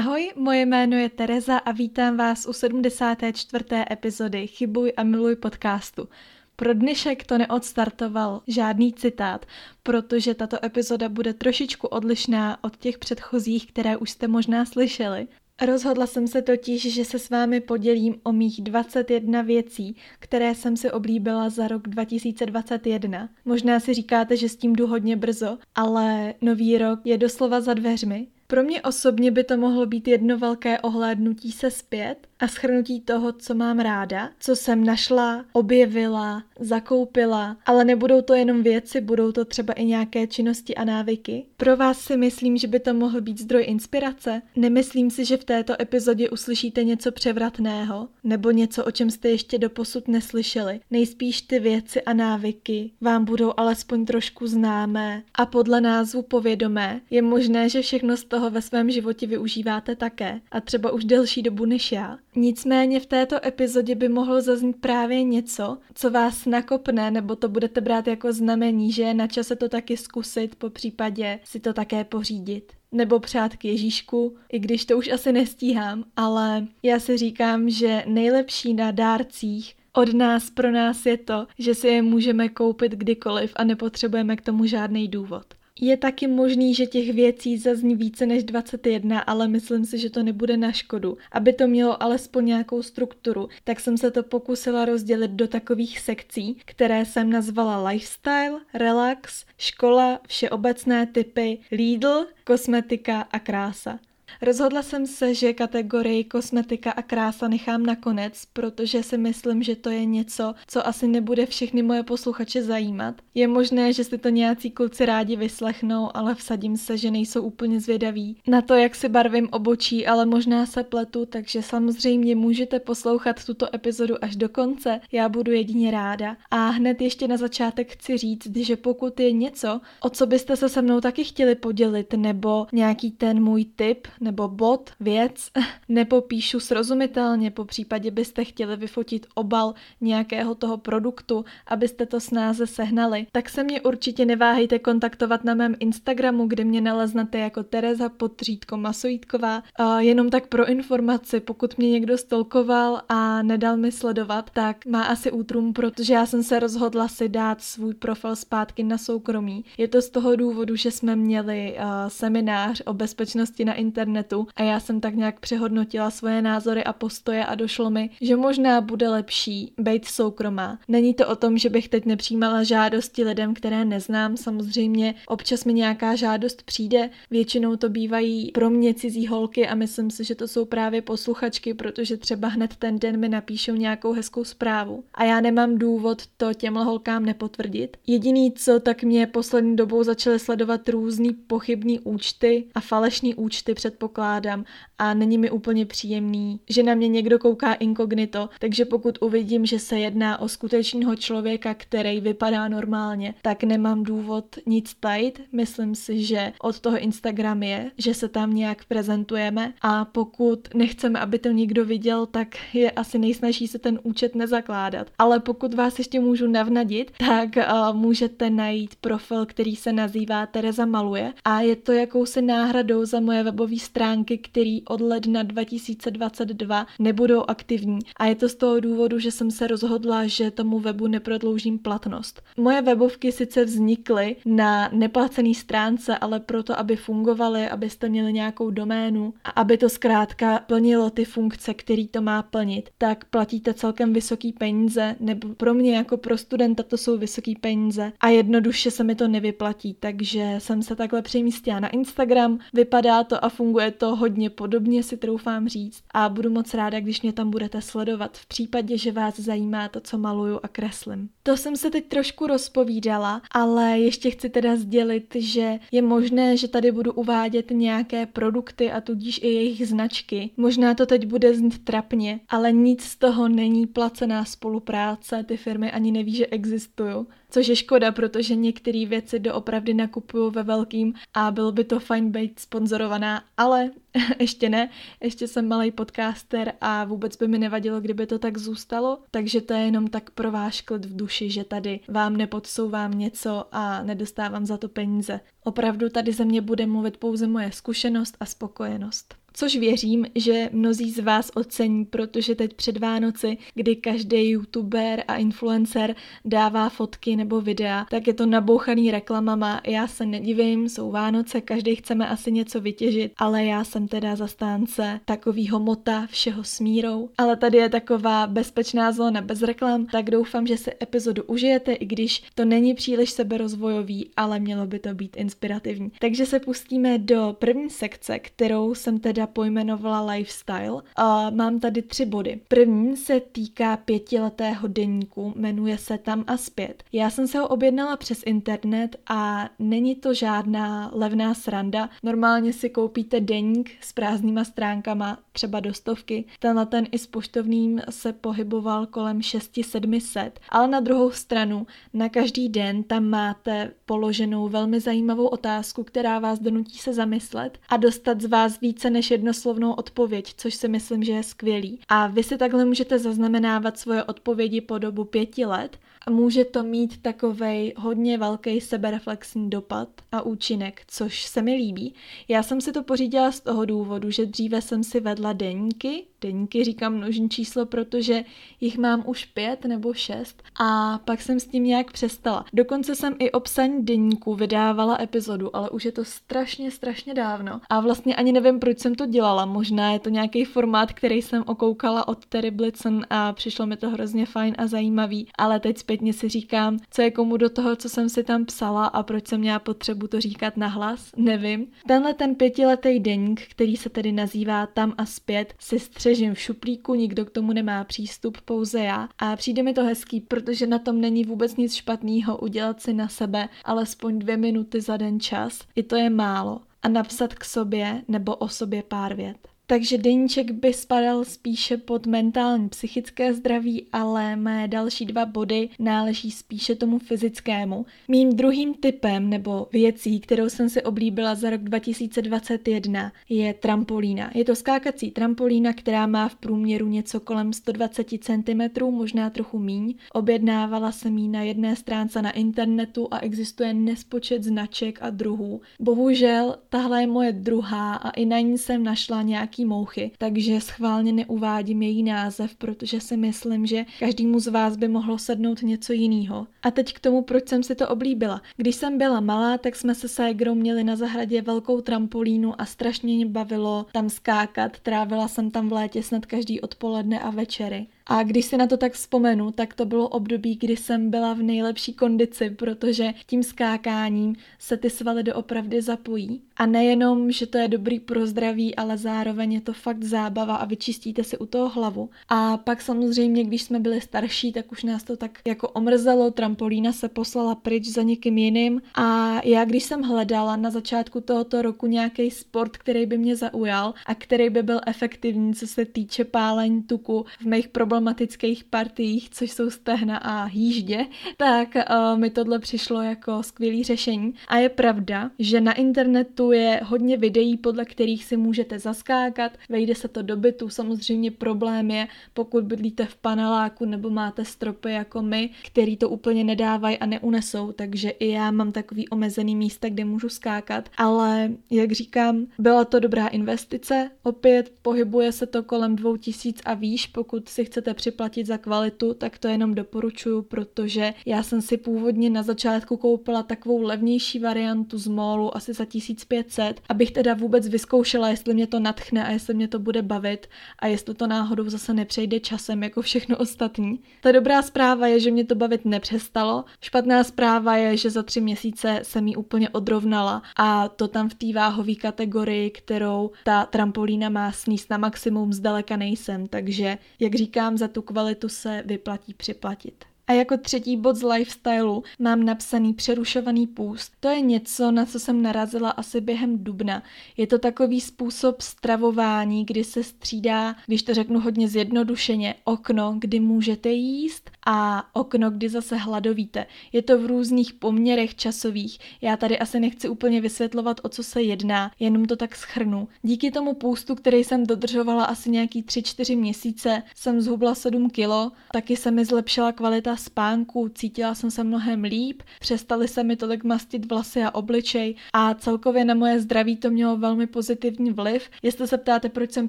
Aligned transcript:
Ahoj, 0.00 0.32
moje 0.36 0.66
jméno 0.66 0.96
je 0.96 1.08
Tereza 1.08 1.58
a 1.58 1.72
vítám 1.72 2.16
vás 2.16 2.46
u 2.46 2.52
74. 2.52 3.64
epizody 3.90 4.46
Chybuj 4.46 4.92
a 4.96 5.02
miluj 5.02 5.36
podcastu. 5.36 6.08
Pro 6.56 6.74
dnešek 6.74 7.24
to 7.24 7.38
neodstartoval 7.38 8.42
žádný 8.46 8.92
citát, 8.92 9.46
protože 9.82 10.34
tato 10.34 10.64
epizoda 10.64 11.08
bude 11.08 11.34
trošičku 11.34 11.86
odlišná 11.86 12.64
od 12.64 12.76
těch 12.76 12.98
předchozích, 12.98 13.66
které 13.66 13.96
už 13.96 14.10
jste 14.10 14.28
možná 14.28 14.64
slyšeli. 14.64 15.28
Rozhodla 15.66 16.06
jsem 16.06 16.28
se 16.28 16.42
totiž, 16.42 16.94
že 16.94 17.04
se 17.04 17.18
s 17.18 17.30
vámi 17.30 17.60
podělím 17.60 18.14
o 18.22 18.32
mých 18.32 18.62
21 18.62 19.42
věcí, 19.42 19.96
které 20.18 20.54
jsem 20.54 20.76
si 20.76 20.90
oblíbila 20.90 21.50
za 21.50 21.68
rok 21.68 21.88
2021. 21.88 23.28
Možná 23.44 23.80
si 23.80 23.94
říkáte, 23.94 24.36
že 24.36 24.48
s 24.48 24.56
tím 24.56 24.72
jdu 24.76 24.86
hodně 24.86 25.16
brzo, 25.16 25.58
ale 25.74 26.34
nový 26.40 26.78
rok 26.78 27.00
je 27.04 27.18
doslova 27.18 27.60
za 27.60 27.74
dveřmi. 27.74 28.26
Pro 28.50 28.62
mě 28.62 28.82
osobně 28.82 29.30
by 29.30 29.44
to 29.44 29.56
mohlo 29.56 29.86
být 29.86 30.08
jedno 30.08 30.38
velké 30.38 30.80
ohlédnutí 30.80 31.52
se 31.52 31.70
zpět 31.70 32.29
a 32.40 32.48
schrnutí 32.48 33.00
toho, 33.00 33.32
co 33.32 33.54
mám 33.54 33.78
ráda, 33.78 34.30
co 34.40 34.56
jsem 34.56 34.84
našla, 34.84 35.44
objevila, 35.52 36.42
zakoupila, 36.60 37.56
ale 37.66 37.84
nebudou 37.84 38.22
to 38.22 38.34
jenom 38.34 38.62
věci, 38.62 39.00
budou 39.00 39.32
to 39.32 39.44
třeba 39.44 39.72
i 39.72 39.84
nějaké 39.84 40.26
činnosti 40.26 40.74
a 40.74 40.84
návyky. 40.84 41.46
Pro 41.56 41.76
vás 41.76 42.00
si 42.00 42.16
myslím, 42.16 42.56
že 42.56 42.68
by 42.68 42.80
to 42.80 42.94
mohl 42.94 43.20
být 43.20 43.40
zdroj 43.40 43.64
inspirace. 43.66 44.42
Nemyslím 44.56 45.10
si, 45.10 45.24
že 45.24 45.36
v 45.36 45.44
této 45.44 45.82
epizodě 45.82 46.30
uslyšíte 46.30 46.84
něco 46.84 47.12
převratného 47.12 48.08
nebo 48.24 48.50
něco, 48.50 48.84
o 48.84 48.90
čem 48.90 49.10
jste 49.10 49.28
ještě 49.28 49.58
doposud 49.58 50.08
neslyšeli. 50.08 50.80
Nejspíš 50.90 51.42
ty 51.42 51.58
věci 51.58 52.02
a 52.02 52.12
návyky 52.12 52.90
vám 53.00 53.24
budou 53.24 53.52
alespoň 53.56 54.04
trošku 54.04 54.46
známé 54.46 55.22
a 55.34 55.46
podle 55.46 55.80
názvu 55.80 56.22
povědomé 56.22 57.00
je 57.10 57.22
možné, 57.22 57.68
že 57.68 57.82
všechno 57.82 58.16
z 58.16 58.24
toho 58.24 58.50
ve 58.50 58.62
svém 58.62 58.90
životě 58.90 59.26
využíváte 59.26 59.96
také 59.96 60.40
a 60.50 60.60
třeba 60.60 60.90
už 60.90 61.04
delší 61.04 61.42
dobu 61.42 61.64
než 61.64 61.92
já. 61.92 62.18
Nicméně 62.36 63.00
v 63.00 63.06
této 63.06 63.46
epizodě 63.46 63.94
by 63.94 64.08
mohlo 64.08 64.40
zaznít 64.40 64.76
právě 64.80 65.22
něco, 65.22 65.78
co 65.94 66.10
vás 66.10 66.46
nakopne, 66.46 67.10
nebo 67.10 67.36
to 67.36 67.48
budete 67.48 67.80
brát 67.80 68.06
jako 68.06 68.32
znamení, 68.32 68.92
že 68.92 69.02
je 69.02 69.14
na 69.14 69.26
čase 69.26 69.56
to 69.56 69.68
taky 69.68 69.96
zkusit, 69.96 70.54
po 70.54 70.70
případě 70.70 71.40
si 71.44 71.60
to 71.60 71.72
také 71.72 72.04
pořídit. 72.04 72.72
Nebo 72.92 73.20
přát 73.20 73.56
k 73.56 73.64
Ježíšku, 73.64 74.36
i 74.52 74.58
když 74.58 74.84
to 74.84 74.98
už 74.98 75.08
asi 75.08 75.32
nestíhám, 75.32 76.04
ale 76.16 76.66
já 76.82 77.00
si 77.00 77.16
říkám, 77.16 77.70
že 77.70 78.04
nejlepší 78.06 78.74
na 78.74 78.90
dárcích 78.90 79.76
od 79.92 80.14
nás 80.14 80.50
pro 80.50 80.70
nás 80.70 81.06
je 81.06 81.16
to, 81.16 81.46
že 81.58 81.74
si 81.74 81.88
je 81.88 82.02
můžeme 82.02 82.48
koupit 82.48 82.92
kdykoliv 82.92 83.52
a 83.56 83.64
nepotřebujeme 83.64 84.36
k 84.36 84.40
tomu 84.40 84.66
žádný 84.66 85.08
důvod. 85.08 85.44
Je 85.80 85.96
taky 85.96 86.26
možný, 86.26 86.74
že 86.74 86.86
těch 86.86 87.12
věcí 87.14 87.58
zazní 87.58 87.96
více 87.96 88.26
než 88.26 88.44
21, 88.44 89.20
ale 89.20 89.48
myslím 89.48 89.84
si, 89.84 89.98
že 89.98 90.10
to 90.10 90.22
nebude 90.22 90.56
na 90.56 90.72
škodu. 90.72 91.16
Aby 91.32 91.52
to 91.52 91.66
mělo 91.66 92.02
alespoň 92.02 92.44
nějakou 92.44 92.82
strukturu, 92.82 93.48
tak 93.64 93.80
jsem 93.80 93.98
se 93.98 94.10
to 94.10 94.22
pokusila 94.22 94.84
rozdělit 94.84 95.30
do 95.30 95.48
takových 95.48 96.00
sekcí, 96.00 96.56
které 96.64 97.04
jsem 97.04 97.30
nazvala 97.30 97.88
lifestyle, 97.88 98.60
relax, 98.74 99.44
škola, 99.58 100.20
všeobecné 100.28 101.06
typy, 101.06 101.58
Lidl, 101.72 102.26
kosmetika 102.44 103.20
a 103.20 103.38
krása. 103.38 103.98
Rozhodla 104.42 104.82
jsem 104.82 105.06
se, 105.06 105.34
že 105.34 105.52
kategorii 105.52 106.24
kosmetika 106.24 106.90
a 106.90 107.02
krása 107.02 107.48
nechám 107.48 107.86
nakonec, 107.86 108.44
protože 108.52 109.02
si 109.02 109.18
myslím, 109.18 109.62
že 109.62 109.76
to 109.76 109.90
je 109.90 110.04
něco, 110.04 110.54
co 110.66 110.86
asi 110.86 111.08
nebude 111.08 111.46
všechny 111.46 111.82
moje 111.82 112.02
posluchače 112.02 112.62
zajímat. 112.62 113.14
Je 113.34 113.48
možné, 113.48 113.92
že 113.92 114.04
si 114.04 114.18
to 114.18 114.28
nějací 114.28 114.70
kluci 114.70 115.06
rádi 115.06 115.36
vyslechnou, 115.36 116.16
ale 116.16 116.34
vsadím 116.34 116.76
se, 116.76 116.98
že 116.98 117.10
nejsou 117.10 117.42
úplně 117.42 117.80
zvědaví 117.80 118.36
na 118.46 118.62
to, 118.62 118.74
jak 118.74 118.94
si 118.94 119.08
barvím 119.08 119.48
obočí, 119.52 120.06
ale 120.06 120.26
možná 120.26 120.66
se 120.66 120.84
pletu, 120.84 121.26
takže 121.26 121.62
samozřejmě 121.62 122.36
můžete 122.36 122.80
poslouchat 122.80 123.44
tuto 123.44 123.74
epizodu 123.74 124.24
až 124.24 124.36
do 124.36 124.48
konce, 124.48 125.00
já 125.12 125.28
budu 125.28 125.52
jedině 125.52 125.90
ráda. 125.90 126.36
A 126.50 126.68
hned 126.68 127.00
ještě 127.00 127.28
na 127.28 127.36
začátek 127.36 127.92
chci 127.92 128.16
říct, 128.16 128.56
že 128.56 128.76
pokud 128.76 129.20
je 129.20 129.32
něco, 129.32 129.80
o 130.00 130.10
co 130.10 130.26
byste 130.26 130.56
se 130.56 130.68
se 130.68 130.82
mnou 130.82 131.00
taky 131.00 131.24
chtěli 131.24 131.54
podělit, 131.54 132.12
nebo 132.12 132.66
nějaký 132.72 133.10
ten 133.10 133.42
můj 133.42 133.64
tip, 133.64 134.08
nebo 134.20 134.48
bod, 134.48 134.90
věc 135.00 135.50
nepopíšu 135.88 136.60
srozumitelně, 136.60 137.50
po 137.50 137.64
případě 137.64 138.10
byste 138.10 138.44
chtěli 138.44 138.76
vyfotit 138.76 139.26
obal 139.34 139.74
nějakého 140.00 140.54
toho 140.54 140.76
produktu, 140.76 141.44
abyste 141.66 142.06
to 142.06 142.20
snáze 142.20 142.66
sehnali, 142.66 143.26
tak 143.32 143.48
se 143.48 143.64
mě 143.64 143.80
určitě 143.80 144.24
neváhejte 144.24 144.78
kontaktovat 144.78 145.44
na 145.44 145.54
mém 145.54 145.74
Instagramu, 145.78 146.46
kde 146.46 146.64
mě 146.64 146.80
naleznete 146.80 147.38
jako 147.38 147.62
Tereza 147.62 148.08
Podřídko 148.08 148.76
Masojítková. 148.76 149.62
Jenom 149.98 150.30
tak 150.30 150.46
pro 150.46 150.68
informaci, 150.68 151.40
pokud 151.40 151.78
mě 151.78 151.90
někdo 151.90 152.18
stolkoval 152.18 153.02
a 153.08 153.42
nedal 153.42 153.76
mi 153.76 153.92
sledovat, 153.92 154.50
tak 154.50 154.86
má 154.86 155.02
asi 155.02 155.32
útrum, 155.32 155.72
protože 155.72 156.14
já 156.14 156.26
jsem 156.26 156.42
se 156.42 156.58
rozhodla 156.58 157.08
si 157.08 157.28
dát 157.28 157.62
svůj 157.62 157.94
profil 157.94 158.36
zpátky 158.36 158.82
na 158.82 158.98
soukromí. 158.98 159.64
Je 159.78 159.88
to 159.88 160.02
z 160.02 160.10
toho 160.10 160.36
důvodu, 160.36 160.76
že 160.76 160.90
jsme 160.90 161.16
měli 161.16 161.76
uh, 161.78 161.84
seminář 162.08 162.82
o 162.86 162.92
bezpečnosti 162.92 163.64
na 163.64 163.74
internetu 163.74 164.09
internetu 164.10 164.46
a 164.56 164.62
já 164.62 164.80
jsem 164.80 165.00
tak 165.00 165.14
nějak 165.14 165.40
přehodnotila 165.40 166.10
svoje 166.10 166.42
názory 166.42 166.84
a 166.84 166.92
postoje 166.92 167.44
a 167.46 167.54
došlo 167.54 167.90
mi, 167.90 168.10
že 168.20 168.36
možná 168.36 168.80
bude 168.80 169.08
lepší 169.08 169.72
být 169.78 170.04
soukromá. 170.04 170.78
Není 170.88 171.14
to 171.14 171.28
o 171.28 171.36
tom, 171.36 171.58
že 171.58 171.68
bych 171.68 171.88
teď 171.88 172.06
nepřijímala 172.06 172.62
žádosti 172.62 173.24
lidem, 173.24 173.54
které 173.54 173.84
neznám, 173.84 174.36
samozřejmě 174.36 175.14
občas 175.26 175.64
mi 175.64 175.72
nějaká 175.72 176.14
žádost 176.14 176.62
přijde, 176.62 177.10
většinou 177.30 177.76
to 177.76 177.88
bývají 177.88 178.50
pro 178.52 178.70
mě 178.70 178.94
cizí 178.94 179.26
holky 179.26 179.68
a 179.68 179.74
myslím 179.74 180.10
si, 180.10 180.24
že 180.24 180.34
to 180.34 180.48
jsou 180.48 180.64
právě 180.64 181.02
posluchačky, 181.02 181.74
protože 181.74 182.16
třeba 182.16 182.48
hned 182.48 182.76
ten 182.76 182.98
den 182.98 183.20
mi 183.20 183.28
napíšou 183.28 183.72
nějakou 183.72 184.12
hezkou 184.12 184.44
zprávu 184.44 185.04
a 185.14 185.24
já 185.24 185.40
nemám 185.40 185.78
důvod 185.78 186.22
to 186.36 186.54
těm 186.54 186.74
holkám 186.74 187.24
nepotvrdit. 187.24 187.96
Jediný, 188.06 188.52
co 188.52 188.80
tak 188.80 189.02
mě 189.02 189.26
poslední 189.26 189.76
dobou 189.76 190.02
začaly 190.02 190.38
sledovat 190.38 190.88
různý 190.88 191.32
pochybný 191.32 192.00
účty 192.00 192.64
a 192.74 192.80
falešný 192.80 193.34
účty 193.34 193.74
před 193.74 193.99
předpokládám 194.00 194.64
a 194.98 195.14
není 195.14 195.38
mi 195.38 195.50
úplně 195.50 195.86
příjemný, 195.86 196.60
že 196.68 196.82
na 196.82 196.94
mě 196.94 197.08
někdo 197.08 197.38
kouká 197.38 197.74
inkognito, 197.74 198.48
takže 198.58 198.84
pokud 198.84 199.18
uvidím, 199.20 199.66
že 199.66 199.78
se 199.78 199.98
jedná 199.98 200.40
o 200.40 200.48
skutečného 200.48 201.16
člověka, 201.16 201.74
který 201.74 202.20
vypadá 202.20 202.68
normálně, 202.68 203.34
tak 203.42 203.64
nemám 203.64 204.02
důvod 204.02 204.44
nic 204.66 204.94
tajit. 205.00 205.40
Myslím 205.52 205.94
si, 205.94 206.24
že 206.24 206.52
od 206.62 206.80
toho 206.80 206.98
Instagram 206.98 207.62
je, 207.62 207.90
že 207.98 208.14
se 208.14 208.28
tam 208.28 208.54
nějak 208.54 208.84
prezentujeme 208.84 209.72
a 209.82 210.04
pokud 210.04 210.74
nechceme, 210.74 211.20
aby 211.20 211.38
to 211.38 211.48
někdo 211.48 211.84
viděl, 211.84 212.26
tak 212.26 212.48
je 212.74 212.90
asi 212.90 213.18
nejsnažší 213.18 213.68
se 213.68 213.78
ten 213.78 214.00
účet 214.02 214.34
nezakládat. 214.34 215.06
Ale 215.18 215.40
pokud 215.40 215.74
vás 215.74 215.98
ještě 215.98 216.20
můžu 216.20 216.46
navnadit, 216.46 217.10
tak 217.18 217.48
uh, 217.56 217.96
můžete 217.96 218.50
najít 218.50 218.94
profil, 219.00 219.46
který 219.46 219.76
se 219.76 219.92
nazývá 219.92 220.46
Tereza 220.46 220.86
Maluje 220.86 221.32
a 221.44 221.60
je 221.60 221.76
to 221.76 221.92
jakousi 221.92 222.42
náhradou 222.42 223.04
za 223.04 223.20
moje 223.20 223.42
webové 223.42 223.76
stránky, 223.90 224.38
které 224.38 224.78
od 224.88 225.00
ledna 225.00 225.42
2022 225.42 226.86
nebudou 226.98 227.42
aktivní. 227.48 227.98
A 228.16 228.26
je 228.26 228.34
to 228.34 228.48
z 228.48 228.54
toho 228.54 228.80
důvodu, 228.80 229.18
že 229.18 229.30
jsem 229.30 229.50
se 229.50 229.66
rozhodla, 229.66 230.26
že 230.26 230.50
tomu 230.50 230.78
webu 230.78 231.06
neprodloužím 231.06 231.78
platnost. 231.78 232.42
Moje 232.56 232.82
webovky 232.82 233.32
sice 233.32 233.64
vznikly 233.64 234.36
na 234.46 234.90
neplacený 234.92 235.54
stránce, 235.54 236.18
ale 236.18 236.40
proto, 236.40 236.78
aby 236.78 236.96
fungovaly, 236.96 237.68
abyste 237.68 238.08
měli 238.08 238.32
nějakou 238.32 238.70
doménu 238.70 239.34
a 239.44 239.50
aby 239.50 239.78
to 239.78 239.88
zkrátka 239.88 240.58
plnilo 240.58 241.10
ty 241.10 241.24
funkce, 241.24 241.74
který 241.74 242.08
to 242.08 242.22
má 242.22 242.42
plnit, 242.42 242.90
tak 242.98 243.24
platíte 243.24 243.74
celkem 243.74 244.12
vysoký 244.12 244.52
peníze, 244.52 245.16
nebo 245.20 245.54
pro 245.54 245.74
mě 245.74 245.96
jako 245.96 246.16
pro 246.16 246.38
studenta 246.38 246.82
to 246.82 246.96
jsou 246.96 247.18
vysoký 247.18 247.54
peníze 247.54 248.12
a 248.20 248.28
jednoduše 248.28 248.90
se 248.90 249.04
mi 249.04 249.14
to 249.14 249.28
nevyplatí, 249.28 249.96
takže 250.00 250.54
jsem 250.58 250.82
se 250.82 250.96
takhle 250.96 251.22
přemístila 251.22 251.80
na 251.80 251.88
Instagram, 251.88 252.58
vypadá 252.72 253.24
to 253.24 253.44
a 253.44 253.48
funguje 253.48 253.79
funguje 253.80 253.90
to 253.90 254.16
hodně 254.16 254.50
podobně, 254.50 255.02
si 255.02 255.16
troufám 255.16 255.68
říct. 255.68 256.02
A 256.14 256.28
budu 256.28 256.50
moc 256.50 256.74
ráda, 256.74 257.00
když 257.00 257.22
mě 257.22 257.32
tam 257.32 257.50
budete 257.50 257.82
sledovat 257.82 258.38
v 258.38 258.46
případě, 258.46 258.98
že 258.98 259.12
vás 259.12 259.40
zajímá 259.40 259.88
to, 259.88 260.00
co 260.00 260.18
maluju 260.18 260.60
a 260.62 260.68
kreslím. 260.68 261.28
To 261.42 261.56
jsem 261.56 261.76
se 261.76 261.90
teď 261.90 262.04
trošku 262.08 262.46
rozpovídala, 262.46 263.42
ale 263.50 263.98
ještě 263.98 264.30
chci 264.30 264.48
teda 264.48 264.76
sdělit, 264.76 265.34
že 265.34 265.78
je 265.92 266.02
možné, 266.02 266.56
že 266.56 266.68
tady 266.68 266.92
budu 266.92 267.12
uvádět 267.12 267.70
nějaké 267.70 268.26
produkty 268.26 268.92
a 268.92 269.00
tudíž 269.00 269.40
i 269.42 269.48
jejich 269.48 269.88
značky. 269.88 270.50
Možná 270.56 270.94
to 270.94 271.06
teď 271.06 271.26
bude 271.26 271.54
znít 271.54 271.84
trapně, 271.84 272.40
ale 272.48 272.72
nic 272.72 273.02
z 273.02 273.16
toho 273.16 273.48
není 273.48 273.86
placená 273.86 274.44
spolupráce, 274.44 275.44
ty 275.48 275.56
firmy 275.56 275.92
ani 275.92 276.12
neví, 276.12 276.34
že 276.34 276.46
existují. 276.46 277.26
Což 277.50 277.68
je 277.68 277.76
škoda, 277.76 278.12
protože 278.12 278.54
některé 278.54 279.06
věci 279.06 279.38
doopravdy 279.38 279.94
nakupuju 279.94 280.50
ve 280.50 280.62
velkým 280.62 281.14
a 281.34 281.50
bylo 281.50 281.72
by 281.72 281.84
to 281.84 282.00
fajn 282.00 282.30
být 282.30 282.60
sponzorovaná, 282.60 283.44
ale 283.56 283.90
ještě 284.38 284.68
ne, 284.68 284.90
ještě 285.22 285.48
jsem 285.48 285.68
malý 285.68 285.90
podcaster 285.90 286.72
a 286.80 287.04
vůbec 287.04 287.36
by 287.36 287.48
mi 287.48 287.58
nevadilo, 287.58 288.00
kdyby 288.00 288.26
to 288.26 288.38
tak 288.38 288.58
zůstalo, 288.58 289.18
takže 289.30 289.60
to 289.60 289.74
je 289.74 289.80
jenom 289.80 290.06
tak 290.06 290.30
pro 290.30 290.50
váš 290.50 290.80
klid 290.80 291.04
v 291.04 291.16
duši, 291.16 291.50
že 291.50 291.64
tady 291.64 292.00
vám 292.08 292.36
nepodsouvám 292.36 293.18
něco 293.18 293.64
a 293.72 294.02
nedostávám 294.02 294.66
za 294.66 294.76
to 294.76 294.88
peníze. 294.88 295.40
Opravdu 295.64 296.08
tady 296.08 296.32
ze 296.32 296.44
mě 296.44 296.60
bude 296.60 296.86
mluvit 296.86 297.16
pouze 297.16 297.46
moje 297.46 297.72
zkušenost 297.72 298.36
a 298.40 298.46
spokojenost. 298.46 299.39
Což 299.60 299.76
věřím, 299.76 300.26
že 300.34 300.70
mnozí 300.72 301.10
z 301.10 301.18
vás 301.18 301.50
ocení, 301.54 302.04
protože 302.04 302.54
teď 302.54 302.74
před 302.74 302.96
Vánoci, 302.96 303.58
kdy 303.74 303.96
každý 303.96 304.50
youtuber 304.50 305.24
a 305.28 305.36
influencer 305.36 306.14
dává 306.44 306.88
fotky 306.88 307.36
nebo 307.36 307.60
videa, 307.60 308.06
tak 308.10 308.26
je 308.26 308.34
to 308.34 308.46
nabouchaný 308.46 309.10
reklamama. 309.10 309.80
Já 309.86 310.06
se 310.06 310.26
nedivím, 310.26 310.88
jsou 310.88 311.10
Vánoce, 311.10 311.60
každý 311.60 311.96
chceme 311.96 312.28
asi 312.28 312.52
něco 312.52 312.80
vytěžit, 312.80 313.32
ale 313.36 313.64
já 313.64 313.84
jsem 313.84 314.08
teda 314.08 314.36
zastánce 314.36 315.20
takovýho 315.24 315.80
mota 315.80 316.26
všeho 316.30 316.64
smírou. 316.64 317.28
Ale 317.38 317.56
tady 317.56 317.78
je 317.78 317.88
taková 317.88 318.46
bezpečná 318.46 319.12
zóna 319.12 319.40
bez 319.40 319.62
reklam, 319.62 320.06
tak 320.06 320.30
doufám, 320.30 320.66
že 320.66 320.76
si 320.76 320.90
epizodu 321.02 321.42
užijete, 321.42 321.92
i 321.92 322.06
když 322.06 322.42
to 322.54 322.64
není 322.64 322.94
příliš 322.94 323.30
seberozvojový, 323.30 324.30
ale 324.36 324.60
mělo 324.60 324.86
by 324.86 324.98
to 324.98 325.14
být 325.14 325.36
inspirativní. 325.36 326.12
Takže 326.18 326.46
se 326.46 326.60
pustíme 326.60 327.18
do 327.18 327.56
první 327.58 327.90
sekce, 327.90 328.38
kterou 328.38 328.94
jsem 328.94 329.18
teda 329.18 329.49
pojmenovala 329.52 330.32
lifestyle. 330.32 331.02
A 331.16 331.50
mám 331.50 331.80
tady 331.80 332.02
tři 332.02 332.26
body. 332.26 332.60
První 332.68 333.16
se 333.16 333.40
týká 333.40 333.96
pětiletého 333.96 334.88
deníku, 334.88 335.52
jmenuje 335.56 335.98
se 335.98 336.18
Tam 336.18 336.44
a 336.46 336.56
zpět. 336.56 337.02
Já 337.12 337.30
jsem 337.30 337.46
se 337.46 337.58
ho 337.58 337.68
objednala 337.68 338.16
přes 338.16 338.42
internet 338.46 339.16
a 339.28 339.68
není 339.78 340.14
to 340.14 340.34
žádná 340.34 341.10
levná 341.14 341.54
sranda. 341.54 342.08
Normálně 342.22 342.72
si 342.72 342.90
koupíte 342.90 343.40
deník 343.40 343.90
s 344.00 344.12
prázdnýma 344.12 344.64
stránkama, 344.64 345.38
třeba 345.52 345.80
do 345.80 345.94
stovky. 345.94 346.44
Tenhle 346.58 346.86
ten 346.86 347.06
i 347.12 347.18
s 347.18 347.26
poštovným 347.26 348.00
se 348.10 348.32
pohyboval 348.32 349.06
kolem 349.06 349.38
6-700, 349.38 350.50
ale 350.68 350.88
na 350.88 351.00
druhou 351.00 351.30
stranu 351.30 351.86
na 352.14 352.28
každý 352.28 352.68
den 352.68 353.02
tam 353.02 353.24
máte 353.24 353.90
položenou 354.06 354.68
velmi 354.68 355.00
zajímavou 355.00 355.46
otázku, 355.46 356.04
která 356.04 356.38
vás 356.38 356.58
donutí 356.58 356.98
se 356.98 357.12
zamyslet 357.12 357.78
a 357.88 357.96
dostat 357.96 358.40
z 358.40 358.46
vás 358.46 358.80
více 358.80 359.10
než 359.10 359.29
jednoslovnou 359.30 359.92
odpověď, 359.92 360.54
což 360.56 360.74
si 360.74 360.88
myslím, 360.88 361.24
že 361.24 361.32
je 361.32 361.42
skvělý. 361.42 362.00
A 362.08 362.26
vy 362.26 362.42
si 362.42 362.58
takhle 362.58 362.84
můžete 362.84 363.18
zaznamenávat 363.18 363.98
svoje 363.98 364.24
odpovědi 364.24 364.80
po 364.80 364.98
dobu 364.98 365.24
pěti 365.24 365.64
let 365.64 365.98
a 366.26 366.30
může 366.30 366.64
to 366.64 366.82
mít 366.82 367.22
takovej 367.22 367.94
hodně 367.96 368.38
velký 368.38 368.80
sebereflexní 368.80 369.70
dopad 369.70 370.08
a 370.32 370.42
účinek, 370.42 371.02
což 371.06 371.44
se 371.44 371.62
mi 371.62 371.74
líbí. 371.74 372.14
Já 372.48 372.62
jsem 372.62 372.80
si 372.80 372.92
to 372.92 373.02
pořídila 373.02 373.52
z 373.52 373.60
toho 373.60 373.84
důvodu, 373.84 374.30
že 374.30 374.46
dříve 374.46 374.82
jsem 374.82 375.04
si 375.04 375.20
vedla 375.20 375.52
deníky, 375.52 376.26
deníky 376.40 376.84
říkám 376.84 377.14
množní 377.14 377.48
číslo, 377.48 377.86
protože 377.86 378.44
jich 378.80 378.98
mám 378.98 379.22
už 379.26 379.44
pět 379.44 379.84
nebo 379.84 380.14
šest 380.14 380.62
a 380.80 381.18
pak 381.24 381.42
jsem 381.42 381.60
s 381.60 381.66
tím 381.66 381.84
nějak 381.84 382.12
přestala. 382.12 382.64
Dokonce 382.72 383.14
jsem 383.14 383.34
i 383.38 383.50
o 383.50 383.60
psaní 383.60 384.04
deníku 384.04 384.54
vydávala 384.54 385.22
epizodu, 385.22 385.76
ale 385.76 385.90
už 385.90 386.04
je 386.04 386.12
to 386.12 386.24
strašně, 386.24 386.90
strašně 386.90 387.34
dávno 387.34 387.80
a 387.90 388.00
vlastně 388.00 388.36
ani 388.36 388.52
nevím, 388.52 388.80
proč 388.80 388.98
jsem 388.98 389.14
to 389.14 389.26
dělala. 389.26 389.64
Možná 389.64 390.12
je 390.12 390.18
to 390.18 390.28
nějaký 390.28 390.64
formát, 390.64 391.12
který 391.12 391.42
jsem 391.42 391.64
okoukala 391.66 392.28
od 392.28 392.46
Terry 392.46 392.70
Blitzen 392.70 393.26
a 393.30 393.52
přišlo 393.52 393.86
mi 393.86 393.96
to 393.96 394.10
hrozně 394.10 394.46
fajn 394.46 394.74
a 394.78 394.86
zajímavý, 394.86 395.48
ale 395.58 395.80
teď 395.80 395.98
zpětně 396.10 396.32
si 396.32 396.48
říkám, 396.48 396.98
co 397.10 397.22
je 397.22 397.30
komu 397.30 397.56
do 397.56 397.70
toho, 397.70 397.96
co 397.96 398.08
jsem 398.08 398.28
si 398.28 398.44
tam 398.44 398.64
psala 398.64 399.06
a 399.06 399.22
proč 399.22 399.48
jsem 399.48 399.60
měla 399.60 399.78
potřebu 399.78 400.26
to 400.26 400.40
říkat 400.40 400.76
nahlas, 400.76 401.32
nevím. 401.36 401.86
Tenhle 402.06 402.34
ten 402.34 402.54
pětiletý 402.54 403.20
deník, 403.20 403.62
který 403.70 403.96
se 403.96 404.10
tedy 404.10 404.32
nazývá 404.32 404.86
Tam 404.86 405.14
a 405.18 405.26
zpět, 405.26 405.74
si 405.78 405.98
střežím 405.98 406.54
v 406.54 406.60
šuplíku, 406.60 407.14
nikdo 407.14 407.44
k 407.44 407.50
tomu 407.50 407.72
nemá 407.72 408.04
přístup, 408.04 408.60
pouze 408.60 409.00
já. 409.00 409.28
A 409.38 409.56
přijde 409.56 409.82
mi 409.82 409.92
to 409.92 410.04
hezký, 410.04 410.40
protože 410.40 410.86
na 410.86 410.98
tom 410.98 411.20
není 411.20 411.44
vůbec 411.44 411.76
nic 411.76 411.94
špatného 411.94 412.58
udělat 412.58 413.00
si 413.00 413.12
na 413.12 413.28
sebe 413.28 413.68
alespoň 413.84 414.38
dvě 414.38 414.56
minuty 414.56 415.00
za 415.00 415.16
den 415.16 415.40
čas. 415.40 415.80
I 415.96 416.02
to 416.02 416.16
je 416.16 416.30
málo. 416.30 416.80
A 417.02 417.08
napsat 417.08 417.54
k 417.54 417.64
sobě 417.64 418.22
nebo 418.28 418.56
o 418.56 418.68
sobě 418.68 419.02
pár 419.02 419.34
vět. 419.34 419.69
Takže 419.90 420.18
deníček 420.18 420.70
by 420.70 420.92
spadal 420.92 421.44
spíše 421.44 421.96
pod 421.96 422.26
mentální 422.26 422.88
psychické 422.88 423.54
zdraví, 423.54 424.06
ale 424.12 424.56
mé 424.56 424.88
další 424.88 425.26
dva 425.26 425.46
body 425.46 425.88
náleží 425.98 426.50
spíše 426.50 426.94
tomu 426.94 427.18
fyzickému. 427.18 428.06
Mým 428.28 428.56
druhým 428.56 428.94
typem 428.94 429.50
nebo 429.50 429.88
věcí, 429.92 430.40
kterou 430.40 430.68
jsem 430.68 430.88
si 430.88 431.02
oblíbila 431.02 431.54
za 431.54 431.70
rok 431.70 431.80
2021, 431.80 433.32
je 433.48 433.74
trampolína. 433.74 434.50
Je 434.54 434.64
to 434.64 434.76
skákací 434.76 435.30
trampolína, 435.30 435.92
která 435.92 436.26
má 436.26 436.48
v 436.48 436.54
průměru 436.54 437.06
něco 437.06 437.40
kolem 437.40 437.72
120 437.72 438.26
cm, 438.40 439.04
možná 439.10 439.50
trochu 439.50 439.78
míň. 439.78 440.14
Objednávala 440.32 441.12
jsem 441.12 441.38
ji 441.38 441.48
na 441.48 441.62
jedné 441.62 441.96
stránce 441.96 442.42
na 442.42 442.50
internetu 442.50 443.28
a 443.30 443.38
existuje 443.38 443.94
nespočet 443.94 444.64
značek 444.64 445.18
a 445.22 445.30
druhů. 445.30 445.80
Bohužel 446.00 446.76
tahle 446.88 447.22
je 447.22 447.26
moje 447.26 447.52
druhá 447.52 448.14
a 448.14 448.30
i 448.30 448.46
na 448.46 448.60
ní 448.60 448.78
jsem 448.78 449.04
našla 449.04 449.42
nějaký 449.42 449.79
nějaký 449.80 449.84
mouchy, 449.84 450.30
takže 450.38 450.80
schválně 450.80 451.32
neuvádím 451.32 452.02
její 452.02 452.22
název, 452.22 452.76
protože 452.76 453.20
si 453.20 453.36
myslím, 453.36 453.86
že 453.86 454.04
každému 454.18 454.60
z 454.60 454.66
vás 454.66 454.96
by 454.96 455.08
mohlo 455.08 455.38
sednout 455.38 455.82
něco 455.82 456.12
jiného. 456.12 456.66
A 456.82 456.90
teď 456.90 457.12
k 457.12 457.20
tomu, 457.20 457.42
proč 457.42 457.68
jsem 457.68 457.82
si 457.82 457.94
to 457.94 458.08
oblíbila. 458.08 458.62
Když 458.76 458.94
jsem 458.94 459.18
byla 459.18 459.40
malá, 459.40 459.78
tak 459.78 459.96
jsme 459.96 460.14
se 460.14 460.28
ségrou 460.28 460.74
měli 460.74 461.04
na 461.04 461.16
zahradě 461.16 461.62
velkou 461.62 462.00
trampolínu 462.00 462.80
a 462.80 462.84
strašně 462.84 463.34
mě 463.34 463.46
bavilo 463.46 464.06
tam 464.12 464.28
skákat. 464.28 465.00
Trávila 465.00 465.48
jsem 465.48 465.70
tam 465.70 465.88
v 465.88 465.92
létě 465.92 466.22
snad 466.22 466.46
každý 466.46 466.80
odpoledne 466.80 467.40
a 467.40 467.50
večery. 467.50 468.06
A 468.32 468.42
když 468.42 468.64
si 468.64 468.76
na 468.76 468.86
to 468.86 468.96
tak 468.96 469.12
vzpomenu, 469.12 469.70
tak 469.70 469.94
to 469.94 470.04
bylo 470.04 470.28
období, 470.28 470.76
kdy 470.76 470.96
jsem 470.96 471.30
byla 471.30 471.54
v 471.54 471.62
nejlepší 471.62 472.12
kondici, 472.12 472.70
protože 472.70 473.34
tím 473.46 473.62
skákáním 473.62 474.56
se 474.78 474.96
ty 474.96 475.10
svaly 475.10 475.42
doopravdy 475.42 476.02
zapojí. 476.02 476.62
A 476.76 476.86
nejenom, 476.86 477.50
že 477.50 477.66
to 477.66 477.78
je 477.78 477.88
dobrý 477.88 478.20
pro 478.20 478.46
zdraví, 478.46 478.96
ale 478.96 479.18
zároveň 479.18 479.72
je 479.72 479.80
to 479.80 479.92
fakt 479.92 480.22
zábava 480.22 480.76
a 480.76 480.84
vyčistíte 480.84 481.44
si 481.44 481.58
u 481.58 481.66
toho 481.66 481.88
hlavu. 481.88 482.30
A 482.48 482.76
pak 482.76 483.02
samozřejmě, 483.02 483.64
když 483.64 483.82
jsme 483.82 484.00
byli 484.00 484.20
starší, 484.20 484.72
tak 484.72 484.92
už 484.92 485.04
nás 485.04 485.22
to 485.22 485.36
tak 485.36 485.58
jako 485.66 485.88
omrzelo, 485.88 486.50
trampolína 486.50 487.12
se 487.12 487.28
poslala 487.28 487.74
pryč 487.74 488.08
za 488.08 488.22
někým 488.22 488.58
jiným. 488.58 489.02
A 489.14 489.60
já, 489.64 489.84
když 489.84 490.04
jsem 490.04 490.22
hledala 490.22 490.76
na 490.76 490.90
začátku 490.90 491.40
tohoto 491.40 491.82
roku 491.82 492.06
nějaký 492.06 492.50
sport, 492.50 492.96
který 492.96 493.26
by 493.26 493.38
mě 493.38 493.56
zaujal 493.56 494.14
a 494.26 494.34
který 494.34 494.70
by 494.70 494.82
byl 494.82 495.00
efektivní, 495.06 495.74
co 495.74 495.86
se 495.86 496.04
týče 496.04 496.44
pálení 496.44 497.02
tuku 497.02 497.44
v 497.60 497.64
mých 497.64 497.88
problémech, 497.88 498.19
problematických 498.20 498.84
partiích, 498.84 499.50
což 499.50 499.70
jsou 499.70 499.90
stehna 499.90 500.36
a 500.36 500.68
jíždě, 500.68 501.26
tak 501.56 501.88
uh, 501.94 502.38
mi 502.38 502.50
tohle 502.50 502.78
přišlo 502.78 503.22
jako 503.22 503.62
skvělý 503.62 504.04
řešení. 504.04 504.54
A 504.68 504.76
je 504.76 504.88
pravda, 504.88 505.50
že 505.58 505.80
na 505.80 505.92
internetu 505.92 506.72
je 506.72 507.00
hodně 507.04 507.36
videí, 507.36 507.76
podle 507.76 508.04
kterých 508.04 508.44
si 508.44 508.56
můžete 508.56 508.98
zaskákat, 508.98 509.72
vejde 509.88 510.14
se 510.14 510.28
to 510.28 510.42
do 510.42 510.56
bytu, 510.56 510.88
samozřejmě 510.88 511.50
problém 511.50 512.10
je, 512.10 512.28
pokud 512.54 512.84
bydlíte 512.84 513.26
v 513.26 513.36
paneláku 513.36 514.04
nebo 514.04 514.30
máte 514.30 514.64
stropy 514.64 515.10
jako 515.10 515.42
my, 515.42 515.70
který 515.86 516.16
to 516.16 516.28
úplně 516.28 516.64
nedávají 516.64 517.18
a 517.18 517.26
neunesou, 517.26 517.92
takže 517.92 518.30
i 518.30 518.48
já 518.48 518.70
mám 518.70 518.92
takový 518.92 519.28
omezený 519.28 519.76
místa, 519.76 520.08
kde 520.08 520.24
můžu 520.24 520.48
skákat, 520.48 521.08
ale 521.16 521.70
jak 521.90 522.12
říkám, 522.12 522.66
byla 522.78 523.04
to 523.04 523.20
dobrá 523.20 523.46
investice, 523.46 524.30
opět 524.42 524.92
pohybuje 525.02 525.52
se 525.52 525.66
to 525.66 525.82
kolem 525.82 526.16
2000 526.16 526.82
a 526.84 526.94
výš, 526.94 527.26
pokud 527.26 527.68
si 527.68 527.84
chcete 527.84 527.99
chcete 528.00 528.14
připlatit 528.14 528.66
za 528.66 528.78
kvalitu, 528.78 529.34
tak 529.34 529.58
to 529.58 529.68
jenom 529.68 529.94
doporučuju, 529.94 530.62
protože 530.62 531.34
já 531.46 531.62
jsem 531.62 531.82
si 531.82 531.96
původně 531.96 532.50
na 532.50 532.62
začátku 532.62 533.16
koupila 533.16 533.62
takovou 533.62 534.02
levnější 534.02 534.58
variantu 534.58 535.18
z 535.18 535.26
molu 535.26 535.76
asi 535.76 535.92
za 535.92 536.04
1500, 536.04 537.00
abych 537.08 537.30
teda 537.30 537.54
vůbec 537.54 537.88
vyzkoušela, 537.88 538.48
jestli 538.48 538.74
mě 538.74 538.86
to 538.86 539.00
natchne 539.00 539.44
a 539.44 539.50
jestli 539.50 539.74
mě 539.74 539.88
to 539.88 539.98
bude 539.98 540.22
bavit 540.22 540.66
a 540.98 541.06
jestli 541.06 541.34
to 541.34 541.46
náhodou 541.46 541.88
zase 541.88 542.14
nepřejde 542.14 542.60
časem 542.60 543.02
jako 543.02 543.22
všechno 543.22 543.56
ostatní. 543.56 544.20
Ta 544.40 544.52
dobrá 544.52 544.82
zpráva 544.82 545.26
je, 545.26 545.40
že 545.40 545.50
mě 545.50 545.64
to 545.64 545.74
bavit 545.74 546.04
nepřestalo. 546.04 546.84
Špatná 547.00 547.44
zpráva 547.44 547.96
je, 547.96 548.16
že 548.16 548.30
za 548.30 548.42
tři 548.42 548.60
měsíce 548.60 549.20
jsem 549.22 549.48
ji 549.48 549.56
úplně 549.56 549.88
odrovnala 549.88 550.62
a 550.76 551.08
to 551.08 551.28
tam 551.28 551.48
v 551.48 551.54
té 551.54 551.72
váhové 551.74 552.14
kategorii, 552.14 552.90
kterou 552.90 553.50
ta 553.64 553.86
trampolína 553.86 554.48
má 554.48 554.72
sníst 554.72 555.10
na 555.10 555.18
maximum, 555.18 555.72
zdaleka 555.72 556.16
nejsem, 556.16 556.66
takže 556.66 557.18
jak 557.40 557.54
říkám, 557.54 557.89
za 557.98 558.08
tu 558.08 558.22
kvalitu 558.22 558.68
se 558.68 559.02
vyplatí 559.06 559.54
připlatit. 559.54 560.24
A 560.50 560.52
jako 560.52 560.76
třetí 560.76 561.16
bod 561.16 561.36
z 561.36 561.42
lifestylu 561.42 562.22
mám 562.38 562.64
napsaný 562.64 563.14
přerušovaný 563.14 563.86
půst. 563.86 564.32
To 564.40 564.48
je 564.48 564.60
něco, 564.60 565.10
na 565.10 565.26
co 565.26 565.38
jsem 565.38 565.62
narazila 565.62 566.10
asi 566.10 566.40
během 566.40 566.84
dubna. 566.84 567.22
Je 567.56 567.66
to 567.66 567.78
takový 567.78 568.20
způsob 568.20 568.80
stravování, 568.80 569.84
kdy 569.84 570.04
se 570.04 570.24
střídá, 570.24 570.96
když 571.06 571.22
to 571.22 571.34
řeknu 571.34 571.60
hodně 571.60 571.88
zjednodušeně, 571.88 572.74
okno, 572.84 573.36
kdy 573.38 573.60
můžete 573.60 574.08
jíst 574.08 574.70
a 574.86 575.24
okno, 575.32 575.70
kdy 575.70 575.88
zase 575.88 576.16
hladovíte. 576.16 576.86
Je 577.12 577.22
to 577.22 577.38
v 577.38 577.46
různých 577.46 577.92
poměrech 577.92 578.54
časových. 578.54 579.18
Já 579.42 579.56
tady 579.56 579.78
asi 579.78 580.00
nechci 580.00 580.28
úplně 580.28 580.60
vysvětlovat, 580.60 581.20
o 581.22 581.28
co 581.28 581.42
se 581.42 581.62
jedná, 581.62 582.10
jenom 582.20 582.44
to 582.44 582.56
tak 582.56 582.76
schrnu. 582.76 583.28
Díky 583.42 583.70
tomu 583.70 583.94
půstu, 583.94 584.34
který 584.34 584.64
jsem 584.64 584.86
dodržovala 584.86 585.44
asi 585.44 585.70
nějaký 585.70 586.02
3-4 586.02 586.58
měsíce, 586.58 587.22
jsem 587.34 587.60
zhubla 587.60 587.94
7 587.94 588.30
kilo, 588.30 588.72
taky 588.92 589.16
se 589.16 589.30
mi 589.30 589.44
zlepšila 589.44 589.92
kvalita 589.92 590.39
spánku, 590.40 591.08
cítila 591.14 591.54
jsem 591.54 591.70
se 591.70 591.84
mnohem 591.84 592.24
líp, 592.24 592.62
přestali 592.80 593.28
se 593.28 593.44
mi 593.44 593.56
tolik 593.56 593.84
mastit 593.84 594.30
vlasy 594.30 594.62
a 594.62 594.74
obličej 594.74 595.34
a 595.52 595.74
celkově 595.74 596.24
na 596.24 596.34
moje 596.34 596.60
zdraví 596.60 596.96
to 596.96 597.10
mělo 597.10 597.36
velmi 597.36 597.66
pozitivní 597.66 598.30
vliv. 598.30 598.70
Jestli 598.82 599.08
se 599.08 599.18
ptáte, 599.18 599.48
proč 599.48 599.72
jsem 599.72 599.88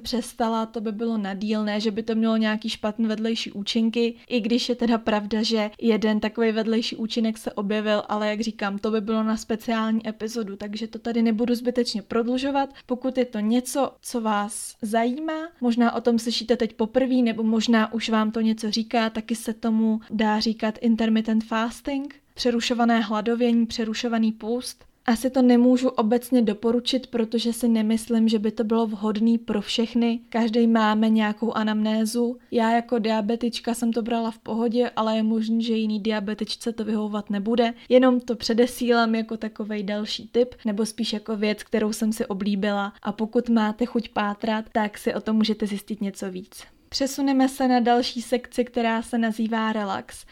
přestala, 0.00 0.66
to 0.66 0.80
by 0.80 0.92
bylo 0.92 1.18
nadílné, 1.18 1.80
že 1.80 1.90
by 1.90 2.02
to 2.02 2.14
mělo 2.14 2.36
nějaký 2.36 2.68
špatný 2.68 3.06
vedlejší 3.06 3.52
účinky, 3.52 4.14
i 4.28 4.40
když 4.40 4.68
je 4.68 4.74
teda 4.74 4.98
pravda, 4.98 5.42
že 5.42 5.70
jeden 5.80 6.20
takový 6.20 6.52
vedlejší 6.52 6.96
účinek 6.96 7.38
se 7.38 7.52
objevil, 7.52 8.02
ale 8.08 8.28
jak 8.28 8.40
říkám, 8.40 8.78
to 8.78 8.90
by 8.90 9.00
bylo 9.00 9.22
na 9.22 9.36
speciální 9.36 10.08
epizodu, 10.08 10.56
takže 10.56 10.86
to 10.86 10.98
tady 10.98 11.22
nebudu 11.22 11.54
zbytečně 11.54 12.02
prodlužovat. 12.02 12.74
Pokud 12.86 13.18
je 13.18 13.24
to 13.24 13.38
něco, 13.38 13.92
co 14.02 14.20
vás 14.20 14.76
zajímá, 14.82 15.48
možná 15.60 15.94
o 15.94 16.00
tom 16.00 16.18
slyšíte 16.18 16.56
teď 16.56 16.72
poprvé, 16.72 17.14
nebo 17.14 17.42
možná 17.42 17.92
už 17.92 18.08
vám 18.08 18.30
to 18.30 18.40
něco 18.40 18.70
říká, 18.70 19.10
taky 19.10 19.34
se 19.34 19.54
tomu 19.54 20.00
dá 20.10 20.40
říkat 20.42 20.78
intermittent 20.80 21.44
fasting, 21.44 22.14
přerušované 22.34 23.00
hladovění, 23.00 23.66
přerušovaný 23.66 24.32
půst. 24.32 24.84
Asi 25.06 25.30
to 25.30 25.42
nemůžu 25.42 25.88
obecně 25.88 26.42
doporučit, 26.42 27.06
protože 27.06 27.52
si 27.52 27.68
nemyslím, 27.68 28.28
že 28.28 28.38
by 28.38 28.50
to 28.50 28.64
bylo 28.64 28.86
vhodné 28.86 29.38
pro 29.38 29.60
všechny. 29.60 30.20
Každý 30.28 30.66
máme 30.66 31.08
nějakou 31.08 31.52
anamnézu. 31.52 32.38
Já 32.50 32.72
jako 32.72 32.98
diabetička 32.98 33.74
jsem 33.74 33.92
to 33.92 34.02
brala 34.02 34.30
v 34.30 34.38
pohodě, 34.38 34.90
ale 34.96 35.16
je 35.16 35.22
možné, 35.22 35.60
že 35.60 35.74
jiný 35.74 36.00
diabetičce 36.00 36.72
to 36.72 36.84
vyhovovat 36.84 37.30
nebude. 37.30 37.74
Jenom 37.88 38.20
to 38.20 38.36
předesílám 38.36 39.14
jako 39.14 39.36
takový 39.36 39.82
další 39.82 40.28
tip, 40.28 40.54
nebo 40.64 40.86
spíš 40.86 41.12
jako 41.12 41.36
věc, 41.36 41.62
kterou 41.62 41.92
jsem 41.92 42.12
si 42.12 42.26
oblíbila. 42.26 42.92
A 43.02 43.12
pokud 43.12 43.48
máte 43.48 43.86
chuť 43.86 44.08
pátrat, 44.08 44.64
tak 44.72 44.98
si 44.98 45.14
o 45.14 45.20
tom 45.20 45.36
můžete 45.36 45.66
zjistit 45.66 46.00
něco 46.00 46.30
víc. 46.30 46.62
Přesuneme 46.92 47.48
se 47.48 47.68
na 47.68 47.80
další 47.80 48.22
sekci, 48.22 48.64
která 48.64 49.02
se 49.02 49.18
nazývá 49.18 49.72
Relax. 49.72 50.24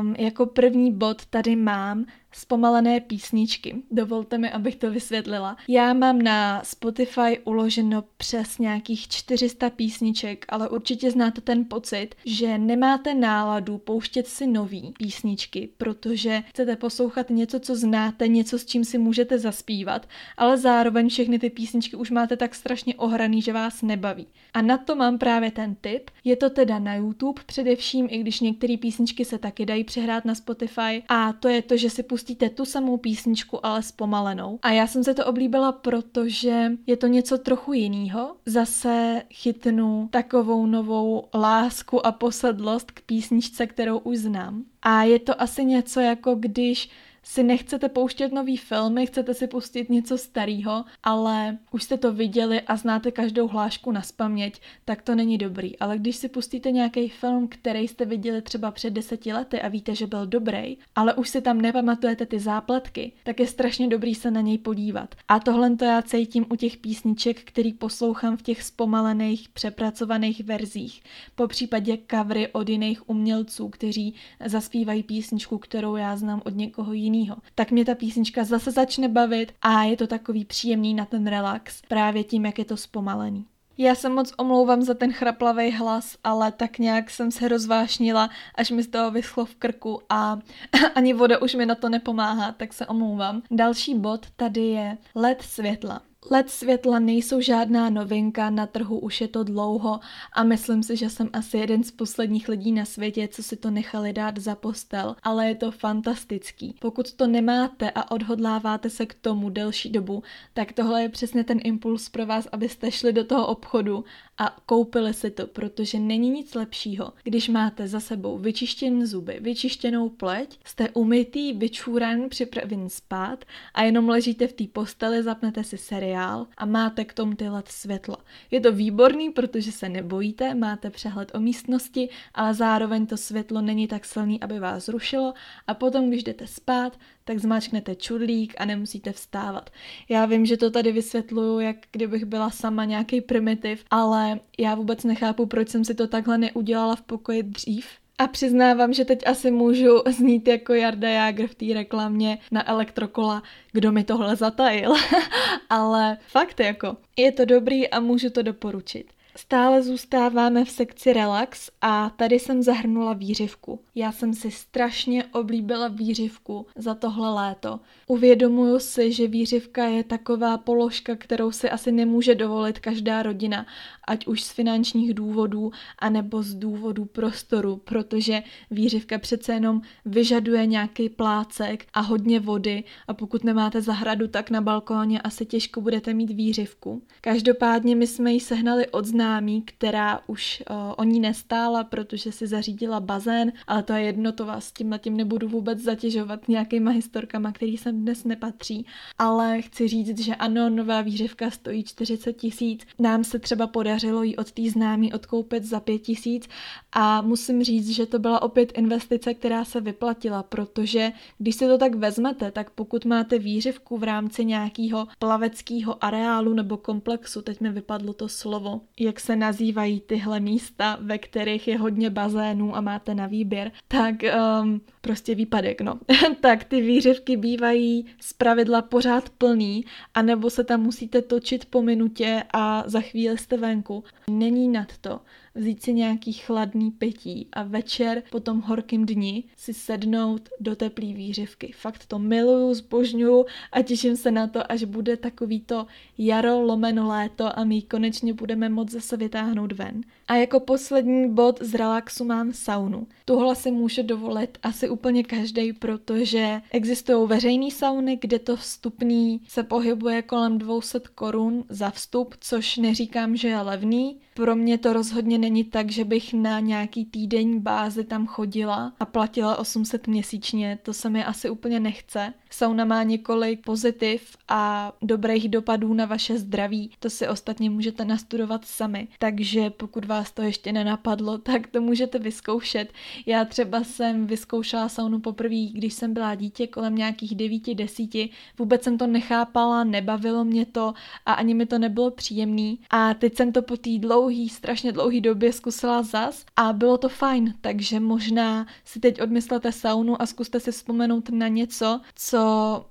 Um, 0.00 0.14
jako 0.18 0.46
první 0.46 0.92
bod 0.92 1.26
tady 1.26 1.56
mám 1.56 2.06
zpomalené 2.32 3.00
písničky. 3.00 3.76
Dovolte 3.90 4.38
mi, 4.38 4.50
abych 4.50 4.76
to 4.76 4.90
vysvětlila. 4.90 5.56
Já 5.68 5.92
mám 5.92 6.22
na 6.22 6.64
Spotify 6.64 7.38
uloženo 7.44 8.04
přes 8.16 8.58
nějakých 8.58 9.08
400 9.08 9.70
písniček, 9.70 10.44
ale 10.48 10.68
určitě 10.68 11.10
znáte 11.10 11.40
ten 11.40 11.64
pocit, 11.64 12.14
že 12.24 12.58
nemáte 12.58 13.14
náladu 13.14 13.78
pouštět 13.78 14.26
si 14.26 14.46
nový 14.46 14.94
písničky, 14.98 15.68
protože 15.78 16.42
chcete 16.46 16.76
poslouchat 16.76 17.30
něco, 17.30 17.60
co 17.60 17.76
znáte, 17.76 18.28
něco, 18.28 18.58
s 18.58 18.66
čím 18.66 18.84
si 18.84 18.98
můžete 18.98 19.38
zaspívat, 19.38 20.08
ale 20.36 20.58
zároveň 20.58 21.08
všechny 21.08 21.38
ty 21.38 21.50
písničky 21.50 21.96
už 21.96 22.10
máte 22.10 22.36
tak 22.36 22.54
strašně 22.54 22.94
ohraný, 22.94 23.42
že 23.42 23.52
vás 23.52 23.82
nebaví. 23.82 24.26
A 24.54 24.62
na 24.62 24.78
to 24.78 24.96
mám 24.96 25.18
právě 25.18 25.50
ten 25.50 25.74
tip. 25.80 26.10
Je 26.24 26.36
to 26.36 26.50
teda 26.50 26.78
na 26.78 26.94
YouTube 26.94 27.42
především, 27.46 28.08
i 28.10 28.18
když 28.18 28.40
některé 28.40 28.76
písničky 28.76 29.24
se 29.24 29.38
taky 29.38 29.66
dají 29.66 29.84
přehrát 29.84 30.24
na 30.24 30.34
Spotify. 30.34 31.02
A 31.08 31.32
to 31.32 31.48
je 31.48 31.62
to, 31.62 31.76
že 31.76 31.90
si 31.90 32.02
pustíte 32.20 32.50
tu 32.50 32.64
samou 32.64 32.96
písničku, 32.96 33.66
ale 33.66 33.82
zpomalenou. 33.82 34.58
A 34.62 34.70
já 34.70 34.86
jsem 34.86 35.04
se 35.04 35.14
to 35.14 35.26
oblíbila, 35.26 35.72
protože 35.72 36.72
je 36.86 36.96
to 36.96 37.06
něco 37.06 37.38
trochu 37.38 37.72
jiného. 37.72 38.36
Zase 38.46 39.22
chytnu 39.30 40.08
takovou 40.12 40.66
novou 40.66 41.28
lásku 41.34 42.06
a 42.06 42.12
posedlost 42.12 42.90
k 42.90 43.00
písničce, 43.00 43.66
kterou 43.66 43.98
už 43.98 44.16
znám. 44.16 44.64
A 44.82 45.02
je 45.02 45.18
to 45.18 45.42
asi 45.42 45.64
něco 45.64 46.00
jako 46.00 46.34
když 46.34 46.90
si 47.22 47.42
nechcete 47.42 47.88
pouštět 47.88 48.32
nový 48.32 48.56
filmy, 48.56 49.06
chcete 49.06 49.34
si 49.34 49.46
pustit 49.46 49.90
něco 49.90 50.18
starého, 50.18 50.84
ale 51.02 51.58
už 51.70 51.82
jste 51.82 51.96
to 51.96 52.12
viděli 52.12 52.60
a 52.60 52.76
znáte 52.76 53.10
každou 53.10 53.48
hlášku 53.48 53.92
na 53.92 54.02
spaměť, 54.02 54.60
tak 54.84 55.02
to 55.02 55.14
není 55.14 55.38
dobrý. 55.38 55.78
Ale 55.78 55.98
když 55.98 56.16
si 56.16 56.28
pustíte 56.28 56.70
nějaký 56.70 57.08
film, 57.08 57.48
který 57.48 57.88
jste 57.88 58.04
viděli 58.04 58.42
třeba 58.42 58.70
před 58.70 58.90
deseti 58.90 59.32
lety 59.32 59.60
a 59.60 59.68
víte, 59.68 59.94
že 59.94 60.06
byl 60.06 60.26
dobrý, 60.26 60.76
ale 60.96 61.14
už 61.14 61.28
si 61.28 61.40
tam 61.40 61.60
nepamatujete 61.60 62.26
ty 62.26 62.40
zápletky, 62.40 63.12
tak 63.22 63.40
je 63.40 63.46
strašně 63.46 63.88
dobrý 63.88 64.14
se 64.14 64.30
na 64.30 64.40
něj 64.40 64.58
podívat. 64.58 65.14
A 65.28 65.40
tohle 65.40 65.76
to 65.76 65.84
já 65.84 66.02
cítím 66.02 66.46
u 66.50 66.56
těch 66.56 66.76
písniček, 66.76 67.40
který 67.44 67.72
poslouchám 67.72 68.36
v 68.36 68.42
těch 68.42 68.62
zpomalených, 68.62 69.48
přepracovaných 69.48 70.44
verzích. 70.44 71.02
Po 71.34 71.48
případě 71.48 71.98
covery 72.10 72.48
od 72.48 72.68
jiných 72.68 73.08
umělců, 73.08 73.68
kteří 73.68 74.14
zaspívají 74.44 75.02
písničku, 75.02 75.58
kterou 75.58 75.96
já 75.96 76.16
znám 76.16 76.42
od 76.44 76.54
někoho 76.56 76.92
jiného 76.92 77.09
jinýho, 77.14 77.36
tak 77.54 77.70
mě 77.70 77.84
ta 77.84 77.94
písnička 77.94 78.44
zase 78.44 78.70
začne 78.70 79.08
bavit 79.08 79.52
a 79.62 79.82
je 79.82 79.96
to 79.96 80.06
takový 80.06 80.44
příjemný 80.44 80.94
na 80.94 81.04
ten 81.04 81.26
relax, 81.26 81.82
právě 81.88 82.24
tím, 82.24 82.46
jak 82.46 82.58
je 82.58 82.64
to 82.64 82.76
zpomalený. 82.76 83.46
Já 83.78 83.94
se 83.94 84.08
moc 84.08 84.32
omlouvám 84.36 84.82
za 84.82 84.94
ten 84.94 85.12
chraplavý 85.12 85.72
hlas, 85.72 86.16
ale 86.24 86.52
tak 86.52 86.78
nějak 86.78 87.10
jsem 87.10 87.30
se 87.30 87.48
rozvášnila, 87.48 88.30
až 88.54 88.70
mi 88.70 88.82
z 88.82 88.88
toho 88.88 89.10
vyschlo 89.10 89.44
v 89.44 89.54
krku 89.54 90.00
a 90.08 90.38
ani 90.94 91.12
voda 91.12 91.42
už 91.42 91.54
mi 91.54 91.66
na 91.66 91.74
to 91.74 91.88
nepomáhá, 91.88 92.52
tak 92.52 92.72
se 92.72 92.86
omlouvám. 92.86 93.42
Další 93.50 93.94
bod 93.94 94.26
tady 94.36 94.60
je 94.60 94.98
LED 95.14 95.42
světla. 95.42 96.02
LED 96.30 96.50
světla 96.50 96.98
nejsou 96.98 97.40
žádná 97.40 97.90
novinka, 97.90 98.50
na 98.50 98.66
trhu 98.66 98.98
už 98.98 99.20
je 99.20 99.28
to 99.28 99.44
dlouho 99.44 100.00
a 100.32 100.42
myslím 100.42 100.82
si, 100.82 100.96
že 100.96 101.10
jsem 101.10 101.30
asi 101.32 101.58
jeden 101.58 101.84
z 101.84 101.90
posledních 101.90 102.48
lidí 102.48 102.72
na 102.72 102.84
světě, 102.84 103.28
co 103.28 103.42
si 103.42 103.56
to 103.56 103.70
nechali 103.70 104.12
dát 104.12 104.38
za 104.38 104.54
postel, 104.54 105.16
ale 105.22 105.48
je 105.48 105.54
to 105.54 105.70
fantastický. 105.70 106.74
Pokud 106.80 107.12
to 107.12 107.26
nemáte 107.26 107.90
a 107.90 108.10
odhodláváte 108.10 108.90
se 108.90 109.06
k 109.06 109.14
tomu 109.14 109.50
delší 109.50 109.90
dobu, 109.90 110.22
tak 110.54 110.72
tohle 110.72 111.02
je 111.02 111.08
přesně 111.08 111.44
ten 111.44 111.60
impuls 111.64 112.08
pro 112.08 112.26
vás, 112.26 112.48
abyste 112.52 112.90
šli 112.90 113.12
do 113.12 113.24
toho 113.24 113.46
obchodu 113.46 114.04
a 114.38 114.56
koupili 114.66 115.14
si 115.14 115.30
to, 115.30 115.46
protože 115.46 115.98
není 115.98 116.30
nic 116.30 116.54
lepšího, 116.54 117.12
když 117.22 117.48
máte 117.48 117.88
za 117.88 118.00
sebou 118.00 118.38
vyčištěné 118.38 119.06
zuby, 119.06 119.38
vyčištěnou 119.40 120.08
pleť, 120.08 120.58
jste 120.64 120.88
umytý, 120.90 121.52
vyčúran, 121.52 122.28
připravený 122.28 122.90
spát 122.90 123.44
a 123.74 123.82
jenom 123.82 124.08
ležíte 124.08 124.46
v 124.46 124.52
té 124.52 124.64
posteli, 124.72 125.22
zapnete 125.22 125.64
si 125.64 125.78
seriál 126.10 126.46
a 126.56 126.66
máte 126.66 127.04
k 127.04 127.14
tomu 127.14 127.34
ty 127.34 127.48
let 127.48 127.68
světla. 127.68 128.16
Je 128.50 128.60
to 128.60 128.72
výborný, 128.72 129.30
protože 129.30 129.72
se 129.72 129.88
nebojíte, 129.88 130.54
máte 130.54 130.90
přehled 130.90 131.34
o 131.34 131.40
místnosti, 131.40 132.08
ale 132.34 132.54
zároveň 132.54 133.06
to 133.06 133.16
světlo 133.16 133.60
není 133.60 133.86
tak 133.86 134.04
silný, 134.04 134.40
aby 134.40 134.58
vás 134.58 134.84
zrušilo 134.84 135.34
a 135.66 135.74
potom, 135.74 136.08
když 136.08 136.24
jdete 136.24 136.46
spát, 136.46 136.98
tak 137.24 137.38
zmáčknete 137.38 137.94
čudlík 137.94 138.54
a 138.58 138.64
nemusíte 138.64 139.12
vstávat. 139.12 139.70
Já 140.08 140.26
vím, 140.26 140.46
že 140.46 140.56
to 140.56 140.70
tady 140.70 140.92
vysvětluju, 140.92 141.60
jak 141.60 141.76
kdybych 141.92 142.24
byla 142.24 142.50
sama 142.50 142.84
nějaký 142.84 143.20
primitiv, 143.20 143.84
ale 143.90 144.40
já 144.58 144.74
vůbec 144.74 145.04
nechápu, 145.04 145.46
proč 145.46 145.68
jsem 145.68 145.84
si 145.84 145.94
to 145.94 146.06
takhle 146.06 146.38
neudělala 146.38 146.96
v 146.96 147.02
pokoji 147.02 147.42
dřív. 147.42 147.86
A 148.20 148.26
přiznávám, 148.26 148.92
že 148.92 149.04
teď 149.04 149.26
asi 149.26 149.50
můžu 149.50 150.02
znít 150.10 150.48
jako 150.48 150.74
Jarda 150.74 151.08
Jágr 151.08 151.46
v 151.46 151.54
té 151.54 151.74
reklamě 151.74 152.38
na 152.52 152.68
elektrokola, 152.68 153.42
kdo 153.72 153.92
mi 153.92 154.04
tohle 154.04 154.36
zatajil. 154.36 154.94
ale 155.70 156.18
fakt 156.28 156.60
jako, 156.60 156.96
je 157.16 157.32
to 157.32 157.44
dobrý 157.44 157.88
a 157.88 158.00
můžu 158.00 158.30
to 158.30 158.42
doporučit. 158.42 159.06
Stále 159.36 159.82
zůstáváme 159.82 160.64
v 160.64 160.70
sekci 160.70 161.12
relax 161.12 161.70
a 161.80 162.10
tady 162.10 162.38
jsem 162.38 162.62
zahrnula 162.62 163.12
výřivku. 163.12 163.80
Já 163.94 164.12
jsem 164.12 164.34
si 164.34 164.50
strašně 164.50 165.24
oblíbila 165.24 165.88
výřivku 165.88 166.66
za 166.76 166.94
tohle 166.94 167.34
léto. 167.34 167.80
Uvědomuju 168.06 168.78
si, 168.78 169.12
že 169.12 169.28
výřivka 169.28 169.84
je 169.84 170.04
taková 170.04 170.58
položka, 170.58 171.16
kterou 171.16 171.52
si 171.52 171.70
asi 171.70 171.92
nemůže 171.92 172.34
dovolit 172.34 172.78
každá 172.78 173.22
rodina, 173.22 173.66
ať 174.10 174.26
už 174.26 174.42
z 174.42 174.50
finančních 174.50 175.14
důvodů, 175.14 175.72
anebo 175.98 176.42
z 176.42 176.54
důvodu 176.54 177.04
prostoru, 177.04 177.76
protože 177.76 178.42
výřivka 178.70 179.18
přece 179.18 179.52
jenom 179.52 179.82
vyžaduje 180.04 180.66
nějaký 180.66 181.08
plácek 181.08 181.86
a 181.92 182.00
hodně 182.00 182.40
vody 182.40 182.84
a 183.08 183.14
pokud 183.14 183.44
nemáte 183.44 183.82
zahradu, 183.82 184.28
tak 184.28 184.50
na 184.50 184.60
balkóně 184.60 185.20
asi 185.20 185.46
těžko 185.46 185.80
budete 185.80 186.14
mít 186.14 186.30
výřivku. 186.30 187.02
Každopádně 187.20 187.96
my 187.96 188.06
jsme 188.06 188.32
ji 188.32 188.40
sehnali 188.40 188.88
od 188.88 189.04
známí, 189.04 189.62
která 189.62 190.20
už 190.26 190.62
uh, 190.70 190.76
o 190.96 191.04
ní 191.04 191.20
nestála, 191.20 191.84
protože 191.84 192.32
si 192.32 192.46
zařídila 192.46 193.00
bazén, 193.00 193.52
ale 193.66 193.82
to 193.82 193.92
je 193.92 194.02
jedno, 194.02 194.32
to 194.32 194.46
vás 194.46 194.72
tím 194.72 194.94
tím 194.98 195.16
nebudu 195.16 195.48
vůbec 195.48 195.78
zatěžovat 195.78 196.48
nějakýma 196.48 196.90
historkama, 196.90 197.52
který 197.52 197.76
sem 197.76 198.00
dnes 198.00 198.24
nepatří. 198.24 198.86
Ale 199.18 199.62
chci 199.62 199.88
říct, 199.88 200.18
že 200.18 200.34
ano, 200.34 200.70
nová 200.70 201.02
výřivka 201.02 201.50
stojí 201.50 201.84
40 201.84 202.32
tisíc. 202.32 202.86
Nám 202.98 203.24
se 203.24 203.38
třeba 203.38 203.66
podařilo 204.00 204.22
ji 204.22 204.36
od 204.36 204.52
té 204.52 204.70
známí 204.70 205.12
odkoupit 205.12 205.64
za 205.64 205.80
5 205.80 205.98
tisíc 205.98 206.48
a 206.92 207.22
musím 207.22 207.64
říct, 207.64 207.88
že 207.90 208.06
to 208.06 208.18
byla 208.18 208.42
opět 208.42 208.78
investice, 208.78 209.34
která 209.34 209.64
se 209.64 209.80
vyplatila, 209.80 210.42
protože 210.42 211.12
když 211.38 211.54
si 211.56 211.66
to 211.66 211.78
tak 211.78 211.94
vezmete, 211.94 212.50
tak 212.50 212.70
pokud 212.70 213.04
máte 213.04 213.38
výřivku 213.38 213.98
v 213.98 214.02
rámci 214.02 214.44
nějakého 214.44 215.06
plaveckého 215.18 216.04
areálu 216.04 216.54
nebo 216.54 216.76
komplexu, 216.76 217.42
teď 217.42 217.60
mi 217.60 217.70
vypadlo 217.70 218.12
to 218.12 218.28
slovo, 218.28 218.80
jak 219.00 219.20
se 219.20 219.36
nazývají 219.36 220.00
tyhle 220.00 220.40
místa, 220.40 220.98
ve 221.00 221.18
kterých 221.18 221.68
je 221.68 221.78
hodně 221.78 222.10
bazénů 222.10 222.76
a 222.76 222.80
máte 222.80 223.14
na 223.14 223.26
výběr, 223.26 223.72
tak 223.88 224.14
um, 224.62 224.80
prostě 225.00 225.34
výpadek, 225.34 225.80
no. 225.80 225.98
tak 226.40 226.64
ty 226.64 226.80
výřivky 226.80 227.36
bývají 227.36 228.06
z 228.20 228.32
pravidla 228.32 228.82
pořád 228.82 229.30
plný, 229.30 229.84
anebo 230.14 230.50
se 230.50 230.64
tam 230.64 230.80
musíte 230.82 231.22
točit 231.22 231.64
po 231.64 231.82
minutě 231.82 232.42
a 232.52 232.84
za 232.86 233.00
chvíli 233.00 233.38
jste 233.38 233.56
venku. 233.56 233.89
Není 234.30 234.68
nad 234.68 234.98
to. 234.98 235.20
Vzít 235.54 235.82
si 235.82 235.92
nějaký 235.92 236.32
chladný 236.32 236.90
pití 236.90 237.48
a 237.52 237.62
večer 237.62 238.22
po 238.30 238.40
tom 238.40 238.60
horkým 238.60 239.06
dni 239.06 239.44
si 239.56 239.74
sednout 239.74 240.48
do 240.60 240.76
teplý 240.76 241.14
výřivky. 241.14 241.72
Fakt 241.76 242.06
to 242.06 242.18
miluju, 242.18 242.74
zbožňuju 242.74 243.46
a 243.72 243.82
těším 243.82 244.16
se 244.16 244.30
na 244.30 244.46
to, 244.46 244.72
až 244.72 244.84
bude 244.84 245.16
takový 245.16 245.60
to 245.60 245.86
jaro 246.18 246.60
lomeno 246.60 247.08
léto 247.08 247.58
a 247.58 247.64
my 247.64 247.82
konečně 247.82 248.34
budeme 248.34 248.68
moc 248.68 248.90
zase 248.90 249.16
vytáhnout 249.16 249.72
ven. 249.72 250.00
A 250.28 250.36
jako 250.36 250.60
poslední 250.60 251.34
bod 251.34 251.62
z 251.62 251.74
relaxu 251.74 252.24
mám 252.24 252.52
saunu. 252.52 253.06
Tuhle 253.24 253.56
si 253.56 253.70
může 253.70 254.02
dovolit 254.02 254.58
asi 254.62 254.88
úplně 254.88 255.24
každý, 255.24 255.72
protože 255.72 256.60
existují 256.70 257.28
veřejné 257.28 257.70
sauny, 257.70 258.18
kde 258.20 258.38
to 258.38 258.56
vstupný 258.56 259.40
se 259.48 259.62
pohybuje 259.62 260.22
kolem 260.22 260.58
200 260.58 261.00
korun 261.14 261.64
za 261.68 261.90
vstup, 261.90 262.34
což 262.40 262.76
neříkám, 262.76 263.36
že 263.36 263.48
je 263.48 263.60
levný. 263.60 264.16
Pro 264.34 264.56
mě 264.56 264.78
to 264.78 264.92
rozhodně 264.92 265.38
není 265.38 265.64
tak, 265.64 265.90
že 265.90 266.04
bych 266.04 266.34
na 266.34 266.60
nějaký 266.60 267.04
týdenní 267.04 267.60
bázi 267.60 268.04
tam 268.04 268.26
chodila 268.26 268.92
a 269.00 269.04
platila 269.04 269.56
800 269.56 270.06
měsíčně, 270.06 270.78
to 270.82 270.92
se 270.92 271.10
mi 271.10 271.24
asi 271.24 271.50
úplně 271.50 271.80
nechce. 271.80 272.32
Sauna 272.50 272.84
má 272.84 273.02
několik 273.02 273.64
pozitiv 273.64 274.36
a 274.48 274.92
dobrých 275.02 275.48
dopadů 275.48 275.94
na 275.94 276.06
vaše 276.06 276.38
zdraví, 276.38 276.90
to 276.98 277.10
si 277.10 277.28
ostatně 277.28 277.70
můžete 277.70 278.04
nastudovat 278.04 278.64
sami. 278.64 279.08
Takže 279.18 279.70
pokud 279.70 280.04
vás 280.04 280.32
to 280.32 280.42
ještě 280.42 280.72
nenapadlo, 280.72 281.38
tak 281.50 281.66
to 281.66 281.80
můžete 281.80 282.18
vyzkoušet. 282.18 282.92
Já 283.26 283.44
třeba 283.44 283.84
jsem 283.84 284.26
vyzkoušela 284.26 284.88
saunu 284.88 285.20
poprvé, 285.20 285.66
když 285.72 285.94
jsem 285.94 286.14
byla 286.14 286.34
dítě 286.34 286.66
kolem 286.66 286.94
nějakých 286.94 287.36
9-10. 287.36 288.30
Vůbec 288.58 288.82
jsem 288.82 288.98
to 288.98 289.06
nechápala, 289.06 289.84
nebavilo 289.84 290.44
mě 290.44 290.66
to 290.66 290.94
a 291.26 291.32
ani 291.32 291.54
mi 291.54 291.66
to 291.66 291.78
nebylo 291.78 292.10
příjemný. 292.10 292.78
A 292.90 293.14
teď 293.14 293.36
jsem 293.36 293.52
to 293.52 293.62
po 293.62 293.76
té 293.76 293.98
dlouhý, 294.20 294.48
strašně 294.48 294.92
dlouhý 294.92 295.20
době 295.20 295.52
zkusila 295.52 296.02
zas 296.02 296.44
a 296.56 296.72
bylo 296.72 296.98
to 296.98 297.08
fajn, 297.08 297.54
takže 297.60 298.00
možná 298.00 298.66
si 298.84 299.00
teď 299.00 299.22
odmyslete 299.22 299.72
saunu 299.72 300.22
a 300.22 300.26
zkuste 300.26 300.60
si 300.60 300.72
vzpomenout 300.72 301.30
na 301.30 301.48
něco, 301.48 302.00
co 302.14 302.40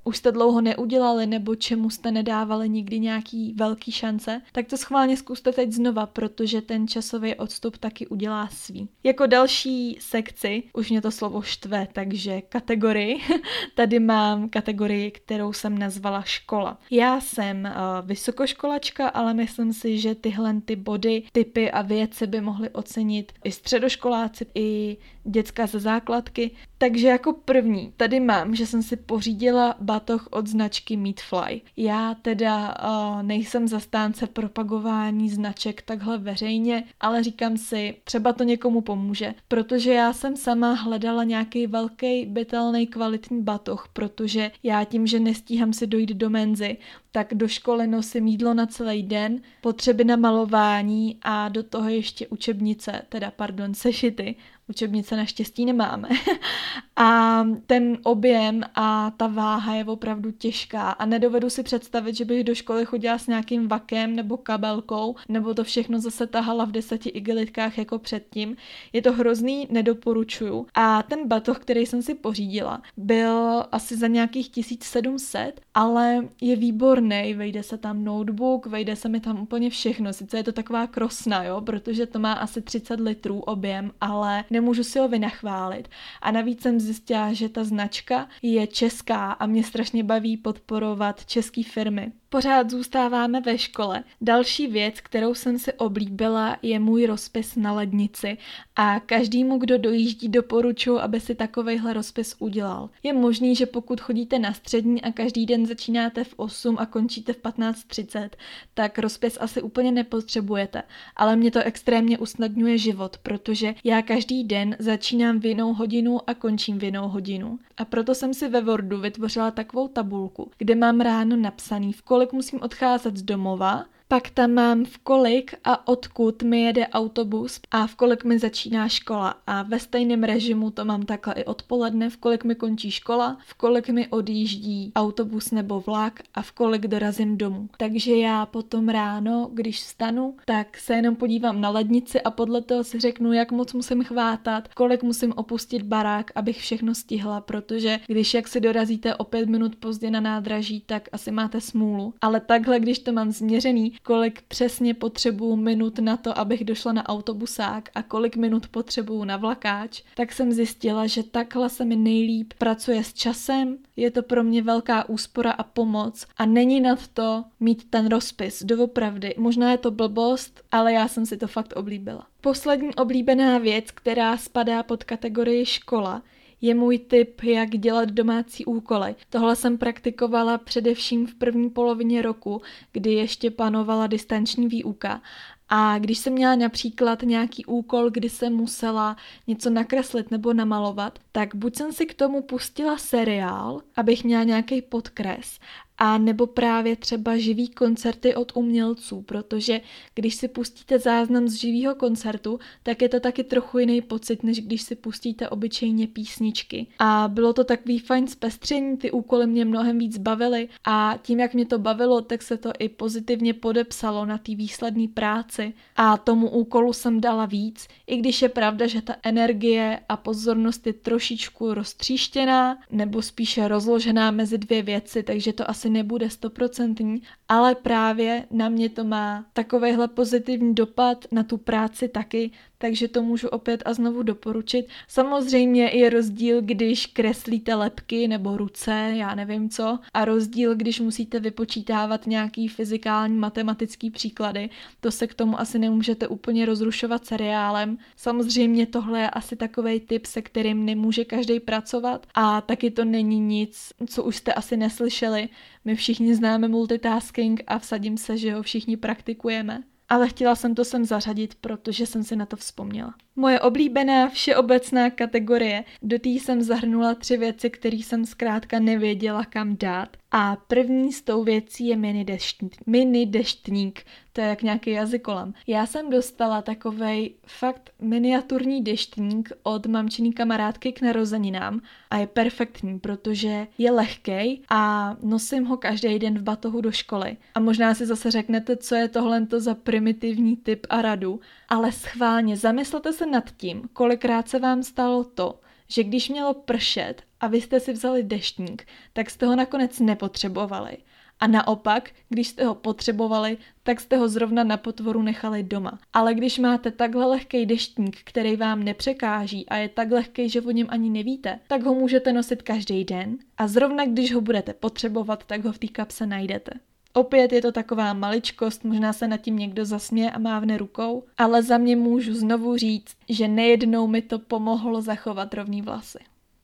už 0.04 0.18
jste 0.18 0.32
dlouho 0.32 0.62
neudělali 0.62 1.28
nebo 1.28 1.56
čemu 1.56 1.90
jste 1.90 2.12
nedávali 2.12 2.70
nikdy 2.70 3.00
nějaký 3.00 3.54
velký 3.58 3.92
šance, 3.92 4.42
tak 4.52 4.68
to 4.68 4.78
schválně 4.78 5.18
zkuste 5.18 5.52
teď 5.52 5.72
znova, 5.72 6.06
protože 6.06 6.62
ten 6.62 6.88
časový 6.88 7.36
odstup 7.36 7.78
taky 7.78 8.08
udělá 8.08 8.48
svý. 8.48 8.90
Jako 9.04 9.26
další 9.26 9.98
sekci, 10.00 10.64
už 10.74 10.90
mě 10.90 11.02
to 11.02 11.12
slovo 11.12 11.42
štve, 11.42 11.88
takže 11.94 12.42
kategorii, 12.42 13.18
tady 13.76 14.00
mám 14.00 14.50
kategorii, 14.50 15.12
kterou 15.12 15.54
jsem 15.54 15.78
nazvala 15.78 16.22
škola. 16.22 16.78
Já 16.92 17.22
jsem 17.22 17.64
uh, 17.66 18.08
vysokoškolačka, 18.08 19.08
ale 19.08 19.34
myslím 19.34 19.74
si, 19.74 19.98
že 19.98 20.16
tyhle 20.16 20.62
ty 20.66 20.76
body, 20.76 21.19
typy 21.32 21.72
a 21.72 21.82
věci 21.82 22.28
by 22.28 22.42
mohly 22.42 22.70
ocenit 22.70 23.32
i 23.44 23.52
středoškoláci, 23.52 24.46
i 24.56 24.98
děcka 25.24 25.68
ze 25.68 25.80
základky. 25.80 26.52
Takže 26.78 27.08
jako 27.08 27.34
první 27.34 27.94
tady 27.98 28.20
mám, 28.20 28.56
že 28.56 28.66
jsem 28.66 28.84
si 28.84 28.96
pořídila 28.96 29.76
batoh 29.82 30.28
od 30.32 30.48
značky 30.48 30.98
Meatfly. 30.98 31.62
Já 31.78 32.16
teda 32.22 32.76
uh, 32.84 33.24
nejsem 33.24 33.68
zastánce 33.68 34.28
propagování 34.28 35.30
značek 35.30 35.82
takhle 35.82 36.18
veřejně, 36.18 36.84
ale 37.00 37.24
říkám 37.24 37.58
si, 37.58 37.96
třeba 38.04 38.34
to 38.34 38.44
někomu 38.44 38.82
pomůže, 38.82 39.34
protože 39.48 39.94
já 39.94 40.14
jsem 40.14 40.36
sama 40.38 40.74
hledala 40.74 41.24
nějaký 41.24 41.68
velký, 41.68 42.26
bytelný, 42.26 42.88
kvalitní 42.88 43.42
batoh, 43.42 43.90
protože 43.94 44.52
já 44.64 44.84
tím, 44.84 45.08
že 45.08 45.20
nestíhám 45.20 45.74
si 45.74 45.88
dojít 45.88 46.10
do 46.10 46.30
menzy, 46.30 46.78
tak 47.12 47.34
do 47.34 47.48
školy 47.48 47.88
nosím 47.88 48.28
jídlo 48.28 48.54
na 48.54 48.66
celý 48.66 49.04
den, 49.04 49.42
potřeby 49.62 50.04
na 50.04 50.16
malování 50.16 51.18
a 51.22 51.50
do 51.50 51.64
toho 51.64 51.90
ještě 51.90 52.28
učebnice, 52.28 53.02
teda 53.10 53.32
pardon, 53.32 53.74
sešity 53.74 54.36
Učebnice 54.70 55.16
naštěstí 55.16 55.66
nemáme. 55.66 56.10
a 56.96 57.44
ten 57.68 57.98
objem 58.04 58.62
a 58.76 59.12
ta 59.18 59.28
váha 59.28 59.74
je 59.74 59.86
opravdu 59.86 60.32
těžká 60.32 60.90
a 60.90 61.06
nedovedu 61.06 61.50
si 61.50 61.64
představit, 61.64 62.16
že 62.16 62.26
bych 62.26 62.44
do 62.44 62.56
školy 62.56 62.86
chodila 62.86 63.18
s 63.18 63.28
nějakým 63.28 63.68
vakem 63.68 64.16
nebo 64.16 64.38
kabelkou, 64.38 65.16
nebo 65.30 65.54
to 65.54 65.64
všechno 65.64 66.00
zase 66.00 66.28
tahala 66.28 66.66
v 66.66 66.72
deseti 66.72 67.10
igelitkách 67.10 67.78
jako 67.78 68.00
předtím. 68.00 68.56
Je 68.94 69.02
to 69.02 69.14
hrozný, 69.14 69.68
nedoporučuju. 69.72 70.66
A 70.74 71.04
ten 71.04 71.28
batoh, 71.28 71.60
který 71.60 71.86
jsem 71.86 72.02
si 72.02 72.16
pořídila, 72.16 72.82
byl 72.98 73.66
asi 73.72 73.98
za 73.98 74.08
nějakých 74.08 74.50
1700, 74.50 75.62
ale 75.74 76.28
je 76.42 76.56
výborný, 76.56 77.34
vejde 77.34 77.64
se 77.64 77.78
tam 77.78 78.04
notebook, 78.04 78.66
vejde 78.66 78.96
se 78.96 79.10
mi 79.10 79.20
tam 79.20 79.42
úplně 79.42 79.70
všechno. 79.70 80.14
Sice 80.14 80.38
je 80.38 80.44
to 80.44 80.52
taková 80.52 80.88
krosna, 80.88 81.44
jo, 81.44 81.62
protože 81.62 82.06
to 82.06 82.20
má 82.20 82.34
asi 82.34 82.62
30 82.62 83.00
litrů 83.00 83.40
objem, 83.40 83.92
ale 84.02 84.44
nemůžu 84.60 84.84
si 84.84 85.00
ho 85.00 85.08
vynachválit. 85.08 85.90
A 86.22 86.32
navíc 86.32 86.62
jsem 86.62 86.80
zjistila, 86.80 87.34
že 87.34 87.50
ta 87.50 87.64
značka 87.64 88.28
je 88.42 88.68
česká 88.68 89.32
a 89.32 89.46
mě 89.46 89.64
strašně 89.64 90.04
baví 90.04 90.38
podporovat 90.38 91.26
české 91.26 91.64
firmy. 91.64 92.12
Pořád 92.32 92.70
zůstáváme 92.70 93.42
ve 93.42 93.58
škole. 93.58 94.04
Další 94.22 94.68
věc, 94.68 95.02
kterou 95.02 95.34
jsem 95.34 95.60
si 95.60 95.74
oblíbila, 95.74 96.58
je 96.62 96.80
můj 96.80 97.06
rozpis 97.06 97.56
na 97.56 97.74
lednici 97.74 98.38
a 98.76 99.00
každému, 99.00 99.58
kdo 99.58 99.78
dojíždí, 99.78 100.30
doporučuji, 100.30 101.00
aby 101.00 101.20
si 101.20 101.36
takovejhle 101.36 101.94
rozpis 101.94 102.36
udělal. 102.40 102.90
Je 103.04 103.14
možný, 103.14 103.56
že 103.56 103.66
pokud 103.66 104.02
chodíte 104.02 104.40
na 104.40 104.54
střední 104.54 105.02
a 105.02 105.12
každý 105.12 105.46
den 105.46 105.66
začínáte 105.66 106.24
v 106.24 106.34
8 106.38 106.78
a 106.80 106.86
končíte 106.86 107.34
v 107.34 107.42
15.30, 107.42 108.30
tak 108.74 109.00
rozpis 109.00 109.38
asi 109.42 109.62
úplně 109.62 109.92
nepotřebujete, 109.92 110.84
ale 111.16 111.36
mě 111.36 111.52
to 111.52 111.60
extrémně 111.64 112.18
usnadňuje 112.18 112.78
život, 112.78 113.18
protože 113.18 113.76
já 113.84 114.02
každý 114.02 114.44
den 114.44 114.76
začínám 114.80 115.40
v 115.40 115.46
jinou 115.46 115.74
hodinu 115.74 116.30
a 116.30 116.34
končím 116.34 116.80
v 116.80 116.84
jinou 116.84 117.08
hodinu. 117.08 117.60
A 117.78 117.86
proto 117.86 118.16
jsem 118.16 118.34
si 118.34 118.48
ve 118.48 118.62
Wordu 118.62 119.00
vytvořila 119.00 119.52
takovou 119.52 119.88
tabulku, 119.88 120.52
kde 120.58 120.76
mám 120.76 121.02
ráno 121.02 121.36
napsaný, 121.36 121.94
v 121.94 122.02
kolik 122.02 122.19
musím 122.34 122.62
odcházet 122.62 123.18
z 123.18 123.22
domova, 123.22 123.86
pak 124.12 124.30
tam 124.30 124.52
mám 124.52 124.86
v 124.86 124.98
kolik 124.98 125.56
a 125.64 125.88
odkud 125.88 126.44
mi 126.44 126.62
jede 126.62 126.88
autobus 126.88 127.60
a 127.72 127.88
v 127.88 127.96
kolik 127.96 128.24
mi 128.24 128.40
začíná 128.40 128.88
škola. 128.88 129.36
A 129.48 129.64
ve 129.64 129.80
stejném 129.80 130.24
režimu 130.24 130.72
to 130.72 130.86
mám 130.86 131.06
takhle 131.06 131.34
i 131.34 131.46
odpoledne, 131.46 132.10
v 132.10 132.18
kolik 132.18 132.44
mi 132.44 132.56
končí 132.56 132.92
škola, 132.92 133.38
v 133.46 133.54
kolik 133.54 133.90
mi 133.90 134.08
odjíždí 134.08 134.92
autobus 134.96 135.52
nebo 135.52 135.80
vlak 135.80 136.20
a 136.34 136.42
v 136.42 136.52
kolik 136.52 136.88
dorazím 136.88 137.38
domů. 137.38 137.70
Takže 137.78 138.16
já 138.16 138.46
potom 138.46 138.90
ráno, 138.90 139.50
když 139.54 139.80
vstanu, 139.80 140.36
tak 140.46 140.78
se 140.78 140.94
jenom 140.94 141.16
podívám 141.16 141.62
na 141.62 141.70
lednici 141.70 142.22
a 142.22 142.32
podle 142.32 142.62
toho 142.62 142.84
si 142.84 143.00
řeknu, 143.00 143.34
jak 143.34 143.52
moc 143.52 143.74
musím 143.74 144.04
chvátat, 144.04 144.68
kolik 144.68 145.04
musím 145.04 145.34
opustit 145.36 145.84
barák, 145.84 146.32
abych 146.36 146.58
všechno 146.58 146.96
stihla, 146.96 147.42
protože 147.42 148.00
když 148.08 148.34
jak 148.34 148.48
si 148.48 148.60
dorazíte 148.60 149.16
o 149.16 149.24
pět 149.24 149.50
minut 149.50 149.76
pozdě 149.76 150.12
na 150.12 150.20
nádraží, 150.20 150.84
tak 150.86 151.10
asi 151.12 151.32
máte 151.32 151.62
smůlu. 151.62 152.14
Ale 152.22 152.40
takhle, 152.40 152.80
když 152.80 153.00
to 153.00 153.12
mám 153.12 153.32
změřený, 153.32 153.99
kolik 154.04 154.42
přesně 154.42 154.94
potřebuju 154.94 155.56
minut 155.56 156.00
na 156.00 156.18
to, 156.18 156.38
abych 156.38 156.66
došla 156.66 156.94
na 156.94 157.10
autobusák 157.10 157.90
a 157.96 158.04
kolik 158.04 158.36
minut 158.36 158.68
potřebuju 158.68 159.24
na 159.24 159.38
vlakáč, 159.38 160.02
tak 160.16 160.34
jsem 160.34 160.52
zjistila, 160.52 161.08
že 161.08 161.24
takhle 161.24 161.70
se 161.70 161.86
mi 161.86 161.96
nejlíp 161.96 162.54
pracuje 162.58 163.04
s 163.04 163.14
časem, 163.14 163.78
je 163.96 164.12
to 164.12 164.24
pro 164.24 164.44
mě 164.44 164.62
velká 164.62 165.10
úspora 165.10 165.52
a 165.52 165.64
pomoc 165.64 166.26
a 166.38 166.46
není 166.46 166.82
nad 166.82 167.08
to 167.08 167.44
mít 167.60 167.90
ten 167.90 168.08
rozpis, 168.08 168.64
doopravdy. 168.64 169.36
Možná 169.38 169.72
je 169.72 169.78
to 169.78 169.92
blbost, 169.92 170.62
ale 170.72 170.94
já 170.94 171.08
jsem 171.08 171.26
si 171.26 171.38
to 171.38 171.48
fakt 171.48 171.74
oblíbila. 171.74 172.28
Poslední 172.42 172.96
oblíbená 172.96 173.58
věc, 173.58 173.92
která 173.92 174.38
spadá 174.38 174.84
pod 174.84 175.04
kategorii 175.04 175.66
škola, 175.66 176.22
je 176.62 176.76
můj 176.76 177.00
tip, 177.00 177.44
jak 177.44 177.70
dělat 177.70 178.10
domácí 178.10 178.66
úkoly. 178.66 179.16
Tohle 179.30 179.56
jsem 179.56 179.78
praktikovala 179.78 180.58
především 180.58 181.28
v 181.28 181.36
první 181.36 181.70
polovině 181.70 182.22
roku, 182.22 182.62
kdy 182.92 183.14
ještě 183.14 183.52
panovala 183.52 184.08
distanční 184.08 184.68
výuka 184.68 185.22
a 185.70 186.00
když 186.00 186.18
jsem 186.18 186.34
měla 186.34 186.56
například 186.56 187.22
nějaký 187.22 187.66
úkol, 187.66 188.10
kdy 188.10 188.30
jsem 188.30 188.54
musela 188.54 189.16
něco 189.48 189.70
nakreslit 189.70 190.32
nebo 190.32 190.54
namalovat, 190.54 191.20
tak 191.32 191.56
buď 191.56 191.76
jsem 191.76 191.94
si 191.94 192.06
k 192.06 192.14
tomu 192.14 192.42
pustila 192.42 192.98
seriál, 192.98 193.82
abych 193.96 194.24
měla 194.24 194.44
nějaký 194.44 194.82
podkres, 194.82 195.60
a 196.00 196.18
nebo 196.18 196.48
právě 196.48 196.96
třeba 196.96 197.38
živý 197.38 197.68
koncerty 197.68 198.36
od 198.36 198.52
umělců, 198.56 199.22
protože 199.22 199.82
když 200.16 200.36
si 200.36 200.48
pustíte 200.48 201.00
záznam 201.00 201.48
z 201.48 201.54
živého 201.54 201.96
koncertu, 201.96 202.60
tak 202.84 203.02
je 203.02 203.10
to 203.10 203.20
taky 203.20 203.44
trochu 203.44 203.80
jiný 203.80 204.02
pocit, 204.02 204.44
než 204.44 204.62
když 204.62 204.82
si 204.82 204.96
pustíte 204.96 205.50
obyčejně 205.50 206.08
písničky. 206.08 206.88
A 207.00 207.28
bylo 207.28 207.54
to 207.54 207.64
takový 207.64 208.00
fajn 208.00 208.28
zpestření, 208.28 208.98
ty 208.98 209.12
úkoly 209.12 209.48
mě 209.48 209.66
mnohem 209.66 210.00
víc 210.00 210.18
bavily 210.18 210.70
a 210.86 211.16
tím, 211.22 211.40
jak 211.40 211.54
mě 211.54 211.66
to 211.66 211.80
bavilo, 211.80 212.22
tak 212.22 212.42
se 212.42 212.58
to 212.58 212.72
i 212.80 212.90
pozitivně 212.90 213.54
podepsalo 213.54 214.26
na 214.26 214.38
té 214.38 214.56
výsledné 214.56 215.08
práci 215.08 215.74
a 215.96 216.18
tomu 216.18 216.50
úkolu 216.50 216.94
jsem 216.94 217.22
dala 217.22 217.46
víc, 217.46 217.88
i 218.08 218.18
když 218.18 218.42
je 218.42 218.50
pravda, 218.50 218.88
že 218.88 219.02
ta 219.02 219.16
energie 219.24 220.00
a 220.10 220.18
pozornost 220.18 220.88
je 220.88 220.94
trošičku 220.94 221.74
roztříštěná 221.74 222.78
nebo 222.92 223.22
spíše 223.22 223.68
rozložená 223.68 224.32
mezi 224.32 224.58
dvě 224.58 224.82
věci, 224.82 225.24
takže 225.24 225.54
to 225.54 225.70
asi 225.70 225.89
nebude 225.90 226.30
stoprocentní, 226.30 227.22
ale 227.48 227.76
právě 227.76 228.46
na 228.52 228.70
mě 228.70 228.90
to 228.90 229.04
má 229.04 229.46
takovýhle 229.54 230.08
pozitivní 230.08 230.76
dopad 230.76 231.26
na 231.32 231.44
tu 231.44 231.58
práci 231.58 232.08
taky, 232.08 232.52
takže 232.78 233.08
to 233.08 233.24
můžu 233.24 233.48
opět 233.48 233.84
a 233.86 233.94
znovu 233.94 234.24
doporučit. 234.24 234.88
Samozřejmě 235.08 235.86
je 235.86 236.10
rozdíl, 236.10 236.62
když 236.62 237.06
kreslíte 237.06 237.76
lepky 237.76 238.28
nebo 238.28 238.58
ruce, 238.58 239.14
já 239.16 239.36
nevím 239.36 239.70
co, 239.70 240.00
a 240.14 240.26
rozdíl, 240.26 240.76
když 240.76 241.00
musíte 241.00 241.40
vypočítávat 241.40 242.28
nějaký 242.28 242.68
fyzikální 242.68 243.38
matematický 243.38 244.12
příklady. 244.12 244.70
To 245.00 245.12
se 245.12 245.28
k 245.28 245.34
tomu 245.34 245.60
asi 245.60 245.80
nemůžete 245.80 246.28
úplně 246.28 246.66
rozrušovat 246.66 247.26
seriálem. 247.26 247.98
Samozřejmě 248.16 248.86
tohle 248.86 249.20
je 249.20 249.30
asi 249.30 249.56
takový 249.56 250.00
typ, 250.00 250.26
se 250.26 250.42
kterým 250.42 250.86
nemůže 250.86 251.26
každý 251.26 251.60
pracovat 251.60 252.28
a 252.34 252.62
taky 252.62 252.92
to 252.92 253.06
není 253.06 253.40
nic, 253.40 253.94
co 254.08 254.24
už 254.24 254.36
jste 254.36 254.54
asi 254.54 254.78
neslyšeli. 254.78 255.50
My 255.86 255.96
všichni 255.96 256.36
známe 256.36 256.68
multitasking 256.68 257.64
a 257.68 257.80
vsadím 257.80 258.18
se, 258.18 258.38
že 258.38 258.54
ho 258.54 258.64
všichni 258.64 258.98
praktikujeme 258.98 259.84
ale 260.10 260.30
chtěla 260.30 260.56
jsem 260.56 260.76
to 260.76 260.86
sem 260.86 261.06
zařadit, 261.06 261.56
protože 261.56 262.06
jsem 262.06 262.24
si 262.24 262.36
na 262.36 262.46
to 262.46 262.56
vzpomněla. 262.56 263.14
Moje 263.40 263.60
oblíbená 263.60 264.30
všeobecná 264.30 265.10
kategorie. 265.10 265.84
Do 266.02 266.20
té 266.20 266.30
jsem 266.30 266.62
zahrnula 266.62 267.16
tři 267.16 267.38
věci, 267.38 267.70
které 267.70 267.98
jsem 267.98 268.26
zkrátka 268.26 268.80
nevěděla 268.80 269.46
kam 269.46 269.78
dát. 269.78 270.10
A 270.32 270.58
první 270.68 271.14
z 271.14 271.22
tou 271.22 271.44
věcí 271.44 271.88
je 271.88 271.96
mini, 271.96 272.26
deštník. 272.26 272.76
mini 272.86 273.26
deštník. 273.26 274.04
To 274.34 274.42
je 274.42 274.48
jak 274.48 274.64
nějaký 274.64 274.92
jazykolam. 274.92 275.54
Já 275.68 275.86
jsem 275.86 276.10
dostala 276.10 276.62
takovej 276.62 277.34
fakt 277.48 277.92
miniaturní 278.02 278.84
deštník 278.84 279.52
od 279.64 279.86
mamčiný 279.86 280.34
kamarádky 280.34 280.92
k 280.92 281.02
narozeninám 281.02 281.82
a 282.10 282.18
je 282.18 282.28
perfektní, 282.28 283.00
protože 283.00 283.68
je 283.78 283.92
lehkej 283.92 284.62
a 284.70 285.16
nosím 285.24 285.66
ho 285.66 285.78
každý 285.78 286.20
den 286.20 286.40
v 286.40 286.42
batohu 286.42 286.82
do 286.82 286.92
školy. 286.92 287.38
A 287.56 287.60
možná 287.60 287.94
si 287.94 288.06
zase 288.06 288.32
řeknete, 288.32 288.78
co 288.78 288.96
je 288.96 289.08
tohle 289.08 289.48
za 289.58 289.76
primitivní 289.76 290.58
typ 290.58 290.88
a 290.90 291.02
radu, 291.02 291.40
ale 291.70 291.92
schválně 291.92 292.58
zamyslete 292.58 293.14
se 293.14 293.26
nad 293.30 293.52
tím, 293.58 293.90
kolikrát 293.94 294.50
se 294.50 294.60
vám 294.60 294.84
stalo 294.84 295.24
to, 295.24 295.60
že 295.88 296.04
když 296.04 296.30
mělo 296.30 296.54
pršet 296.54 297.24
a 297.40 297.48
vy 297.48 297.62
jste 297.62 297.80
si 297.80 297.94
vzali 297.94 298.24
deštník, 298.24 298.88
tak 299.14 299.30
jste 299.30 299.46
ho 299.46 299.56
nakonec 299.56 300.00
nepotřebovali. 300.00 300.98
A 301.40 301.48
naopak, 301.48 302.10
když 302.30 302.48
jste 302.48 302.66
ho 302.66 302.76
potřebovali, 302.76 303.58
tak 303.84 304.00
jste 304.00 304.18
ho 304.18 304.30
zrovna 304.30 304.64
na 304.64 304.78
potvoru 304.78 305.22
nechali 305.22 305.64
doma. 305.64 306.00
Ale 306.14 306.34
když 306.34 306.60
máte 306.60 306.92
takhle 306.92 307.26
lehký 307.26 307.66
deštník, 307.66 308.18
který 308.24 308.56
vám 308.56 308.84
nepřekáží 308.84 309.70
a 309.70 309.78
je 309.78 309.90
tak 309.90 310.12
lehký, 310.12 310.50
že 310.50 310.62
o 310.62 310.72
něm 310.72 310.88
ani 310.90 311.10
nevíte, 311.10 311.60
tak 311.68 311.84
ho 311.84 311.94
můžete 311.94 312.34
nosit 312.34 312.62
každý 312.62 313.04
den 313.04 313.38
a 313.58 313.68
zrovna 313.68 314.06
když 314.06 314.34
ho 314.34 314.42
budete 314.42 314.74
potřebovat, 314.74 315.44
tak 315.46 315.66
ho 315.66 315.72
v 315.72 315.78
té 315.78 315.88
kapse 315.88 316.26
najdete. 316.26 316.72
Opět 317.20 317.54
je 317.54 317.62
to 317.62 317.72
taková 317.72 318.14
maličkost, 318.14 318.84
možná 318.84 319.14
se 319.14 319.28
nad 319.28 319.38
tím 319.38 319.58
někdo 319.58 319.86
zasměje 319.86 320.32
a 320.32 320.40
mávne 320.40 320.78
rukou, 320.78 321.24
ale 321.38 321.64
za 321.64 321.78
mě 321.78 321.96
můžu 321.96 322.34
znovu 322.34 322.78
říct, 322.78 323.16
že 323.30 323.48
nejednou 323.48 324.08
mi 324.08 324.22
to 324.22 324.40
pomohlo 324.40 325.02
zachovat 325.02 325.54
rovný 325.54 325.82
vlasy. 325.82 326.20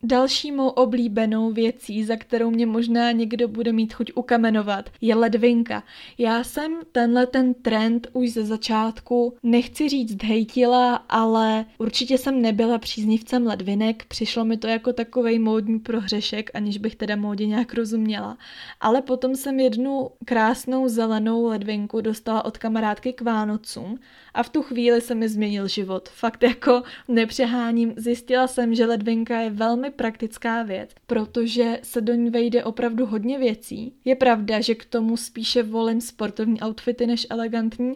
Další 0.07 0.51
mou 0.51 0.67
oblíbenou 0.67 1.51
věcí, 1.51 2.03
za 2.03 2.15
kterou 2.15 2.51
mě 2.51 2.65
možná 2.65 3.11
někdo 3.11 3.47
bude 3.47 3.71
mít 3.71 3.93
chuť 3.93 4.11
ukamenovat, 4.15 4.89
je 5.01 5.15
ledvinka. 5.15 5.83
Já 6.17 6.43
jsem 6.43 6.77
tenhle 6.91 7.27
ten 7.27 7.53
trend 7.53 8.07
už 8.13 8.31
ze 8.31 8.45
začátku, 8.45 9.33
nechci 9.43 9.89
říct 9.89 10.23
hejtila, 10.23 10.95
ale 10.95 11.65
určitě 11.77 12.17
jsem 12.17 12.41
nebyla 12.41 12.77
příznivcem 12.77 13.47
ledvinek, 13.47 14.05
přišlo 14.05 14.45
mi 14.45 14.57
to 14.57 14.67
jako 14.67 14.93
takovej 14.93 15.39
módní 15.39 15.79
prohřešek, 15.79 16.51
aniž 16.53 16.77
bych 16.77 16.95
teda 16.95 17.15
módě 17.15 17.45
nějak 17.45 17.73
rozuměla. 17.73 18.37
Ale 18.81 19.01
potom 19.01 19.35
jsem 19.35 19.59
jednu 19.59 20.09
krásnou 20.25 20.87
zelenou 20.87 21.45
ledvinku 21.45 22.01
dostala 22.01 22.45
od 22.45 22.57
kamarádky 22.57 23.13
k 23.13 23.21
Vánocům 23.21 23.99
a 24.33 24.43
v 24.43 24.49
tu 24.49 24.61
chvíli 24.61 25.01
se 25.01 25.15
mi 25.15 25.29
změnil 25.29 25.67
život. 25.67 26.09
Fakt 26.09 26.43
jako 26.43 26.83
nepřeháním, 27.07 27.93
zjistila 27.97 28.47
jsem, 28.47 28.75
že 28.75 28.85
ledvinka 28.85 29.39
je 29.39 29.49
velmi 29.49 29.94
praktická 29.95 30.63
věc, 30.63 30.89
protože 31.07 31.79
se 31.83 32.01
do 32.01 32.13
ní 32.13 32.29
vejde 32.29 32.63
opravdu 32.63 33.05
hodně 33.05 33.39
věcí. 33.39 33.93
Je 34.05 34.15
pravda, 34.15 34.61
že 34.61 34.75
k 34.75 34.85
tomu 34.85 35.17
spíše 35.17 35.63
volím 35.63 36.01
sportovní 36.01 36.61
outfity 36.61 37.07
než 37.07 37.27
elegantní, 37.29 37.93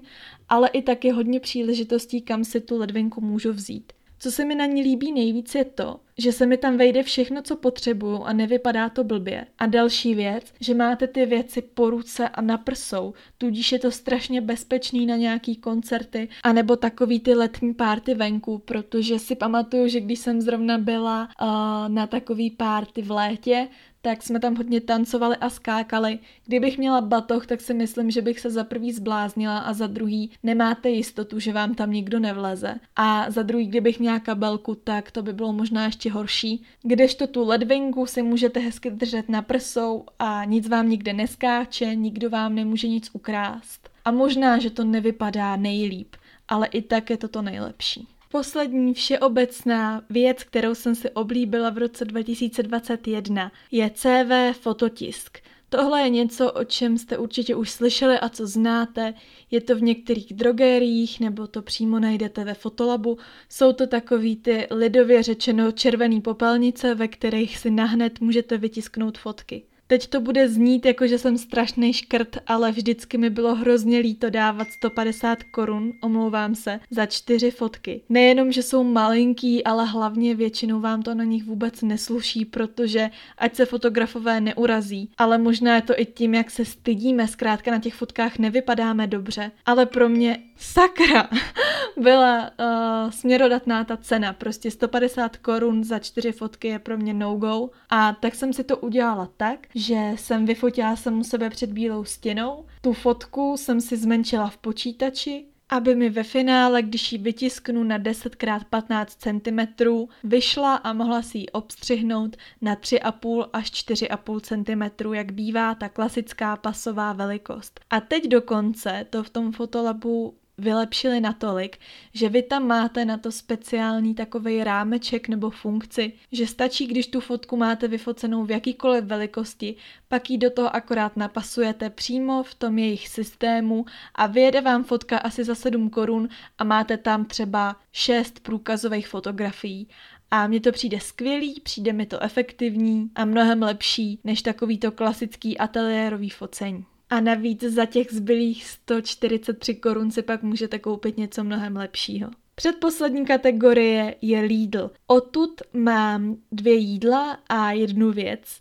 ale 0.50 0.70
i 0.70 0.82
taky 0.82 1.10
hodně 1.10 1.40
příležitostí, 1.40 2.22
kam 2.22 2.44
si 2.44 2.62
tu 2.62 2.78
ledvinku 2.78 3.22
můžu 3.22 3.54
vzít. 3.54 3.94
Co 4.20 4.32
se 4.32 4.46
mi 4.46 4.56
na 4.56 4.66
ní 4.66 4.84
líbí 4.84 5.12
nejvíc 5.12 5.56
je 5.56 5.66
to, 5.66 6.00
že 6.18 6.32
se 6.32 6.46
mi 6.46 6.58
tam 6.58 6.78
vejde 6.78 7.04
všechno, 7.04 7.42
co 7.42 7.56
potřebuju 7.56 8.24
a 8.24 8.34
nevypadá 8.34 8.90
to 8.90 9.04
blbě. 9.04 9.46
A 9.58 9.66
další 9.66 10.16
věc, 10.16 10.54
že 10.60 10.74
máte 10.74 11.08
ty 11.08 11.26
věci 11.26 11.62
po 11.62 11.90
ruce 11.90 12.30
a 12.30 12.42
na 12.42 12.58
prsou, 12.58 13.14
tudíž 13.38 13.72
je 13.72 13.80
to 13.80 13.92
strašně 13.92 14.42
bezpečný 14.42 15.06
na 15.06 15.16
nějaký 15.16 15.56
koncerty, 15.56 16.30
anebo 16.44 16.76
takový 16.76 17.20
ty 17.20 17.34
letní 17.34 17.74
párty 17.74 18.14
venku, 18.14 18.58
protože 18.58 19.20
si 19.20 19.36
pamatuju, 19.36 19.88
že 19.88 20.02
když 20.02 20.20
jsem 20.20 20.42
zrovna 20.42 20.78
byla 20.78 21.30
uh, 21.42 21.48
na 21.88 22.08
takový 22.08 22.50
párty 22.50 23.02
v 23.02 23.12
létě, 23.12 23.68
tak 24.02 24.24
jsme 24.24 24.40
tam 24.40 24.56
hodně 24.56 24.82
tancovali 24.82 25.36
a 25.36 25.50
skákali. 25.50 26.20
Kdybych 26.46 26.78
měla 26.78 27.02
batoh, 27.02 27.48
tak 27.48 27.62
si 27.62 27.74
myslím, 27.74 28.12
že 28.12 28.22
bych 28.22 28.40
se 28.40 28.50
za 28.50 28.64
prvý 28.64 28.92
zbláznila 28.92 29.58
a 29.58 29.74
za 29.74 29.88
druhý 29.88 30.32
nemáte 30.44 30.90
jistotu, 30.90 31.40
že 31.40 31.54
vám 31.54 31.76
tam 31.76 31.92
nikdo 31.92 32.20
nevleze. 32.20 32.76
A 32.96 33.32
za 33.32 33.44
druhý, 33.44 33.66
kdybych 33.66 34.00
měla 34.00 34.20
kabelku, 34.20 34.76
tak 34.76 35.12
to 35.12 35.24
by 35.24 35.34
bylo 35.34 35.54
možná 35.54 35.86
ještě 35.86 36.12
horší. 36.12 36.64
Kdežto 36.82 37.28
tu 37.28 37.48
ledvinku 37.48 38.06
si 38.06 38.22
můžete 38.22 38.60
hezky 38.60 38.92
držet 38.92 39.30
na 39.30 39.42
prsou 39.42 40.06
a 40.20 40.46
nic 40.46 40.68
vám 40.68 40.90
nikde 40.90 41.14
neskáče, 41.14 41.96
nikdo 41.96 42.30
vám 42.30 42.56
nemůže 42.56 42.88
nic 42.88 43.10
ukrást. 43.14 43.90
A 44.06 44.12
možná, 44.12 44.58
že 44.58 44.70
to 44.70 44.84
nevypadá 44.84 45.56
nejlíp, 45.56 46.16
ale 46.48 46.68
i 46.68 46.82
tak 46.82 47.10
je 47.10 47.18
to 47.18 47.28
to 47.28 47.42
nejlepší. 47.42 48.08
Poslední 48.32 48.94
všeobecná 48.94 50.04
věc, 50.10 50.44
kterou 50.44 50.76
jsem 50.76 50.96
si 50.96 51.10
oblíbila 51.10 51.70
v 51.70 51.78
roce 51.78 52.06
2021, 52.06 53.52
je 53.72 53.92
CV 53.94 54.58
fototisk. 54.60 55.38
Tohle 55.70 56.02
je 56.02 56.10
něco, 56.10 56.52
o 56.52 56.64
čem 56.64 56.98
jste 56.98 57.18
určitě 57.18 57.56
už 57.56 57.70
slyšeli 57.70 58.20
a 58.20 58.30
co 58.30 58.48
znáte. 58.48 59.14
Je 59.52 59.62
to 59.62 59.76
v 59.76 59.82
některých 59.82 60.34
drogériích 60.34 61.20
nebo 61.20 61.48
to 61.48 61.62
přímo 61.62 62.00
najdete 62.00 62.44
ve 62.44 62.54
Fotolabu. 62.54 63.18
Jsou 63.50 63.74
to 63.74 63.88
takový 63.88 64.36
ty 64.36 64.68
lidově 64.72 65.24
řečeno 65.24 65.72
červený 65.72 66.22
popelnice, 66.22 66.96
ve 66.96 67.08
kterých 67.08 67.58
si 67.58 67.72
nahned 67.72 68.22
můžete 68.22 68.58
vytisknout 68.58 69.18
fotky. 69.18 69.64
Teď 69.92 70.08
to 70.08 70.22
bude 70.22 70.50
znít 70.50 70.86
jako, 70.86 71.08
že 71.08 71.18
jsem 71.18 71.38
strašný 71.38 71.94
škrt, 71.94 72.38
ale 72.48 72.72
vždycky 72.72 73.18
mi 73.18 73.30
bylo 73.30 73.56
hrozně 73.56 74.00
líto 74.00 74.30
dávat 74.30 74.68
150 74.72 75.44
korun, 75.44 75.94
omlouvám 76.02 76.56
se, 76.56 76.80
za 76.92 77.06
čtyři 77.06 77.52
fotky. 77.52 78.02
Nejenom, 78.10 78.52
že 78.52 78.64
jsou 78.64 78.84
malinký, 78.84 79.64
ale 79.64 79.86
hlavně 79.86 80.36
většinou 80.36 80.80
vám 80.80 81.02
to 81.02 81.16
na 81.16 81.24
nich 81.24 81.44
vůbec 81.44 81.82
nesluší, 81.82 82.46
protože 82.46 83.10
ať 83.38 83.56
se 83.56 83.66
fotografové 83.66 84.42
neurazí, 84.42 85.10
ale 85.18 85.38
možná 85.38 85.76
je 85.76 85.82
to 85.82 86.00
i 86.00 86.06
tím, 86.06 86.34
jak 86.34 86.52
se 86.52 86.66
stydíme, 86.66 87.28
zkrátka 87.28 87.72
na 87.72 87.80
těch 87.80 87.94
fotkách 87.94 88.38
nevypadáme 88.38 89.08
dobře, 89.08 89.52
ale 89.66 89.86
pro 89.86 90.10
mě 90.10 90.38
sakra 90.60 91.30
byla 91.98 92.52
uh, 92.60 93.12
směrodatná 93.12 93.84
ta 93.84 93.98
cena, 93.98 94.34
prostě 94.34 94.72
150 94.72 95.38
korun 95.38 95.84
za 95.84 96.00
čtyři 96.00 96.32
fotky 96.32 96.68
je 96.68 96.80
pro 96.80 96.98
mě 96.98 97.14
no-go 97.14 97.70
a 97.90 98.14
tak 98.14 98.36
jsem 98.36 98.54
si 98.54 98.64
to 98.64 98.78
udělala 98.78 99.30
tak, 99.38 99.68
že 99.76 100.12
jsem 100.16 100.46
vyfotila 100.46 100.96
u 101.12 101.24
sebe 101.24 101.50
před 101.50 101.72
bílou 101.72 102.04
stěnou. 102.04 102.66
Tu 102.82 102.94
fotku 102.94 103.58
jsem 103.58 103.82
si 103.82 103.98
zmenšila 103.98 104.50
v 104.50 104.58
počítači, 104.58 105.46
aby 105.70 105.96
mi 105.96 106.10
ve 106.10 106.24
finále, 106.24 106.82
když 106.82 107.12
ji 107.12 107.18
vytisknu 107.18 107.84
na 107.84 108.00
10x15 108.00 109.06
cm, 109.06 110.08
vyšla 110.24 110.76
a 110.76 110.94
mohla 110.94 111.22
si 111.22 111.38
ji 111.38 111.50
obstřihnout 111.50 112.38
na 112.62 112.76
3,5 112.76 113.50
až 113.54 113.72
4,5 113.72 114.40
cm, 114.42 115.14
jak 115.14 115.32
bývá 115.32 115.76
ta 115.76 115.90
klasická 115.90 116.56
pasová 116.56 117.14
velikost. 117.14 117.80
A 117.90 118.02
teď 118.02 118.28
dokonce 118.28 119.06
to 119.10 119.24
v 119.24 119.30
tom 119.30 119.52
fotolabu 119.52 120.36
vylepšili 120.60 121.20
natolik, 121.20 121.78
že 122.14 122.30
vy 122.30 122.42
tam 122.42 122.68
máte 122.68 123.06
na 123.06 123.18
to 123.18 123.32
speciální 123.32 124.16
takový 124.16 124.64
rámeček 124.64 125.28
nebo 125.28 125.50
funkci, 125.50 126.14
že 126.32 126.48
stačí, 126.48 126.88
když 126.88 127.08
tu 127.08 127.20
fotku 127.20 127.58
máte 127.58 127.88
vyfocenou 127.88 128.46
v 128.46 128.52
jakýkoliv 128.52 129.04
velikosti, 129.04 129.76
pak 130.08 130.30
ji 130.30 130.38
do 130.38 130.50
toho 130.50 130.76
akorát 130.76 131.18
napasujete 131.18 131.90
přímo 131.90 132.44
v 132.44 132.56
tom 132.56 132.78
jejich 132.78 133.08
systému 133.08 133.86
a 134.16 134.28
vyjede 134.28 134.62
vám 134.62 134.84
fotka 134.84 135.18
asi 135.18 135.44
za 135.44 135.56
7 135.56 135.90
korun 135.90 136.30
a 136.58 136.64
máte 136.64 136.98
tam 136.98 137.26
třeba 137.26 137.76
6 137.92 138.40
průkazových 138.40 139.08
fotografií. 139.08 139.88
A 140.32 140.48
mně 140.48 140.60
to 140.60 140.72
přijde 140.72 141.00
skvělý, 141.00 141.60
přijde 141.64 141.94
mi 141.94 142.06
to 142.06 142.24
efektivní 142.24 143.12
a 143.16 143.26
mnohem 143.26 143.62
lepší 143.62 144.20
než 144.24 144.42
takový 144.42 144.78
to 144.78 144.92
klasický 144.92 145.58
ateliérový 145.58 146.30
focení. 146.30 146.86
A 147.10 147.20
navíc 147.20 147.64
za 147.64 147.86
těch 147.86 148.08
zbylých 148.12 148.66
143 148.66 149.76
korun 149.76 150.12
si 150.12 150.22
pak 150.22 150.44
můžete 150.44 150.80
koupit 150.80 151.18
něco 151.18 151.44
mnohem 151.44 151.76
lepšího. 151.76 152.30
Předposlední 152.56 153.26
kategorie 153.26 154.16
je 154.22 154.40
Lidl. 154.42 154.92
Odtud 155.08 155.62
mám 155.74 156.38
dvě 156.52 156.74
jídla 156.74 157.38
a 157.50 157.72
jednu 157.72 158.12
věc. 158.12 158.60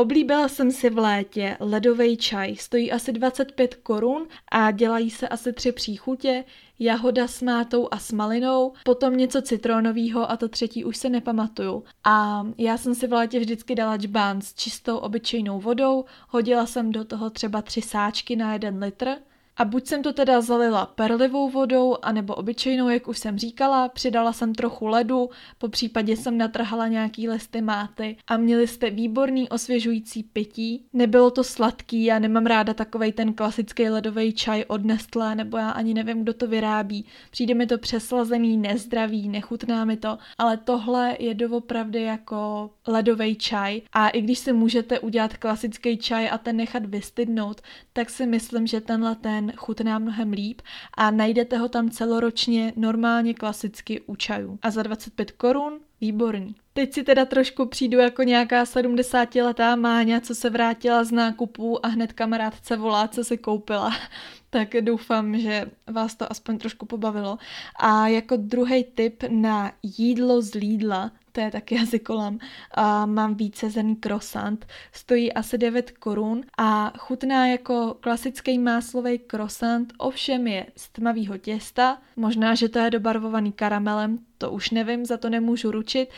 Oblíbila 0.00 0.48
jsem 0.48 0.70
si 0.70 0.90
v 0.90 0.98
létě 0.98 1.56
ledový 1.60 2.16
čaj, 2.16 2.56
stojí 2.56 2.92
asi 2.92 3.12
25 3.12 3.74
korun 3.74 4.26
a 4.52 4.70
dělají 4.70 5.10
se 5.10 5.28
asi 5.28 5.52
tři 5.52 5.72
příchutě, 5.72 6.44
jahoda 6.78 7.28
s 7.28 7.42
mátou 7.42 7.88
a 7.90 7.98
s 7.98 8.12
malinou, 8.12 8.72
potom 8.84 9.16
něco 9.16 9.42
citronového 9.42 10.30
a 10.30 10.36
to 10.36 10.48
třetí 10.48 10.84
už 10.84 10.96
se 10.96 11.08
nepamatuju. 11.08 11.84
A 12.04 12.46
já 12.58 12.78
jsem 12.78 12.94
si 12.94 13.06
v 13.06 13.12
létě 13.12 13.38
vždycky 13.38 13.74
dala 13.74 13.96
čbán 13.96 14.40
s 14.40 14.54
čistou 14.54 14.96
obyčejnou 14.96 15.60
vodou, 15.60 16.04
hodila 16.28 16.66
jsem 16.66 16.92
do 16.92 17.04
toho 17.04 17.30
třeba 17.30 17.62
tři 17.62 17.82
sáčky 17.82 18.36
na 18.36 18.52
jeden 18.52 18.78
litr 18.78 19.16
a 19.60 19.64
buď 19.64 19.86
jsem 19.86 20.02
to 20.02 20.12
teda 20.12 20.40
zalila 20.40 20.86
perlivou 20.86 21.50
vodou, 21.50 21.96
anebo 22.02 22.34
obyčejnou, 22.34 22.88
jak 22.88 23.08
už 23.08 23.18
jsem 23.18 23.38
říkala, 23.38 23.88
přidala 23.88 24.32
jsem 24.32 24.54
trochu 24.54 24.86
ledu, 24.86 25.30
po 25.58 25.68
případě 25.68 26.16
jsem 26.16 26.38
natrhala 26.38 26.88
nějaký 26.88 27.28
listy 27.28 27.60
máty 27.60 28.16
a 28.26 28.36
měli 28.36 28.66
jste 28.66 28.90
výborný 28.90 29.48
osvěžující 29.48 30.22
pití. 30.22 30.84
Nebylo 30.92 31.30
to 31.30 31.44
sladký, 31.44 32.04
já 32.04 32.18
nemám 32.18 32.46
ráda 32.46 32.74
takovej 32.74 33.12
ten 33.12 33.32
klasický 33.34 33.88
ledový 33.88 34.32
čaj 34.32 34.64
od 34.68 34.84
Nestlé, 34.84 35.34
nebo 35.34 35.56
já 35.56 35.70
ani 35.70 35.94
nevím, 35.94 36.22
kdo 36.22 36.34
to 36.34 36.46
vyrábí. 36.46 37.04
Přijde 37.30 37.54
mi 37.54 37.66
to 37.66 37.78
přeslazený, 37.78 38.56
nezdravý, 38.56 39.28
nechutná 39.28 39.84
mi 39.84 39.96
to, 39.96 40.18
ale 40.38 40.56
tohle 40.56 41.16
je 41.18 41.34
doopravdy 41.34 42.02
jako 42.02 42.70
ledový 42.86 43.34
čaj 43.34 43.80
a 43.92 44.08
i 44.08 44.20
když 44.20 44.38
si 44.38 44.52
můžete 44.52 45.00
udělat 45.00 45.36
klasický 45.36 45.96
čaj 45.96 46.28
a 46.30 46.38
ten 46.38 46.56
nechat 46.56 46.86
vystydnout, 46.86 47.60
tak 47.92 48.10
si 48.10 48.26
myslím, 48.26 48.66
že 48.66 48.80
tenhle 48.80 49.14
ten 49.14 49.49
chutná 49.56 49.98
mnohem 49.98 50.32
líp 50.32 50.62
a 50.94 51.10
najdete 51.10 51.58
ho 51.58 51.68
tam 51.68 51.90
celoročně 51.90 52.72
normálně 52.76 53.34
klasicky 53.34 54.00
u 54.00 54.16
čajů. 54.16 54.58
A 54.62 54.70
za 54.70 54.82
25 54.82 55.30
korun 55.30 55.80
výborný. 56.00 56.54
Teď 56.72 56.94
si 56.94 57.02
teda 57.02 57.24
trošku 57.24 57.66
přijdu 57.66 57.98
jako 57.98 58.22
nějaká 58.22 58.64
70-letá 58.64 59.76
máňa, 59.76 60.20
co 60.20 60.34
se 60.34 60.50
vrátila 60.50 61.04
z 61.04 61.12
nákupů 61.12 61.86
a 61.86 61.88
hned 61.88 62.12
kamarádce 62.12 62.76
volá, 62.76 63.08
co 63.08 63.24
si 63.24 63.38
koupila. 63.38 63.90
tak 64.50 64.74
doufám, 64.80 65.38
že 65.38 65.70
vás 65.86 66.14
to 66.14 66.32
aspoň 66.32 66.58
trošku 66.58 66.86
pobavilo. 66.86 67.38
A 67.76 68.08
jako 68.08 68.36
druhý 68.36 68.84
tip 68.84 69.22
na 69.28 69.72
jídlo 69.82 70.42
z 70.42 70.54
Lidla, 70.54 71.12
to 71.32 71.40
je 71.40 71.50
taky 71.50 71.74
jazykolam, 71.80 72.38
a 72.74 73.06
mám 73.06 73.34
více 73.34 73.70
zený 73.70 73.96
croissant, 73.96 74.66
stojí 74.92 75.32
asi 75.32 75.58
9 75.58 75.90
korun 75.90 76.42
a 76.58 76.92
chutná 76.98 77.46
jako 77.46 77.96
klasický 78.00 78.58
máslový 78.58 79.18
croissant, 79.18 79.92
ovšem 79.98 80.46
je 80.46 80.66
z 80.76 80.88
tmavého 80.88 81.38
těsta, 81.38 81.98
možná, 82.16 82.54
že 82.54 82.68
to 82.68 82.78
je 82.78 82.90
dobarvovaný 82.90 83.52
karamelem, 83.52 84.18
to 84.38 84.50
už 84.50 84.70
nevím, 84.70 85.06
za 85.06 85.16
to 85.16 85.28
nemůžu 85.28 85.70
ručit. 85.70 86.08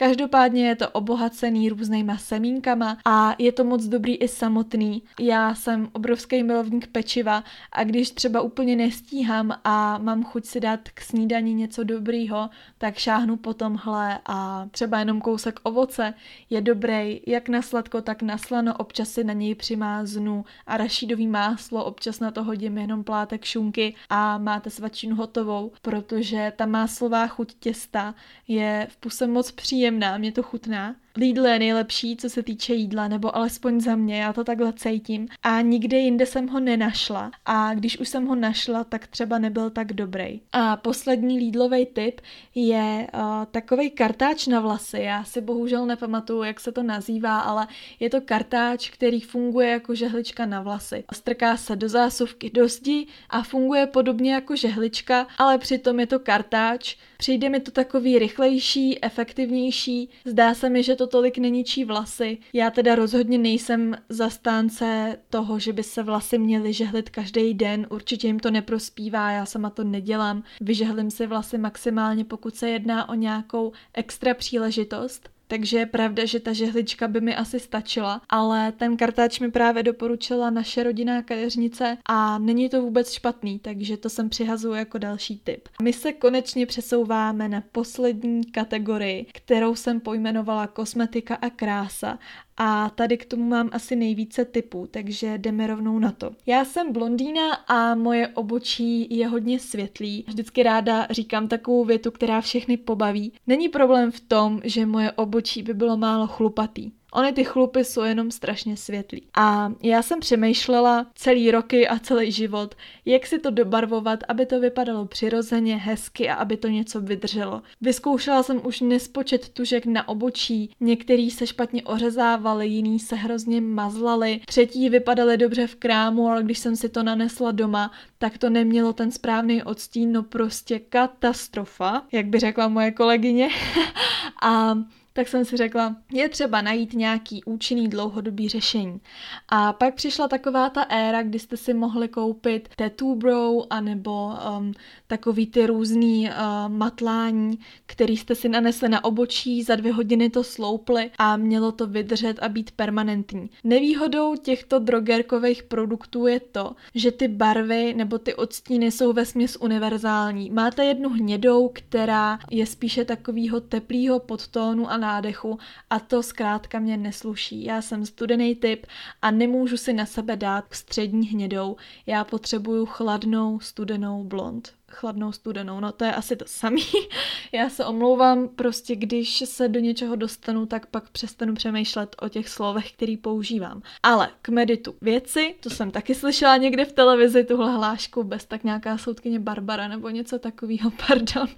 Každopádně 0.00 0.68
je 0.68 0.76
to 0.76 0.90
obohacený 0.90 1.68
různýma 1.68 2.16
semínkama 2.16 2.98
a 3.04 3.34
je 3.38 3.52
to 3.52 3.64
moc 3.64 3.84
dobrý 3.84 4.16
i 4.16 4.28
samotný. 4.28 5.02
Já 5.20 5.54
jsem 5.54 5.88
obrovský 5.92 6.42
milovník 6.42 6.86
pečiva 6.86 7.44
a 7.72 7.84
když 7.84 8.10
třeba 8.10 8.40
úplně 8.40 8.76
nestíhám 8.76 9.58
a 9.64 9.98
mám 9.98 10.24
chuť 10.24 10.44
si 10.44 10.60
dát 10.60 10.80
k 10.94 11.00
snídani 11.00 11.54
něco 11.54 11.84
dobrýho, 11.84 12.50
tak 12.78 12.98
šáhnu 12.98 13.36
po 13.36 13.54
tomhle 13.54 14.18
a 14.26 14.66
třeba 14.70 14.98
jenom 14.98 15.20
kousek 15.20 15.60
ovoce 15.62 16.14
je 16.50 16.60
dobrý 16.60 17.20
jak 17.26 17.48
na 17.48 17.62
sladko, 17.62 18.00
tak 18.02 18.22
na 18.22 18.38
slano, 18.38 18.74
občas 18.76 19.08
si 19.08 19.24
na 19.24 19.32
něj 19.32 19.54
přimáznu 19.54 20.44
a 20.66 20.76
rašídový 20.76 21.26
máslo, 21.26 21.84
občas 21.84 22.20
na 22.20 22.30
to 22.30 22.44
hodím 22.44 22.78
jenom 22.78 23.04
plátek 23.04 23.44
šunky 23.44 23.94
a 24.10 24.38
máte 24.38 24.70
svačinu 24.70 25.16
hotovou, 25.16 25.72
protože 25.82 26.52
ta 26.56 26.66
máslová 26.66 27.26
chuť 27.26 27.54
těsta 27.54 28.14
je 28.48 28.86
v 28.90 28.96
puse 28.96 29.26
moc 29.26 29.50
příjemná, 29.50 29.89
mě 30.18 30.32
to 30.32 30.42
chutná. 30.42 30.96
Lidl 31.16 31.46
je 31.46 31.58
nejlepší, 31.58 32.16
co 32.16 32.30
se 32.30 32.42
týče 32.42 32.74
jídla, 32.74 33.08
nebo 33.08 33.36
alespoň 33.36 33.80
za 33.80 33.96
mě, 33.96 34.22
já 34.22 34.32
to 34.32 34.44
takhle 34.44 34.72
cítím. 34.72 35.28
A 35.42 35.60
nikde 35.60 35.98
jinde 35.98 36.26
jsem 36.26 36.48
ho 36.48 36.60
nenašla. 36.60 37.30
A 37.46 37.74
když 37.74 37.98
už 37.98 38.08
jsem 38.08 38.26
ho 38.26 38.34
našla, 38.34 38.84
tak 38.84 39.06
třeba 39.06 39.38
nebyl 39.38 39.70
tak 39.70 39.92
dobrý. 39.92 40.40
A 40.52 40.76
poslední 40.76 41.38
Lidlový 41.38 41.86
tip 41.86 42.20
je 42.54 43.06
uh, 43.14 43.20
takový 43.50 43.90
kartáč 43.90 44.46
na 44.46 44.60
vlasy. 44.60 44.98
Já 45.00 45.24
si 45.24 45.40
bohužel 45.40 45.86
nepamatuju, 45.86 46.42
jak 46.42 46.60
se 46.60 46.72
to 46.72 46.82
nazývá, 46.82 47.40
ale 47.40 47.66
je 48.00 48.10
to 48.10 48.20
kartáč, 48.20 48.90
který 48.90 49.20
funguje 49.20 49.70
jako 49.70 49.94
žehlička 49.94 50.46
na 50.46 50.62
vlasy. 50.62 51.04
Strká 51.14 51.56
se 51.56 51.76
do 51.76 51.88
zásuvky 51.88 52.50
do 52.50 52.68
zdi 52.68 53.06
a 53.30 53.42
funguje 53.42 53.86
podobně 53.86 54.34
jako 54.34 54.56
žehlička, 54.56 55.26
ale 55.38 55.58
přitom 55.58 56.00
je 56.00 56.06
to 56.06 56.18
kartáč. 56.18 56.96
Přijde 57.18 57.48
mi 57.48 57.60
to 57.60 57.70
takový 57.70 58.18
rychlejší, 58.18 59.04
efektivnější. 59.04 60.08
Zdá 60.24 60.54
se 60.54 60.68
mi, 60.68 60.82
že 60.82 60.96
to 61.00 61.06
tolik 61.06 61.38
neničí 61.38 61.84
vlasy. 61.84 62.38
Já 62.52 62.70
teda 62.70 62.94
rozhodně 62.94 63.38
nejsem 63.38 63.96
zastánce 64.08 65.16
toho, 65.30 65.58
že 65.58 65.72
by 65.72 65.82
se 65.82 66.02
vlasy 66.02 66.38
měly 66.38 66.72
žehlit 66.72 67.10
každý 67.10 67.54
den, 67.54 67.86
určitě 67.90 68.26
jim 68.26 68.38
to 68.38 68.50
neprospívá, 68.50 69.30
já 69.30 69.46
sama 69.46 69.70
to 69.70 69.84
nedělám. 69.84 70.42
Vyžehlím 70.60 71.10
si 71.10 71.26
vlasy 71.26 71.58
maximálně, 71.58 72.24
pokud 72.24 72.54
se 72.54 72.70
jedná 72.70 73.08
o 73.08 73.14
nějakou 73.14 73.72
extra 73.94 74.34
příležitost. 74.34 75.30
Takže 75.50 75.78
je 75.78 75.86
pravda, 75.86 76.24
že 76.24 76.40
ta 76.40 76.52
žehlička 76.52 77.08
by 77.08 77.20
mi 77.20 77.36
asi 77.36 77.60
stačila, 77.60 78.22
ale 78.28 78.72
ten 78.72 78.96
kartáč 78.96 79.40
mi 79.40 79.50
právě 79.50 79.82
doporučila 79.82 80.50
naše 80.50 80.82
rodinná 80.82 81.22
kadeřnice 81.22 81.98
a 82.06 82.38
není 82.38 82.68
to 82.68 82.82
vůbec 82.82 83.12
špatný, 83.12 83.58
takže 83.58 83.96
to 83.96 84.08
jsem 84.08 84.28
přihazuju 84.28 84.74
jako 84.74 84.98
další 84.98 85.40
tip. 85.44 85.68
My 85.82 85.92
se 85.92 86.12
konečně 86.12 86.66
přesouváme 86.66 87.48
na 87.48 87.62
poslední 87.72 88.44
kategorii, 88.44 89.26
kterou 89.34 89.74
jsem 89.74 90.00
pojmenovala 90.00 90.66
kosmetika 90.66 91.34
a 91.34 91.50
krása 91.50 92.18
a 92.62 92.90
tady 92.90 93.18
k 93.18 93.24
tomu 93.24 93.44
mám 93.44 93.70
asi 93.72 93.96
nejvíce 93.96 94.44
typů, 94.44 94.88
takže 94.90 95.38
jdeme 95.38 95.66
rovnou 95.66 95.98
na 95.98 96.12
to. 96.12 96.30
Já 96.46 96.64
jsem 96.64 96.92
blondýna 96.92 97.54
a 97.54 97.94
moje 97.94 98.28
obočí 98.28 99.16
je 99.16 99.28
hodně 99.28 99.58
světlý. 99.58 100.24
Vždycky 100.28 100.62
ráda 100.62 101.06
říkám 101.10 101.48
takovou 101.48 101.84
větu, 101.84 102.10
která 102.10 102.40
všechny 102.40 102.76
pobaví. 102.76 103.32
Není 103.46 103.68
problém 103.68 104.10
v 104.10 104.20
tom, 104.20 104.60
že 104.64 104.86
moje 104.86 105.12
obočí 105.12 105.62
by 105.62 105.74
bylo 105.74 105.96
málo 105.96 106.26
chlupatý. 106.26 106.90
Ony 107.12 107.32
ty 107.32 107.44
chlupy 107.44 107.84
jsou 107.84 108.02
jenom 108.02 108.30
strašně 108.30 108.76
světlý. 108.76 109.22
A 109.34 109.72
já 109.82 110.02
jsem 110.02 110.20
přemýšlela 110.20 111.06
celý 111.14 111.50
roky 111.50 111.88
a 111.88 111.98
celý 111.98 112.32
život, 112.32 112.74
jak 113.04 113.26
si 113.26 113.38
to 113.38 113.50
dobarvovat, 113.50 114.20
aby 114.28 114.46
to 114.46 114.60
vypadalo 114.60 115.06
přirozeně, 115.06 115.76
hezky 115.76 116.28
a 116.28 116.34
aby 116.34 116.56
to 116.56 116.68
něco 116.68 117.00
vydrželo. 117.00 117.62
Vyzkoušela 117.80 118.42
jsem 118.42 118.60
už 118.66 118.80
nespočet 118.80 119.48
tužek 119.48 119.86
na 119.86 120.08
obočí, 120.08 120.70
některý 120.80 121.30
se 121.30 121.46
špatně 121.46 121.82
ořezávali, 121.82 122.68
jiný 122.68 122.98
se 122.98 123.16
hrozně 123.16 123.60
mazlali, 123.60 124.40
třetí 124.46 124.88
vypadaly 124.88 125.36
dobře 125.36 125.66
v 125.66 125.74
krámu, 125.74 126.28
ale 126.28 126.42
když 126.42 126.58
jsem 126.58 126.76
si 126.76 126.88
to 126.88 127.02
nanesla 127.02 127.52
doma, 127.52 127.90
tak 128.18 128.38
to 128.38 128.50
nemělo 128.50 128.92
ten 128.92 129.10
správný 129.10 129.62
odstín, 129.62 130.12
no 130.12 130.22
prostě 130.22 130.78
katastrofa, 130.78 132.02
jak 132.12 132.26
by 132.26 132.38
řekla 132.38 132.68
moje 132.68 132.90
kolegyně. 132.90 133.48
a 134.42 134.78
tak 135.12 135.28
jsem 135.28 135.44
si 135.44 135.56
řekla, 135.56 135.96
je 136.12 136.28
třeba 136.28 136.62
najít 136.62 136.92
nějaký 136.92 137.44
účinný 137.44 137.88
dlouhodobý 137.88 138.48
řešení. 138.48 139.00
A 139.48 139.72
pak 139.72 139.94
přišla 139.94 140.28
taková 140.28 140.70
ta 140.70 140.82
éra, 140.82 141.22
kdy 141.22 141.38
jste 141.38 141.56
si 141.56 141.74
mohli 141.74 142.08
koupit 142.08 142.68
tattoo 142.76 143.14
brow, 143.14 143.66
anebo 143.70 144.32
um, 144.58 144.72
takový 145.06 145.46
ty 145.46 145.66
různý 145.66 146.28
uh, 146.28 146.34
matlání, 146.68 147.58
který 147.86 148.16
jste 148.16 148.34
si 148.34 148.48
nanesli 148.48 148.88
na 148.88 149.04
obočí, 149.04 149.62
za 149.62 149.76
dvě 149.76 149.92
hodiny 149.92 150.30
to 150.30 150.44
sloupli 150.44 151.10
a 151.18 151.36
mělo 151.36 151.72
to 151.72 151.86
vydržet 151.86 152.38
a 152.42 152.48
být 152.48 152.70
permanentní. 152.70 153.50
Nevýhodou 153.64 154.36
těchto 154.36 154.78
drogerkových 154.78 155.62
produktů 155.62 156.26
je 156.26 156.40
to, 156.40 156.72
že 156.94 157.12
ty 157.12 157.28
barvy 157.28 157.94
nebo 157.94 158.18
ty 158.18 158.34
odstíny 158.34 158.90
jsou 158.90 159.12
ve 159.12 159.24
směs 159.24 159.56
univerzální. 159.60 160.50
Máte 160.50 160.84
jednu 160.84 161.08
hnědou, 161.08 161.70
která 161.72 162.38
je 162.50 162.66
spíše 162.66 163.04
takového 163.04 163.60
teplého 163.60 164.18
podtónu 164.18 164.90
a 164.90 164.99
nádechu 165.00 165.58
a 165.90 166.00
to 166.00 166.22
zkrátka 166.22 166.78
mě 166.78 166.96
nesluší. 166.96 167.64
Já 167.64 167.82
jsem 167.82 168.06
studený 168.06 168.54
typ 168.54 168.86
a 169.22 169.30
nemůžu 169.30 169.76
si 169.76 169.92
na 169.92 170.06
sebe 170.06 170.36
dát 170.36 170.64
střední 170.70 171.26
hnědou. 171.26 171.76
Já 172.06 172.24
potřebuju 172.24 172.86
chladnou, 172.86 173.60
studenou 173.60 174.24
blond 174.24 174.79
chladnou 174.94 175.32
studenou. 175.32 175.80
No 175.80 175.92
to 175.92 176.04
je 176.04 176.14
asi 176.14 176.36
to 176.36 176.44
samý. 176.48 176.82
Já 177.52 177.70
se 177.70 177.84
omlouvám, 177.84 178.48
prostě 178.48 178.96
když 178.96 179.42
se 179.46 179.68
do 179.68 179.80
něčeho 179.80 180.16
dostanu, 180.16 180.66
tak 180.66 180.86
pak 180.86 181.10
přestanu 181.10 181.54
přemýšlet 181.54 182.16
o 182.22 182.28
těch 182.28 182.48
slovech, 182.48 182.92
který 182.92 183.16
používám. 183.16 183.82
Ale 184.02 184.28
k 184.42 184.48
meditu 184.48 184.94
věci, 185.00 185.54
to 185.60 185.70
jsem 185.70 185.90
taky 185.90 186.14
slyšela 186.14 186.56
někde 186.56 186.84
v 186.84 186.92
televizi, 186.92 187.44
tuhle 187.44 187.72
hlášku, 187.72 188.24
bez 188.24 188.44
tak 188.44 188.64
nějaká 188.64 188.98
soudkyně 188.98 189.38
Barbara 189.38 189.88
nebo 189.88 190.08
něco 190.08 190.38
takového, 190.38 190.90
pardon. 191.08 191.48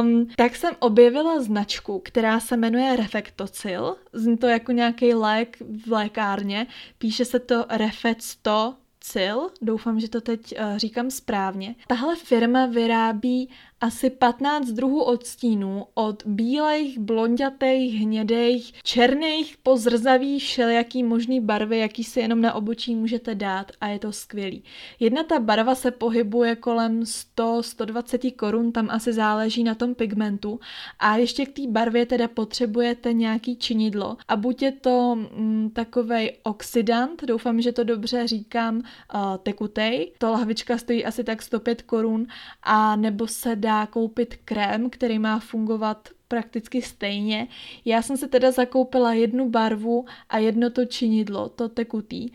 Um, 0.00 0.26
tak 0.36 0.56
jsem 0.56 0.74
objevila 0.78 1.40
značku, 1.42 2.00
která 2.04 2.40
se 2.40 2.56
jmenuje 2.56 2.96
Refectocil. 2.96 3.96
Zní 4.12 4.36
to 4.36 4.46
jako 4.46 4.72
nějaký 4.72 5.14
lék 5.14 5.56
v 5.86 5.92
lékárně. 5.92 6.66
Píše 6.98 7.24
se 7.24 7.38
to 7.38 7.64
Refet 7.68 8.22
100 8.22 8.74
Cil, 9.06 9.50
doufám, 9.62 10.00
že 10.00 10.08
to 10.08 10.20
teď 10.20 10.54
uh, 10.58 10.76
říkám 10.76 11.10
správně. 11.10 11.74
Tahle 11.86 12.16
firma 12.16 12.66
vyrábí 12.66 13.50
asi 13.84 14.10
15 14.10 14.68
druhů 14.68 15.02
odstínů 15.02 15.86
od 15.94 16.22
bílejch, 16.26 16.98
blondětých, 16.98 17.94
hnědejch, 17.94 18.82
černých, 18.82 19.56
pozrzavých, 19.62 20.42
všelijaký 20.42 21.02
možný 21.02 21.40
barvy, 21.40 21.78
jaký 21.78 22.04
si 22.04 22.20
jenom 22.20 22.40
na 22.40 22.54
obočí 22.54 22.94
můžete 22.94 23.34
dát 23.34 23.72
a 23.80 23.86
je 23.86 23.98
to 23.98 24.12
skvělý. 24.12 24.64
Jedna 25.00 25.22
ta 25.22 25.38
barva 25.38 25.74
se 25.74 25.90
pohybuje 25.90 26.56
kolem 26.56 27.00
100-120 27.00 28.36
korun, 28.36 28.72
tam 28.72 28.90
asi 28.90 29.12
záleží 29.12 29.64
na 29.64 29.74
tom 29.74 29.94
pigmentu. 29.94 30.60
A 30.98 31.16
ještě 31.16 31.46
k 31.46 31.52
té 31.52 31.62
barvě 31.68 32.06
teda 32.06 32.28
potřebujete 32.28 33.12
nějaký 33.12 33.56
činidlo. 33.56 34.16
A 34.28 34.36
buď 34.36 34.62
je 34.62 34.72
to 34.72 35.14
mm, 35.14 35.70
takovej 35.70 36.32
oxidant, 36.42 37.24
doufám, 37.24 37.60
že 37.60 37.72
to 37.72 37.84
dobře 37.84 38.26
říkám, 38.26 38.76
uh, 38.76 38.82
tekutej, 39.42 40.12
to 40.18 40.30
lahvička 40.30 40.78
stojí 40.78 41.04
asi 41.04 41.24
tak 41.24 41.42
105 41.42 41.82
korun. 41.82 42.26
A 42.62 42.96
nebo 42.96 43.26
se 43.26 43.56
dá 43.56 43.73
koupit 43.86 44.36
krém, 44.44 44.90
který 44.90 45.18
má 45.18 45.38
fungovat 45.38 46.08
prakticky 46.28 46.82
stejně. 46.82 47.48
Já 47.84 48.02
jsem 48.02 48.16
si 48.16 48.28
teda 48.28 48.50
zakoupila 48.50 49.14
jednu 49.14 49.50
barvu 49.50 50.04
a 50.28 50.38
jedno 50.38 50.70
to 50.70 50.84
činidlo, 50.84 51.48
to 51.48 51.68
tekutý. 51.68 52.30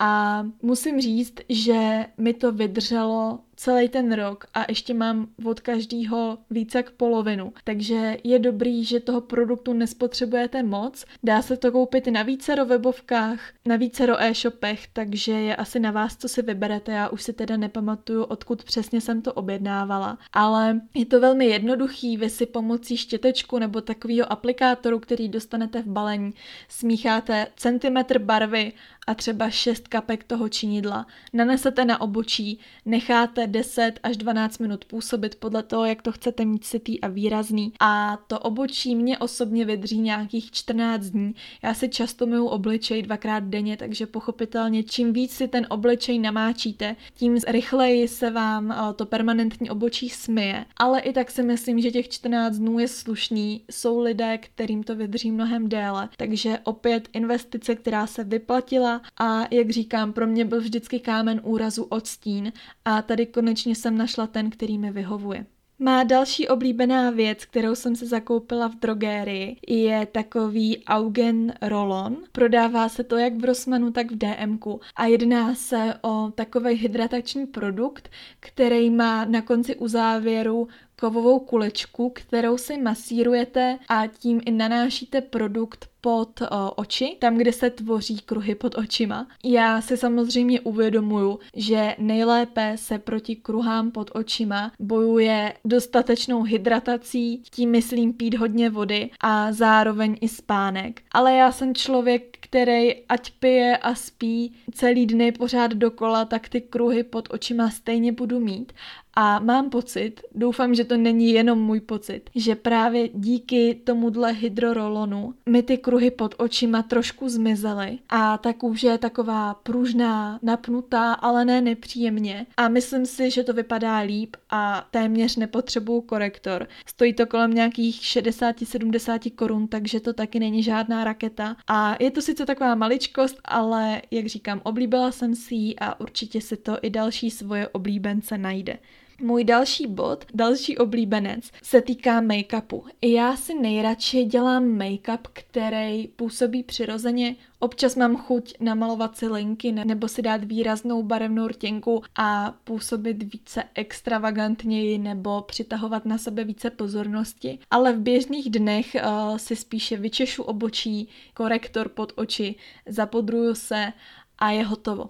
A 0.00 0.42
musím 0.62 1.00
říct, 1.00 1.34
že 1.48 2.06
mi 2.18 2.34
to 2.34 2.52
vydrželo 2.52 3.38
celý 3.62 3.88
ten 3.88 4.12
rok 4.12 4.46
a 4.54 4.64
ještě 4.68 4.94
mám 4.94 5.26
od 5.44 5.60
každého 5.60 6.38
více 6.50 6.78
jak 6.78 6.90
polovinu. 6.90 7.52
Takže 7.64 8.16
je 8.24 8.38
dobrý, 8.38 8.84
že 8.84 9.00
toho 9.00 9.20
produktu 9.20 9.72
nespotřebujete 9.72 10.62
moc. 10.62 11.04
Dá 11.22 11.42
se 11.42 11.56
to 11.56 11.72
koupit 11.72 12.06
na 12.06 12.22
vícero 12.22 12.66
webovkách, 12.66 13.40
na 13.66 13.76
vícero 13.76 14.22
e-shopech, 14.22 14.86
takže 14.92 15.32
je 15.32 15.56
asi 15.56 15.80
na 15.80 15.90
vás, 15.90 16.16
co 16.16 16.28
si 16.28 16.42
vyberete. 16.42 16.92
Já 16.92 17.08
už 17.08 17.22
si 17.22 17.32
teda 17.32 17.56
nepamatuju, 17.56 18.22
odkud 18.22 18.64
přesně 18.64 19.00
jsem 19.00 19.22
to 19.22 19.32
objednávala. 19.32 20.18
Ale 20.32 20.80
je 20.94 21.06
to 21.06 21.20
velmi 21.20 21.46
jednoduchý, 21.46 22.16
vy 22.16 22.30
si 22.30 22.46
pomocí 22.46 22.96
štětečku 22.96 23.58
nebo 23.58 23.80
takového 23.80 24.32
aplikátoru, 24.32 24.98
který 24.98 25.28
dostanete 25.28 25.82
v 25.82 25.86
balení, 25.86 26.34
smícháte 26.68 27.46
centimetr 27.56 28.18
barvy 28.18 28.72
a 29.06 29.14
třeba 29.14 29.50
6 29.50 29.88
kapek 29.88 30.24
toho 30.24 30.48
činidla. 30.48 31.06
Nanesete 31.32 31.84
na 31.84 32.00
obočí, 32.00 32.58
necháte 32.84 33.46
10 33.52 33.92
až 34.02 34.16
12 34.16 34.58
minut 34.58 34.84
působit 34.84 35.34
podle 35.34 35.62
toho, 35.62 35.84
jak 35.84 36.02
to 36.02 36.12
chcete 36.12 36.44
mít 36.44 36.64
sitý 36.64 37.00
a 37.00 37.08
výrazný. 37.08 37.72
A 37.80 38.18
to 38.26 38.38
obočí 38.38 38.96
mě 38.96 39.18
osobně 39.18 39.64
vydrží 39.64 39.98
nějakých 39.98 40.50
14 40.50 41.04
dní. 41.04 41.34
Já 41.62 41.74
si 41.74 41.88
často 41.88 42.26
myju 42.26 42.46
obličej 42.46 43.02
dvakrát 43.02 43.44
denně, 43.44 43.76
takže 43.76 44.06
pochopitelně 44.06 44.82
čím 44.82 45.12
víc 45.12 45.32
si 45.32 45.48
ten 45.48 45.66
obličej 45.70 46.18
namáčíte, 46.18 46.96
tím 47.14 47.36
rychleji 47.48 48.08
se 48.08 48.30
vám 48.30 48.72
eh, 48.72 48.94
to 48.94 49.06
permanentní 49.06 49.70
obočí 49.70 50.08
smije. 50.08 50.64
Ale 50.76 51.00
i 51.00 51.12
tak 51.12 51.30
si 51.30 51.42
myslím, 51.42 51.80
že 51.80 51.90
těch 51.90 52.08
14 52.08 52.56
dnů 52.56 52.78
je 52.78 52.88
slušný. 52.88 53.64
Jsou 53.70 54.00
lidé, 54.00 54.38
kterým 54.38 54.82
to 54.82 54.96
vydrží 54.96 55.30
mnohem 55.30 55.68
déle. 55.68 56.08
Takže 56.16 56.58
opět 56.64 57.08
investice, 57.12 57.74
která 57.74 58.06
se 58.06 58.24
vyplatila 58.24 59.02
a 59.20 59.46
jak 59.50 59.70
říkám, 59.70 60.12
pro 60.12 60.26
mě 60.26 60.44
byl 60.44 60.60
vždycky 60.60 61.00
kámen 61.00 61.40
úrazu 61.44 61.82
odstín 61.82 62.52
a 62.84 63.02
tady 63.02 63.26
konečně 63.42 63.74
jsem 63.74 63.98
našla 63.98 64.26
ten, 64.26 64.50
který 64.50 64.78
mi 64.78 64.90
vyhovuje. 64.90 65.46
Má 65.78 66.04
další 66.04 66.48
oblíbená 66.48 67.10
věc, 67.10 67.44
kterou 67.44 67.74
jsem 67.74 67.96
se 67.96 68.06
zakoupila 68.06 68.68
v 68.68 68.74
drogérii, 68.74 69.56
je 69.68 70.06
takový 70.06 70.84
Augen 70.84 71.52
Rollon. 71.62 72.16
Prodává 72.32 72.88
se 72.88 73.04
to 73.04 73.16
jak 73.16 73.34
v 73.36 73.44
Rossmanu, 73.44 73.90
tak 73.92 74.12
v 74.12 74.18
DMku 74.18 74.80
a 74.96 75.06
jedná 75.06 75.54
se 75.54 75.94
o 76.02 76.30
takový 76.34 76.74
hydratační 76.74 77.46
produkt, 77.46 78.10
který 78.40 78.90
má 78.90 79.24
na 79.24 79.42
konci 79.42 79.76
uzávěru 79.76 80.68
kovovou 81.02 81.38
kulečku, 81.38 82.10
kterou 82.14 82.58
si 82.58 82.78
masírujete 82.78 83.78
a 83.88 84.06
tím 84.06 84.40
i 84.46 84.50
nanášíte 84.50 85.20
produkt 85.20 85.88
pod 86.00 86.40
uh, 86.40 86.46
oči, 86.76 87.16
tam, 87.20 87.38
kde 87.38 87.52
se 87.52 87.70
tvoří 87.70 88.18
kruhy 88.18 88.54
pod 88.54 88.78
očima. 88.78 89.26
Já 89.44 89.80
si 89.80 89.96
samozřejmě 89.96 90.60
uvědomuju, 90.60 91.38
že 91.56 91.94
nejlépe 91.98 92.72
se 92.76 92.98
proti 92.98 93.36
kruhám 93.36 93.90
pod 93.90 94.10
očima 94.14 94.72
bojuje 94.78 95.54
dostatečnou 95.64 96.42
hydratací, 96.42 97.42
tím 97.50 97.70
myslím 97.70 98.12
pít 98.12 98.34
hodně 98.34 98.70
vody 98.70 99.10
a 99.20 99.52
zároveň 99.52 100.16
i 100.20 100.28
spánek. 100.28 101.02
Ale 101.12 101.34
já 101.34 101.52
jsem 101.52 101.74
člověk, 101.74 102.38
který 102.40 103.06
ať 103.06 103.30
pije 103.30 103.76
a 103.76 103.94
spí 103.94 104.54
celý 104.74 105.06
dny 105.06 105.32
pořád 105.32 105.72
dokola, 105.72 106.24
tak 106.24 106.48
ty 106.48 106.60
kruhy 106.60 107.02
pod 107.02 107.28
očima 107.30 107.70
stejně 107.70 108.12
budu 108.12 108.40
mít. 108.40 108.72
A 109.14 109.38
mám 109.38 109.70
pocit, 109.70 110.20
doufám, 110.34 110.74
že 110.74 110.84
to 110.84 110.96
není 110.96 111.30
jenom 111.30 111.58
můj 111.58 111.80
pocit, 111.80 112.30
že 112.34 112.54
právě 112.54 113.08
díky 113.08 113.80
tomuhle 113.84 114.32
hydrorolonu 114.32 115.34
mi 115.48 115.62
ty 115.62 115.78
kruhy 115.78 116.10
pod 116.10 116.34
očima 116.38 116.82
trošku 116.82 117.28
zmizely 117.28 117.98
a 118.08 118.38
ta 118.38 118.52
kůže 118.52 118.88
je 118.88 118.98
taková 118.98 119.54
pružná, 119.54 120.38
napnutá, 120.42 121.12
ale 121.12 121.44
ne 121.44 121.60
nepříjemně. 121.60 122.46
A 122.56 122.68
myslím 122.68 123.06
si, 123.06 123.30
že 123.30 123.44
to 123.44 123.52
vypadá 123.52 123.98
líp 123.98 124.36
a 124.50 124.88
téměř 124.90 125.36
nepotřebuju 125.36 126.00
korektor. 126.00 126.68
Stojí 126.86 127.14
to 127.14 127.26
kolem 127.26 127.54
nějakých 127.54 128.00
60-70 128.00 129.34
korun, 129.34 129.68
takže 129.68 130.00
to 130.00 130.12
taky 130.12 130.40
není 130.40 130.62
žádná 130.62 131.04
raketa. 131.04 131.56
A 131.66 131.96
je 132.00 132.10
to 132.10 132.22
sice 132.22 132.46
taková 132.46 132.74
maličkost, 132.74 133.38
ale 133.44 134.02
jak 134.10 134.26
říkám, 134.26 134.60
oblíbila 134.64 135.12
jsem 135.12 135.34
si 135.34 135.54
ji 135.54 135.76
a 135.76 136.00
určitě 136.00 136.40
si 136.40 136.56
to 136.56 136.78
i 136.82 136.90
další 136.90 137.30
svoje 137.30 137.68
oblíbence 137.68 138.38
najde. 138.38 138.78
Můj 139.24 139.44
další 139.44 139.86
bod, 139.86 140.24
další 140.34 140.78
oblíbenec, 140.78 141.50
se 141.62 141.80
týká 141.80 142.20
make-upu. 142.20 142.82
Já 143.02 143.36
si 143.36 143.54
nejradši 143.54 144.24
dělám 144.24 144.78
make-up, 144.78 145.18
který 145.32 146.08
působí 146.08 146.62
přirozeně. 146.62 147.36
Občas 147.58 147.96
mám 147.96 148.16
chuť 148.16 148.54
namalovat 148.60 149.16
si 149.16 149.26
linky 149.28 149.72
nebo 149.72 150.08
si 150.08 150.22
dát 150.22 150.44
výraznou 150.44 151.02
barevnou 151.02 151.46
rtěnku 151.46 152.02
a 152.16 152.54
působit 152.64 153.22
více 153.22 153.64
extravagantněji 153.74 154.98
nebo 154.98 155.42
přitahovat 155.42 156.06
na 156.06 156.18
sebe 156.18 156.44
více 156.44 156.70
pozornosti. 156.70 157.58
Ale 157.70 157.92
v 157.92 158.00
běžných 158.00 158.50
dnech 158.50 158.96
uh, 158.96 159.36
si 159.36 159.56
spíše 159.56 159.96
vyčešu 159.96 160.42
obočí, 160.42 161.08
korektor 161.34 161.88
pod 161.88 162.12
oči, 162.16 162.54
zapodruju 162.86 163.54
se 163.54 163.92
a 164.38 164.50
je 164.50 164.64
hotovo. 164.64 165.08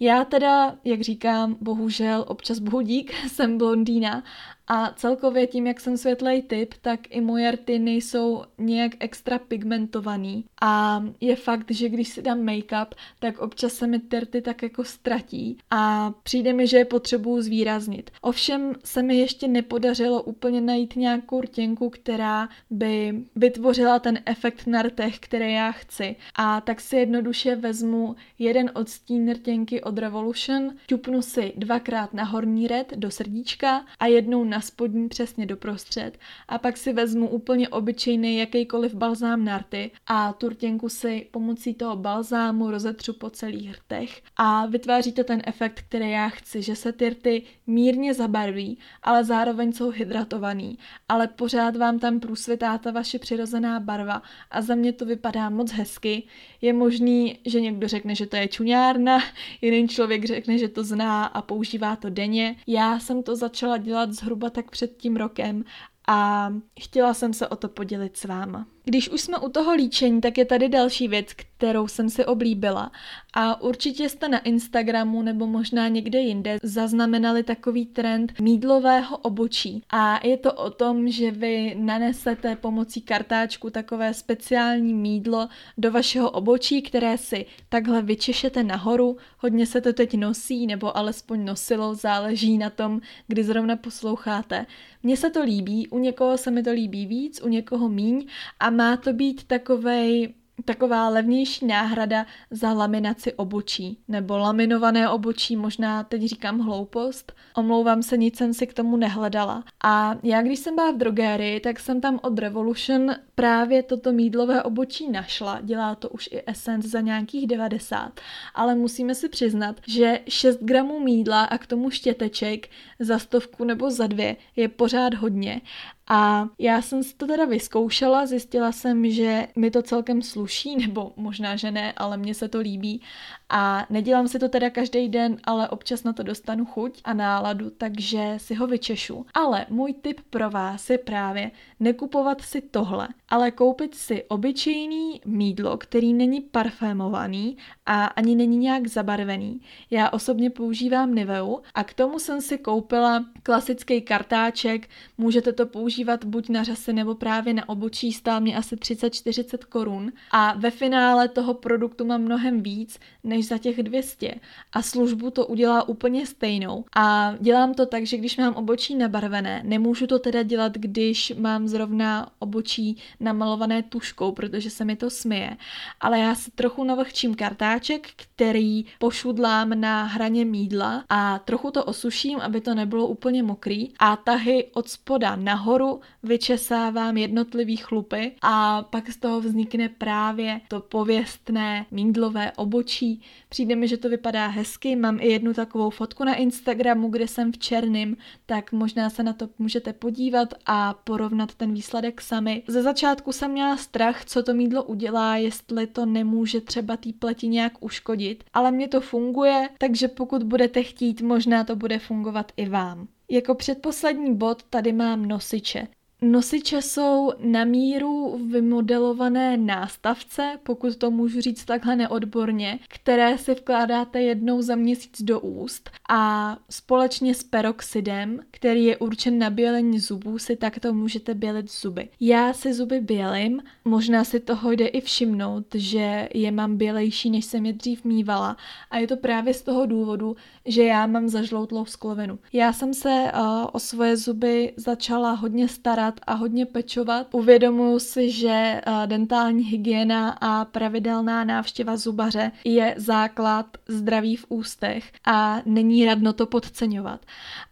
Já 0.00 0.24
teda, 0.24 0.76
jak 0.84 1.00
říkám, 1.00 1.56
bohužel 1.60 2.24
občas 2.28 2.58
bohu 2.58 2.80
dík, 2.80 3.12
jsem 3.28 3.58
blondýna 3.58 4.24
a 4.68 4.92
celkově 4.96 5.46
tím, 5.46 5.66
jak 5.66 5.80
jsem 5.80 5.96
světlej 5.96 6.42
typ, 6.42 6.74
tak 6.80 7.00
i 7.10 7.20
moje 7.20 7.50
rty 7.50 7.78
nejsou 7.78 8.42
nějak 8.58 8.92
extra 9.00 9.38
pigmentovaný. 9.38 10.44
A 10.60 11.04
je 11.20 11.36
fakt, 11.36 11.70
že 11.70 11.88
když 11.88 12.08
si 12.08 12.22
dám 12.22 12.38
make-up, 12.38 12.86
tak 13.18 13.38
občas 13.38 13.72
se 13.72 13.86
mi 13.86 13.98
ty 13.98 14.20
rty 14.20 14.40
tak 14.42 14.62
jako 14.62 14.84
ztratí 14.84 15.58
a 15.70 16.12
přijde 16.22 16.52
mi, 16.52 16.66
že 16.66 16.78
je 16.78 16.84
potřebuju 16.84 17.42
zvýraznit. 17.42 18.10
Ovšem 18.20 18.72
se 18.84 19.02
mi 19.02 19.16
ještě 19.16 19.48
nepodařilo 19.48 20.22
úplně 20.22 20.60
najít 20.60 20.96
nějakou 20.96 21.40
rtěnku, 21.40 21.90
která 21.90 22.48
by 22.70 23.24
vytvořila 23.36 23.98
ten 23.98 24.18
efekt 24.26 24.66
na 24.66 24.82
rtech, 24.82 25.18
který 25.18 25.52
já 25.52 25.72
chci. 25.72 26.16
A 26.34 26.60
tak 26.60 26.80
si 26.80 26.96
jednoduše 26.96 27.56
vezmu 27.56 28.16
jeden 28.38 28.70
odstín 28.74 29.32
rtěnky 29.32 29.82
od 29.82 29.98
Revolution, 29.98 30.70
ťupnu 30.86 31.22
si 31.22 31.52
dvakrát 31.56 32.14
na 32.14 32.24
horní 32.24 32.68
red 32.68 32.92
do 32.96 33.10
srdíčka 33.10 33.84
a 33.98 34.06
jednou 34.06 34.44
na 34.44 34.55
na 34.56 34.60
spodní 34.60 35.08
přesně 35.08 35.46
doprostřed 35.46 36.18
a 36.48 36.58
pak 36.58 36.76
si 36.76 36.92
vezmu 36.92 37.28
úplně 37.28 37.68
obyčejný 37.68 38.38
jakýkoliv 38.38 38.94
balzám 38.94 39.44
na 39.44 39.58
rty 39.58 39.90
a 40.06 40.32
turtěnku 40.32 40.88
si 40.88 41.26
pomocí 41.30 41.74
toho 41.74 41.96
balzámu 41.96 42.70
rozetřu 42.70 43.12
po 43.12 43.30
celých 43.30 43.72
rtech 43.76 44.22
a 44.36 44.66
vytváří 44.66 45.12
to 45.12 45.24
ten 45.24 45.42
efekt, 45.46 45.84
který 45.88 46.10
já 46.10 46.28
chci, 46.28 46.62
že 46.62 46.76
se 46.76 46.92
ty 46.92 47.08
rty 47.10 47.42
mírně 47.66 48.14
zabarví, 48.14 48.78
ale 49.02 49.24
zároveň 49.24 49.72
jsou 49.72 49.90
hydratovaný, 49.90 50.78
ale 51.08 51.28
pořád 51.28 51.76
vám 51.76 51.98
tam 51.98 52.20
průsvitá 52.20 52.78
ta 52.78 52.90
vaše 52.90 53.18
přirozená 53.18 53.80
barva 53.80 54.22
a 54.50 54.62
za 54.62 54.74
mě 54.74 54.92
to 54.92 55.04
vypadá 55.04 55.50
moc 55.50 55.72
hezky. 55.72 56.22
Je 56.60 56.72
možný, 56.72 57.38
že 57.44 57.60
někdo 57.60 57.88
řekne, 57.88 58.14
že 58.14 58.26
to 58.26 58.36
je 58.36 58.48
čuňárna, 58.48 59.18
jiný 59.60 59.88
člověk 59.88 60.24
řekne, 60.24 60.58
že 60.58 60.68
to 60.68 60.84
zná 60.84 61.24
a 61.24 61.42
používá 61.42 61.96
to 61.96 62.10
denně. 62.10 62.56
Já 62.66 62.98
jsem 62.98 63.22
to 63.22 63.36
začala 63.36 63.76
dělat 63.76 64.12
zhruba 64.12 64.45
tak 64.50 64.70
před 64.70 64.96
tím 64.96 65.16
rokem 65.16 65.64
a 66.08 66.48
chtěla 66.80 67.14
jsem 67.14 67.32
se 67.32 67.48
o 67.48 67.56
to 67.56 67.68
podělit 67.68 68.16
s 68.16 68.24
váma. 68.24 68.66
Když 68.88 69.08
už 69.08 69.20
jsme 69.20 69.38
u 69.38 69.48
toho 69.48 69.74
líčení, 69.74 70.20
tak 70.20 70.38
je 70.38 70.44
tady 70.44 70.68
další 70.68 71.08
věc, 71.08 71.32
kterou 71.32 71.88
jsem 71.88 72.10
si 72.10 72.24
oblíbila. 72.24 72.92
A 73.34 73.60
určitě 73.60 74.08
jste 74.08 74.28
na 74.28 74.38
Instagramu 74.38 75.22
nebo 75.22 75.46
možná 75.46 75.88
někde 75.88 76.18
jinde 76.18 76.58
zaznamenali 76.62 77.42
takový 77.42 77.86
trend 77.86 78.40
mídlového 78.40 79.16
obočí. 79.16 79.82
A 79.90 80.26
je 80.26 80.36
to 80.36 80.52
o 80.52 80.70
tom, 80.70 81.08
že 81.08 81.30
vy 81.30 81.74
nanesete 81.78 82.56
pomocí 82.56 83.00
kartáčku 83.00 83.70
takové 83.70 84.14
speciální 84.14 84.94
mídlo 84.94 85.48
do 85.78 85.90
vašeho 85.92 86.30
obočí, 86.30 86.82
které 86.82 87.18
si 87.18 87.46
takhle 87.68 88.02
vyčešete 88.02 88.62
nahoru. 88.62 89.16
Hodně 89.38 89.66
se 89.66 89.80
to 89.80 89.92
teď 89.92 90.14
nosí, 90.14 90.66
nebo 90.66 90.96
alespoň 90.96 91.44
nosilo, 91.44 91.94
záleží 91.94 92.58
na 92.58 92.70
tom, 92.70 93.00
kdy 93.26 93.44
zrovna 93.44 93.76
posloucháte. 93.76 94.66
Mně 95.02 95.16
se 95.16 95.30
to 95.30 95.42
líbí, 95.42 95.88
u 95.88 95.98
někoho 95.98 96.38
se 96.38 96.50
mi 96.50 96.62
to 96.62 96.70
líbí 96.70 97.06
víc, 97.06 97.42
u 97.42 97.48
někoho 97.48 97.88
míň 97.88 98.26
a 98.60 98.70
má 98.76 98.96
to 98.96 99.12
být 99.12 99.44
takovej 99.44 100.34
taková 100.64 101.08
levnější 101.08 101.66
náhrada 101.66 102.26
za 102.50 102.72
laminaci 102.72 103.32
obočí, 103.32 103.98
nebo 104.08 104.38
laminované 104.38 105.08
obočí, 105.08 105.56
možná 105.56 106.04
teď 106.04 106.22
říkám 106.22 106.58
hloupost. 106.58 107.32
Omlouvám 107.54 108.02
se, 108.02 108.16
nic 108.16 108.36
jsem 108.36 108.54
si 108.54 108.66
k 108.66 108.74
tomu 108.74 108.96
nehledala. 108.96 109.64
A 109.84 110.16
já, 110.22 110.42
když 110.42 110.58
jsem 110.58 110.74
byla 110.74 110.90
v 110.90 110.96
drogérii, 110.96 111.60
tak 111.60 111.80
jsem 111.80 112.00
tam 112.00 112.20
od 112.22 112.38
Revolution 112.38 113.14
právě 113.34 113.82
toto 113.82 114.12
mídlové 114.12 114.62
obočí 114.62 115.10
našla. 115.10 115.60
Dělá 115.62 115.94
to 115.94 116.08
už 116.08 116.28
i 116.32 116.42
Essence 116.46 116.88
za 116.88 117.00
nějakých 117.00 117.46
90. 117.46 118.20
Ale 118.54 118.74
musíme 118.74 119.14
si 119.14 119.28
přiznat, 119.28 119.80
že 119.86 120.20
6 120.28 120.58
gramů 120.62 121.00
mídla 121.00 121.44
a 121.44 121.58
k 121.58 121.66
tomu 121.66 121.90
štěteček 121.90 122.68
za 122.98 123.18
stovku 123.18 123.64
nebo 123.64 123.90
za 123.90 124.06
dvě 124.06 124.36
je 124.56 124.68
pořád 124.68 125.14
hodně. 125.14 125.60
A 126.08 126.48
já 126.58 126.82
jsem 126.82 127.02
si 127.02 127.14
to 127.14 127.26
teda 127.26 127.44
vyzkoušela, 127.44 128.26
zjistila 128.26 128.72
jsem, 128.72 129.10
že 129.10 129.48
mi 129.56 129.70
to 129.70 129.82
celkem 129.82 130.22
sluší, 130.22 130.76
nebo 130.76 131.12
možná, 131.16 131.56
že 131.56 131.70
ne, 131.70 131.92
ale 131.96 132.16
mně 132.16 132.34
se 132.34 132.48
to 132.48 132.60
líbí. 132.60 133.02
A 133.48 133.86
nedělám 133.90 134.28
si 134.28 134.38
to 134.38 134.48
teda 134.48 134.70
každý 134.70 135.08
den, 135.08 135.36
ale 135.44 135.68
občas 135.68 136.04
na 136.04 136.12
to 136.12 136.22
dostanu 136.22 136.64
chuť 136.64 137.00
a 137.04 137.14
náladu, 137.14 137.70
takže 137.70 138.34
si 138.36 138.54
ho 138.54 138.66
vyčešu. 138.66 139.26
Ale 139.34 139.66
můj 139.68 139.92
tip 139.92 140.20
pro 140.30 140.50
vás 140.50 140.90
je 140.90 140.98
právě 140.98 141.50
nekupovat 141.80 142.40
si 142.40 142.60
tohle, 142.60 143.08
ale 143.28 143.50
koupit 143.50 143.94
si 143.94 144.24
obyčejný 144.24 145.20
mídlo, 145.24 145.76
který 145.76 146.12
není 146.12 146.40
parfémovaný 146.40 147.56
a 147.86 148.04
ani 148.04 148.34
není 148.34 148.56
nějak 148.56 148.86
zabarvený. 148.86 149.60
Já 149.90 150.10
osobně 150.10 150.50
používám 150.50 151.14
Niveu 151.14 151.58
a 151.74 151.84
k 151.84 151.94
tomu 151.94 152.18
jsem 152.18 152.40
si 152.40 152.58
koupila 152.58 153.24
klasický 153.42 154.00
kartáček, 154.00 154.88
můžete 155.18 155.52
to 155.52 155.66
používat 155.66 156.24
buď 156.24 156.48
na 156.48 156.62
řasy 156.62 156.92
nebo 156.92 157.14
právě 157.14 157.54
na 157.54 157.68
obočí, 157.68 158.12
stál 158.12 158.40
mě 158.40 158.56
asi 158.56 158.76
30-40 158.76 159.58
korun 159.68 160.12
a 160.30 160.54
ve 160.58 160.70
finále 160.70 161.28
toho 161.28 161.54
produktu 161.54 162.04
mám 162.04 162.22
mnohem 162.22 162.62
víc 162.62 162.98
než 163.24 163.35
za 163.42 163.58
těch 163.58 163.82
200 163.82 164.34
a 164.72 164.82
službu 164.82 165.30
to 165.30 165.46
udělá 165.46 165.88
úplně 165.88 166.26
stejnou. 166.26 166.84
A 166.96 167.34
dělám 167.40 167.74
to 167.74 167.86
tak, 167.86 168.06
že 168.06 168.16
když 168.16 168.36
mám 168.36 168.54
obočí 168.54 168.94
nabarvené, 168.94 169.62
nemůžu 169.64 170.06
to 170.06 170.18
teda 170.18 170.42
dělat, 170.42 170.72
když 170.72 171.32
mám 171.38 171.68
zrovna 171.68 172.28
obočí 172.38 172.96
namalované 173.20 173.82
tuškou, 173.82 174.32
protože 174.32 174.70
se 174.70 174.84
mi 174.84 174.96
to 174.96 175.10
smije. 175.10 175.56
Ale 176.00 176.18
já 176.18 176.34
si 176.34 176.50
trochu 176.50 176.84
navlhčím 176.84 177.34
kartáček, 177.34 178.08
který 178.16 178.84
pošudlám 178.98 179.80
na 179.80 180.04
hraně 180.04 180.44
mídla 180.44 181.04
a 181.08 181.38
trochu 181.38 181.70
to 181.70 181.84
osuším, 181.84 182.40
aby 182.40 182.60
to 182.60 182.74
nebylo 182.74 183.06
úplně 183.06 183.42
mokrý 183.42 183.92
a 183.98 184.16
tahy 184.16 184.66
od 184.72 184.88
spoda 184.88 185.36
nahoru 185.36 186.00
vyčesávám 186.22 187.16
jednotlivý 187.16 187.76
chlupy 187.76 188.32
a 188.42 188.82
pak 188.82 189.10
z 189.10 189.16
toho 189.16 189.40
vznikne 189.40 189.88
právě 189.88 190.60
to 190.68 190.80
pověstné 190.80 191.86
mídlové 191.90 192.52
obočí. 192.52 193.22
Přijde 193.48 193.76
mi, 193.76 193.88
že 193.88 193.96
to 193.96 194.08
vypadá 194.08 194.46
hezky, 194.46 194.96
mám 194.96 195.18
i 195.20 195.28
jednu 195.28 195.54
takovou 195.54 195.90
fotku 195.90 196.24
na 196.24 196.34
Instagramu, 196.34 197.08
kde 197.08 197.28
jsem 197.28 197.52
v 197.52 197.58
černým, 197.58 198.16
tak 198.46 198.72
možná 198.72 199.10
se 199.10 199.22
na 199.22 199.32
to 199.32 199.48
můžete 199.58 199.92
podívat 199.92 200.54
a 200.66 200.94
porovnat 200.94 201.54
ten 201.54 201.74
výsledek 201.74 202.20
sami. 202.20 202.62
Ze 202.68 202.82
začátku 202.82 203.32
jsem 203.32 203.50
měla 203.50 203.76
strach, 203.76 204.24
co 204.24 204.42
to 204.42 204.54
mídlo 204.54 204.84
udělá, 204.84 205.36
jestli 205.36 205.86
to 205.86 206.06
nemůže 206.06 206.60
třeba 206.60 206.96
té 206.96 207.12
pleti 207.18 207.48
nějak 207.48 207.72
uškodit, 207.80 208.44
ale 208.54 208.70
mě 208.70 208.88
to 208.88 209.00
funguje, 209.00 209.68
takže 209.78 210.08
pokud 210.08 210.42
budete 210.42 210.82
chtít, 210.82 211.22
možná 211.22 211.64
to 211.64 211.76
bude 211.76 211.98
fungovat 211.98 212.52
i 212.56 212.68
vám. 212.68 213.08
Jako 213.30 213.54
předposlední 213.54 214.34
bod 214.36 214.62
tady 214.62 214.92
mám 214.92 215.26
nosiče. 215.26 215.88
Nosiče 216.26 216.82
jsou 216.82 217.32
na 217.38 217.64
míru 217.64 218.40
vymodelované 218.50 219.56
nástavce, 219.56 220.58
pokud 220.62 220.96
to 220.96 221.10
můžu 221.10 221.40
říct 221.40 221.64
takhle 221.64 221.96
neodborně, 221.96 222.78
které 222.88 223.38
si 223.38 223.54
vkládáte 223.54 224.22
jednou 224.22 224.62
za 224.62 224.74
měsíc 224.76 225.22
do 225.22 225.40
úst 225.40 225.90
a 226.08 226.56
společně 226.70 227.34
s 227.34 227.42
peroxidem, 227.42 228.40
který 228.50 228.84
je 228.84 228.96
určen 228.96 229.38
na 229.38 229.50
bělení 229.50 229.98
zubů, 230.00 230.38
si 230.38 230.56
takto 230.56 230.92
můžete 230.92 231.34
bělit 231.34 231.72
zuby. 231.72 232.08
Já 232.20 232.52
si 232.52 232.74
zuby 232.74 233.00
bělím, 233.00 233.62
možná 233.84 234.24
si 234.24 234.40
toho 234.40 234.72
jde 234.72 234.86
i 234.86 235.00
všimnout, 235.00 235.66
že 235.74 236.28
je 236.34 236.52
mám 236.52 236.76
bělejší, 236.76 237.30
než 237.30 237.44
jsem 237.44 237.66
je 237.66 237.72
dřív 237.72 238.04
mývala 238.04 238.56
a 238.90 238.98
je 238.98 239.06
to 239.06 239.16
právě 239.16 239.54
z 239.54 239.62
toho 239.62 239.86
důvodu, 239.86 240.36
že 240.64 240.84
já 240.84 241.06
mám 241.06 241.28
zažloutlou 241.28 241.84
sklovinu. 241.84 242.38
Já 242.52 242.72
jsem 242.72 242.94
se 242.94 243.32
uh, 243.34 243.66
o 243.72 243.78
svoje 243.78 244.16
zuby 244.16 244.72
začala 244.76 245.32
hodně 245.32 245.68
starat 245.68 246.15
a 246.26 246.34
hodně 246.34 246.66
pečovat. 246.66 247.26
Uvědomuji 247.32 247.98
si, 247.98 248.30
že 248.30 248.80
uh, 248.86 249.06
dentální 249.06 249.64
hygiena 249.64 250.30
a 250.40 250.64
pravidelná 250.64 251.44
návštěva 251.44 251.96
zubaře 251.96 252.52
je 252.64 252.94
základ 252.96 253.66
zdraví 253.88 254.36
v 254.36 254.46
ústech 254.48 255.12
a 255.26 255.62
není 255.66 256.06
radno 256.06 256.32
to 256.32 256.46
podceňovat 256.46 257.20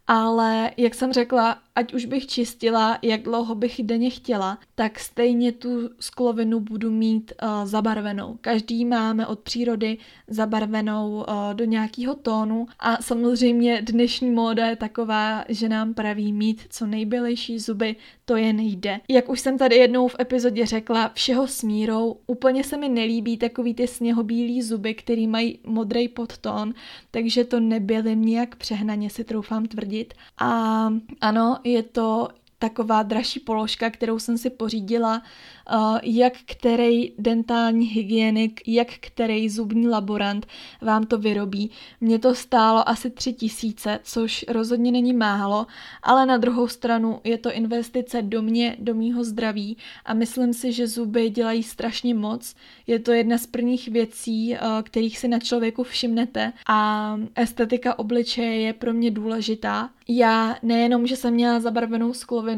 ale 0.06 0.70
jak 0.76 0.94
jsem 0.94 1.12
řekla, 1.12 1.58
ať 1.74 1.94
už 1.94 2.04
bych 2.04 2.26
čistila, 2.26 2.98
jak 3.02 3.22
dlouho 3.22 3.54
bych 3.54 3.80
denně 3.82 4.10
chtěla, 4.10 4.58
tak 4.74 5.00
stejně 5.00 5.52
tu 5.52 5.90
sklovinu 6.00 6.60
budu 6.60 6.90
mít 6.90 7.32
uh, 7.42 7.66
zabarvenou. 7.66 8.38
Každý 8.40 8.84
máme 8.84 9.26
od 9.26 9.38
přírody 9.38 9.98
zabarvenou 10.28 11.14
uh, 11.14 11.24
do 11.54 11.64
nějakého 11.64 12.14
tónu 12.14 12.66
a 12.78 13.02
samozřejmě 13.02 13.82
dnešní 13.82 14.30
móda 14.30 14.66
je 14.66 14.76
taková, 14.76 15.44
že 15.48 15.68
nám 15.68 15.94
praví 15.94 16.32
mít 16.32 16.66
co 16.70 16.86
nejbělejší 16.86 17.58
zuby, 17.58 17.96
to 18.24 18.36
jen 18.36 18.60
jde. 18.60 19.00
Jak 19.08 19.28
už 19.28 19.40
jsem 19.40 19.58
tady 19.58 19.76
jednou 19.76 20.08
v 20.08 20.16
epizodě 20.20 20.66
řekla, 20.66 21.10
všeho 21.14 21.46
smírou, 21.46 22.16
úplně 22.26 22.64
se 22.64 22.76
mi 22.76 22.88
nelíbí 22.88 23.36
takový 23.36 23.74
ty 23.74 23.86
sněhobílý 23.86 24.62
zuby, 24.62 24.94
který 24.94 25.26
mají 25.26 25.58
modrý 25.66 26.08
podtón, 26.08 26.74
takže 27.10 27.44
to 27.44 27.60
nebyly 27.60 28.16
nějak 28.16 28.56
přehnaně 28.56 29.10
si 29.10 29.24
troufám 29.24 29.66
tvrdit 29.66 29.84
tvrdit. 29.84 30.14
A 30.38 30.90
ano, 31.20 31.58
je 31.64 31.82
to 31.82 32.28
taková 32.64 33.02
dražší 33.02 33.40
položka, 33.40 33.90
kterou 33.90 34.18
jsem 34.18 34.38
si 34.38 34.50
pořídila 34.50 35.22
Eh, 35.70 36.00
jak 36.02 36.32
který 36.46 37.12
dentální 37.18 37.86
hygienik, 37.86 38.60
jak 38.66 38.88
který 39.00 39.48
zubní 39.48 39.88
laborant 39.88 40.46
vám 40.80 41.06
to 41.06 41.18
vyrobí. 41.18 41.70
Mně 42.00 42.18
to 42.18 42.34
stálo 42.34 42.88
asi 42.88 43.10
tři 43.10 43.32
tisíce, 43.32 44.00
což 44.02 44.44
rozhodně 44.48 44.92
není 44.92 45.12
málo, 45.12 45.66
ale 46.02 46.26
na 46.26 46.36
druhou 46.36 46.68
stranu 46.68 47.20
je 47.24 47.38
to 47.38 47.52
investice 47.52 48.22
do 48.22 48.42
mě, 48.42 48.76
do 48.78 48.94
mýho 48.94 49.24
zdraví 49.24 49.76
a 50.04 50.14
myslím 50.14 50.52
si, 50.52 50.72
že 50.72 50.86
zuby 50.86 51.30
dělají 51.30 51.62
strašně 51.62 52.14
moc. 52.14 52.54
Je 52.86 52.98
to 52.98 53.12
jedna 53.12 53.38
z 53.38 53.46
prvních 53.46 53.88
věcí, 53.88 54.54
eh, 54.54 54.58
kterých 54.82 55.18
si 55.18 55.28
na 55.28 55.38
člověku 55.38 55.82
všimnete 55.82 56.52
a 56.68 57.16
estetika 57.34 57.98
obličeje 57.98 58.60
je 58.60 58.72
pro 58.72 58.92
mě 58.92 59.10
důležitá. 59.10 59.90
Já 60.08 60.56
nejenom, 60.62 61.06
že 61.06 61.16
jsem 61.16 61.34
měla 61.34 61.60
zabarvenou 61.60 62.12
sklovinu, 62.12 62.53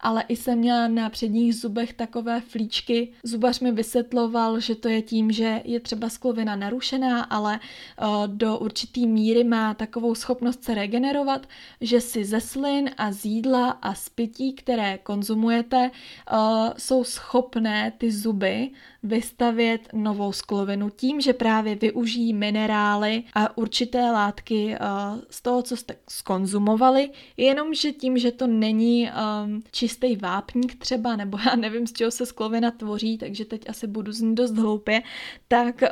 ale 0.00 0.24
i 0.28 0.36
jsem 0.36 0.58
měla 0.58 0.88
na 0.88 1.10
předních 1.10 1.54
zubech 1.54 1.92
takové 1.92 2.40
flíčky. 2.40 3.12
Zubař 3.22 3.60
mi 3.60 3.72
vysvětloval, 3.72 4.60
že 4.60 4.74
to 4.74 4.88
je 4.88 5.02
tím, 5.02 5.32
že 5.32 5.62
je 5.64 5.80
třeba 5.80 6.08
sklovina 6.08 6.56
narušená, 6.56 7.22
ale 7.22 7.60
uh, 8.02 8.26
do 8.26 8.58
určitý 8.58 9.06
míry 9.06 9.44
má 9.44 9.74
takovou 9.74 10.14
schopnost 10.14 10.64
se 10.64 10.74
regenerovat, 10.74 11.46
že 11.80 12.00
si 12.00 12.24
ze 12.24 12.40
slin 12.40 12.90
a 12.96 13.12
z 13.12 13.24
jídla 13.24 13.70
a 13.70 13.94
z 13.94 14.08
pití, 14.08 14.52
které 14.52 14.98
konzumujete, 14.98 15.90
uh, 16.32 16.38
jsou 16.78 17.04
schopné 17.04 17.92
ty 17.98 18.10
zuby 18.12 18.70
vystavět 19.02 19.88
novou 19.92 20.32
sklovinu 20.32 20.90
tím, 20.90 21.20
že 21.20 21.32
právě 21.32 21.74
využijí 21.74 22.32
minerály 22.34 23.22
a 23.34 23.56
určité 23.56 24.10
látky 24.10 24.76
uh, 24.80 25.20
z 25.30 25.42
toho, 25.42 25.62
co 25.62 25.76
jste 25.76 25.96
skonzumovali, 26.08 27.10
jenomže 27.36 27.92
tím, 27.92 28.18
že 28.18 28.32
to 28.32 28.46
není 28.46 29.10
um, 29.44 29.62
čistý 29.72 30.16
vápník 30.16 30.74
třeba, 30.74 31.16
nebo 31.16 31.38
já 31.46 31.56
nevím, 31.56 31.86
z 31.86 31.92
čeho 31.92 32.10
se 32.10 32.26
sklovina 32.26 32.70
tvoří, 32.70 33.18
takže 33.18 33.44
teď 33.44 33.68
asi 33.68 33.86
budu 33.86 34.12
znít 34.12 34.34
dost 34.34 34.56
hloupě, 34.56 35.02
tak 35.48 35.82
uh, 35.82 35.88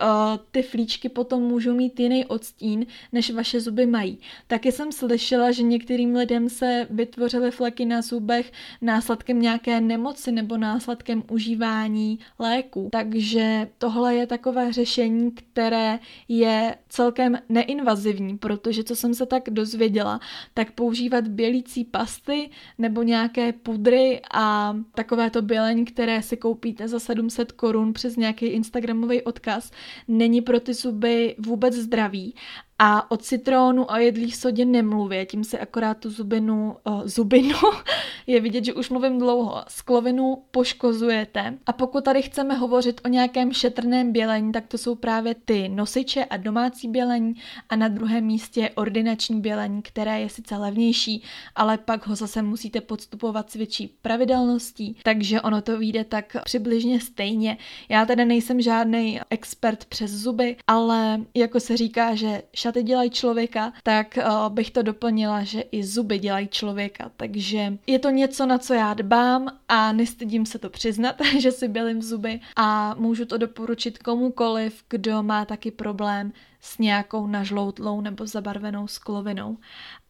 ty 0.50 0.62
flíčky 0.62 1.08
potom 1.08 1.42
můžou 1.42 1.74
mít 1.74 2.00
jiný 2.00 2.24
odstín, 2.24 2.86
než 3.12 3.30
vaše 3.30 3.60
zuby 3.60 3.86
mají. 3.86 4.18
Taky 4.46 4.72
jsem 4.72 4.92
slyšela, 4.92 5.52
že 5.52 5.62
některým 5.62 6.16
lidem 6.16 6.48
se 6.48 6.86
vytvořily 6.90 7.50
fleky 7.50 7.84
na 7.84 8.02
zubech 8.02 8.52
následkem 8.82 9.42
nějaké 9.42 9.80
nemoci 9.80 10.32
nebo 10.32 10.56
následkem 10.56 11.22
užívání 11.30 12.18
léků. 12.38 12.88
Takže 12.92 13.68
tohle 13.78 14.14
je 14.14 14.26
takové 14.26 14.72
řešení, 14.72 15.30
které 15.32 15.98
je 16.28 16.76
celkem 16.88 17.38
neinvazivní, 17.48 18.38
protože 18.38 18.84
co 18.84 18.96
jsem 18.96 19.14
se 19.14 19.26
tak 19.26 19.42
dozvěděla, 19.50 20.20
tak 20.54 20.72
používat 20.72 21.28
bělící 21.28 21.84
pasty 21.84 22.50
nebo 22.78 23.02
nějaké 23.02 23.25
pudry 23.52 24.20
a 24.34 24.76
takovéto 24.94 25.42
bělení, 25.42 25.84
které 25.84 26.22
si 26.22 26.36
koupíte 26.36 26.88
za 26.88 27.00
700 27.00 27.52
korun 27.52 27.92
přes 27.92 28.16
nějaký 28.16 28.46
Instagramový 28.46 29.22
odkaz, 29.22 29.70
není 30.08 30.40
pro 30.40 30.60
ty 30.60 30.74
zuby 30.74 31.36
vůbec 31.38 31.74
zdravý 31.74 32.34
a 32.78 33.10
o 33.10 33.16
citrónu 33.16 33.92
a 33.92 33.98
jedlých 33.98 34.36
sodě 34.36 34.64
nemluvě, 34.64 35.26
tím 35.26 35.44
se 35.44 35.58
akorát 35.58 35.98
tu 35.98 36.10
zubinu, 36.10 36.76
uh, 36.86 37.02
zubinu, 37.06 37.58
je 38.26 38.40
vidět, 38.40 38.64
že 38.64 38.74
už 38.74 38.90
mluvím 38.90 39.18
dlouho, 39.18 39.64
sklovinu 39.68 40.42
poškozujete. 40.50 41.58
A 41.66 41.72
pokud 41.72 42.04
tady 42.04 42.22
chceme 42.22 42.54
hovořit 42.54 43.00
o 43.04 43.08
nějakém 43.08 43.52
šetrném 43.52 44.12
bělení, 44.12 44.52
tak 44.52 44.66
to 44.66 44.78
jsou 44.78 44.94
právě 44.94 45.34
ty 45.44 45.68
nosiče 45.68 46.24
a 46.24 46.36
domácí 46.36 46.88
bělení 46.88 47.34
a 47.68 47.76
na 47.76 47.88
druhém 47.88 48.24
místě 48.24 48.70
ordinační 48.74 49.40
bělení, 49.40 49.82
které 49.82 50.20
je 50.20 50.28
sice 50.28 50.56
levnější, 50.56 51.22
ale 51.54 51.78
pak 51.78 52.06
ho 52.06 52.16
zase 52.16 52.42
musíte 52.42 52.80
podstupovat 52.80 53.50
s 53.50 53.54
větší 53.54 53.96
pravidelností, 54.02 54.96
takže 55.02 55.40
ono 55.40 55.62
to 55.62 55.78
vyjde 55.78 56.04
tak 56.04 56.36
přibližně 56.44 57.00
stejně. 57.00 57.56
Já 57.88 58.06
teda 58.06 58.24
nejsem 58.24 58.60
žádný 58.60 59.20
expert 59.30 59.84
přes 59.84 60.10
zuby, 60.10 60.56
ale 60.66 61.20
jako 61.34 61.60
se 61.60 61.76
říká, 61.76 62.14
že 62.14 62.42
šaty 62.66 62.82
dělají 62.82 63.10
člověka, 63.10 63.72
tak 63.82 64.18
uh, 64.18 64.54
bych 64.54 64.70
to 64.70 64.82
doplnila, 64.82 65.44
že 65.44 65.60
i 65.60 65.84
zuby 65.84 66.18
dělají 66.18 66.48
člověka. 66.48 67.10
Takže 67.16 67.78
je 67.86 67.98
to 67.98 68.10
něco, 68.10 68.46
na 68.46 68.58
co 68.58 68.74
já 68.74 68.94
dbám 68.94 69.48
a 69.68 69.92
nestydím 69.92 70.46
se 70.46 70.58
to 70.58 70.70
přiznat, 70.70 71.16
že 71.40 71.52
si 71.52 71.68
bělím 71.68 72.02
zuby 72.02 72.40
a 72.56 72.94
můžu 72.98 73.24
to 73.24 73.38
doporučit 73.38 73.98
komukoliv, 73.98 74.84
kdo 74.88 75.22
má 75.22 75.44
taky 75.44 75.70
problém 75.70 76.32
s 76.66 76.78
nějakou 76.78 77.26
nažloutlou 77.26 78.00
nebo 78.00 78.26
zabarvenou 78.26 78.86
sklovinou. 78.86 79.58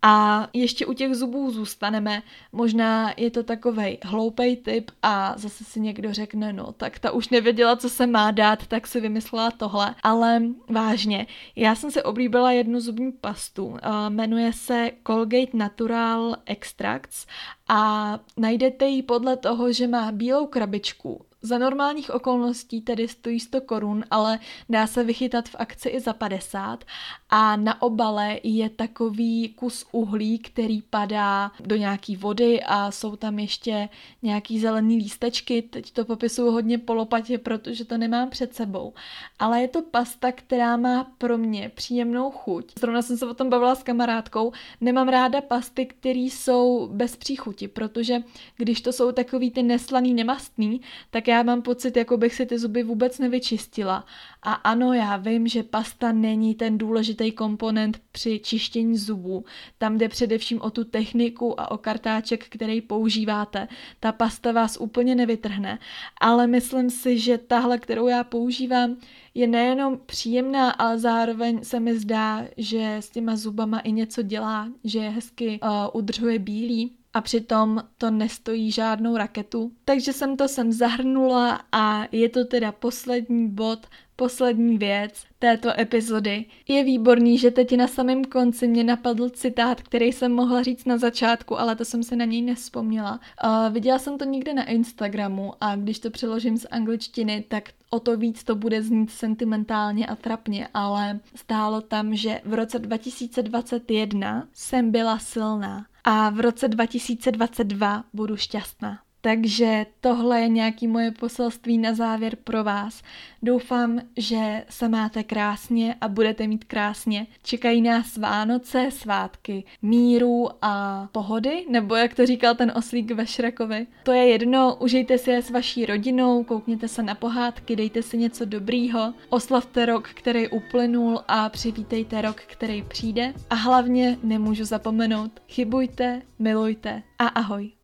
A 0.03 0.47
ještě 0.53 0.87
u 0.87 0.93
těch 0.93 1.15
zubů 1.15 1.51
zůstaneme. 1.51 2.23
Možná 2.53 3.13
je 3.17 3.31
to 3.31 3.43
takovej 3.43 3.99
hloupej 4.03 4.57
typ 4.57 4.91
a 5.03 5.35
zase 5.37 5.65
si 5.65 5.81
někdo 5.81 6.13
řekne, 6.13 6.53
no 6.53 6.73
tak 6.73 6.99
ta 6.99 7.11
už 7.11 7.29
nevěděla, 7.29 7.77
co 7.77 7.91
se 7.91 8.07
má 8.07 8.31
dát, 8.31 8.67
tak 8.67 8.87
si 8.87 9.01
vymyslela 9.01 9.51
tohle. 9.51 9.95
Ale 10.03 10.43
vážně, 10.69 11.27
já 11.57 11.75
jsem 11.75 11.91
si 11.91 12.03
oblíbila 12.03 12.53
jednu 12.53 12.81
zubní 12.81 13.13
pastu. 13.13 13.77
Jmenuje 14.09 14.53
se 14.53 14.91
Colgate 15.07 15.57
Natural 15.57 16.37
Extracts 16.47 17.27
a 17.69 18.19
najdete 18.37 18.87
ji 18.87 19.03
podle 19.03 19.37
toho, 19.37 19.73
že 19.73 19.89
má 19.89 20.13
bílou 20.13 20.47
krabičku 20.47 21.25
za 21.47 21.59
normálních 21.59 22.11
okolností 22.11 22.81
tedy 22.81 23.09
stojí 23.09 23.41
100 23.41 23.61
korun, 23.61 24.05
ale 24.11 24.39
dá 24.69 24.87
se 24.87 25.05
vychytat 25.05 25.49
v 25.49 25.57
akci 25.59 25.89
i 25.89 26.01
za 26.01 26.13
50 26.13 26.85
a 27.31 27.57
na 27.57 27.83
obale 27.83 28.41
je 28.43 28.71
takový 28.71 29.49
kus 29.49 29.87
uhlí, 29.93 30.39
který 30.39 30.83
padá 30.83 31.51
do 31.61 31.77
nějaký 31.77 32.17
vody 32.17 32.63
a 32.63 32.91
jsou 32.91 33.17
tam 33.17 33.39
ještě 33.39 33.89
nějaký 34.23 34.61
zelený 34.61 34.97
lístečky. 34.97 35.63
Teď 35.63 35.91
to 35.91 36.05
popisuju 36.05 36.51
hodně 36.51 36.79
polopatě, 36.79 37.39
protože 37.39 37.85
to 37.85 37.99
nemám 37.99 38.31
před 38.31 38.55
sebou. 38.55 38.95
Ale 39.39 39.61
je 39.61 39.69
to 39.69 39.83
pasta, 39.83 40.33
která 40.33 40.77
má 40.77 41.05
pro 41.19 41.39
mě 41.39 41.71
příjemnou 41.75 42.31
chuť. 42.31 42.73
Zrovna 42.79 43.03
jsem 43.03 43.17
se 43.17 43.27
o 43.27 43.35
tom 43.35 43.51
bavila 43.51 43.75
s 43.75 43.83
kamarádkou. 43.83 44.53
Nemám 44.81 45.09
ráda 45.09 45.41
pasty, 45.41 45.87
které 45.87 46.21
jsou 46.21 46.89
bez 46.93 47.17
příchuti, 47.17 47.69
protože 47.69 48.23
když 48.57 48.81
to 48.81 48.93
jsou 48.93 49.13
takový 49.13 49.51
ty 49.51 49.63
neslaný, 49.63 50.15
nemastný, 50.15 50.81
tak 51.11 51.29
já 51.29 51.36
mám 51.43 51.63
pocit, 51.63 51.97
jako 51.97 52.17
bych 52.17 52.35
si 52.35 52.47
ty 52.47 52.59
zuby 52.59 52.83
vůbec 52.83 53.19
nevyčistila. 53.19 54.05
A 54.43 54.53
ano, 54.53 54.93
já 54.93 55.17
vím, 55.17 55.49
že 55.49 55.63
pasta 55.63 56.13
není 56.13 56.55
ten 56.55 56.79
důležitý 56.79 57.33
komponent 57.33 58.01
při 58.13 58.39
čištění 58.39 58.97
zubů. 58.97 59.45
Tam 59.79 59.99
jde 59.99 60.09
především 60.09 60.61
o 60.61 60.71
tu 60.71 60.85
techniku 60.85 61.61
a 61.61 61.71
o 61.71 61.79
kartáček, 61.79 62.45
který 62.49 62.81
používáte. 62.81 63.69
Ta 64.01 64.13
pasta 64.13 64.53
vás 64.53 64.77
úplně 64.81 65.15
nevytrhne, 65.15 65.79
ale 66.21 66.47
myslím 66.47 66.91
si, 66.91 67.19
že 67.19 67.39
tahle, 67.39 67.79
kterou 67.79 68.09
já 68.09 68.25
používám, 68.25 68.97
je 69.35 69.47
nejenom 69.47 70.01
příjemná, 70.07 70.71
ale 70.71 70.99
zároveň 70.99 71.65
se 71.65 71.81
mi 71.81 71.99
zdá, 71.99 72.45
že 72.57 72.97
s 72.97 73.11
těma 73.11 73.37
zubama 73.37 73.79
i 73.81 73.93
něco 73.93 74.23
dělá, 74.23 74.69
že 74.85 74.99
je 74.99 75.11
hezky 75.11 75.61
uh, 75.63 75.69
udržuje 75.93 76.39
bílý 76.39 76.97
a 77.17 77.21
přitom 77.21 77.83
to 77.99 78.11
nestojí 78.11 78.71
žádnou 78.71 79.17
raketu. 79.17 79.73
Takže 79.85 80.13
jsem 80.13 80.37
to 80.37 80.49
sem 80.49 80.73
zahrnula 80.73 81.61
a 81.73 82.05
je 82.13 82.29
to 82.29 82.45
teda 82.45 82.73
poslední 82.73 83.49
bod, 83.49 83.87
poslední 84.17 84.79
věc 84.79 85.25
této 85.39 85.81
epizody. 85.81 86.45
Je 86.69 86.85
výborný, 86.85 87.39
že 87.39 87.51
teď 87.51 87.77
na 87.77 87.89
samém 87.89 88.25
konci 88.25 88.69
mě 88.69 88.85
napadl 88.85 89.29
citát, 89.29 89.83
který 89.83 90.13
jsem 90.13 90.33
mohla 90.33 90.63
říct 90.63 90.85
na 90.85 90.99
začátku, 90.99 91.61
ale 91.61 91.77
to 91.77 91.85
jsem 91.85 92.03
se 92.03 92.17
na 92.17 92.25
něj 92.25 92.43
nespomněla. 92.43 93.21
Uh, 93.45 93.75
viděla 93.75 93.99
jsem 93.99 94.19
to 94.19 94.25
někde 94.25 94.55
na 94.55 94.65
Instagramu 94.65 95.53
a 95.61 95.77
když 95.77 95.99
to 95.99 96.11
přeložím 96.11 96.57
z 96.57 96.67
angličtiny, 96.71 97.45
tak 97.49 97.71
o 97.91 98.01
to 98.01 98.17
víc 98.17 98.45
to 98.45 98.55
bude 98.55 98.83
znít 98.83 99.11
sentimentálně 99.11 100.07
a 100.07 100.17
trapně, 100.17 100.69
ale 100.75 101.21
stálo 101.35 101.81
tam, 101.81 102.15
že 102.15 102.41
v 102.45 102.55
roce 102.55 102.79
2021 102.79 104.49
jsem 104.53 104.91
byla 104.91 105.19
silná 105.19 105.87
a 106.07 106.31
v 106.31 106.41
roce 106.41 106.69
2022 106.69 108.05
budu 108.13 108.37
šťastná. 108.37 109.06
Takže 109.27 109.87
tohle 110.01 110.41
je 110.41 110.49
nějaký 110.49 110.87
moje 110.87 111.11
poselství 111.11 111.79
na 111.79 111.95
závěr 111.95 112.37
pro 112.45 112.65
vás. 112.65 113.03
Doufám, 113.43 114.01
že 114.17 114.65
se 114.69 114.89
máte 114.89 115.23
krásně 115.25 115.95
a 116.01 116.09
budete 116.09 116.47
mít 116.47 116.65
krásně. 116.65 117.27
Čekají 117.43 117.83
nás 117.83 118.17
Vánoce, 118.17 118.89
svátky 118.91 119.65
míru 119.83 120.49
a 120.63 121.09
pohody, 121.13 121.67
nebo 121.71 121.95
jak 121.95 122.15
to 122.15 122.27
říkal 122.27 122.55
ten 122.55 122.73
oslík 122.77 123.11
ve 123.11 123.27
Šrekovi. 123.27 123.87
To 124.03 124.13
je 124.13 124.27
jedno, 124.27 124.77
užijte 124.81 125.19
si 125.19 125.31
je 125.31 125.43
s 125.43 125.51
vaší 125.51 125.87
rodinou, 125.87 126.45
koukněte 126.45 126.89
se 126.89 127.03
na 127.03 127.15
pohádky, 127.15 127.77
dejte 127.77 128.03
si 128.03 128.19
něco 128.19 128.45
dobrýho, 128.45 129.15
oslavte 129.29 129.87
rok, 129.87 130.09
který 130.09 130.49
uplynul 130.49 131.21
a 131.29 131.49
přivítejte 131.49 132.23
rok, 132.23 132.41
který 132.41 132.83
přijde. 132.83 133.35
A 133.51 133.55
hlavně 133.55 134.19
nemůžu 134.23 134.65
zapomenout, 134.65 135.33
chybujte, 135.49 136.23
milujte 136.39 137.03
a 137.19 137.27
ahoj. 137.27 137.76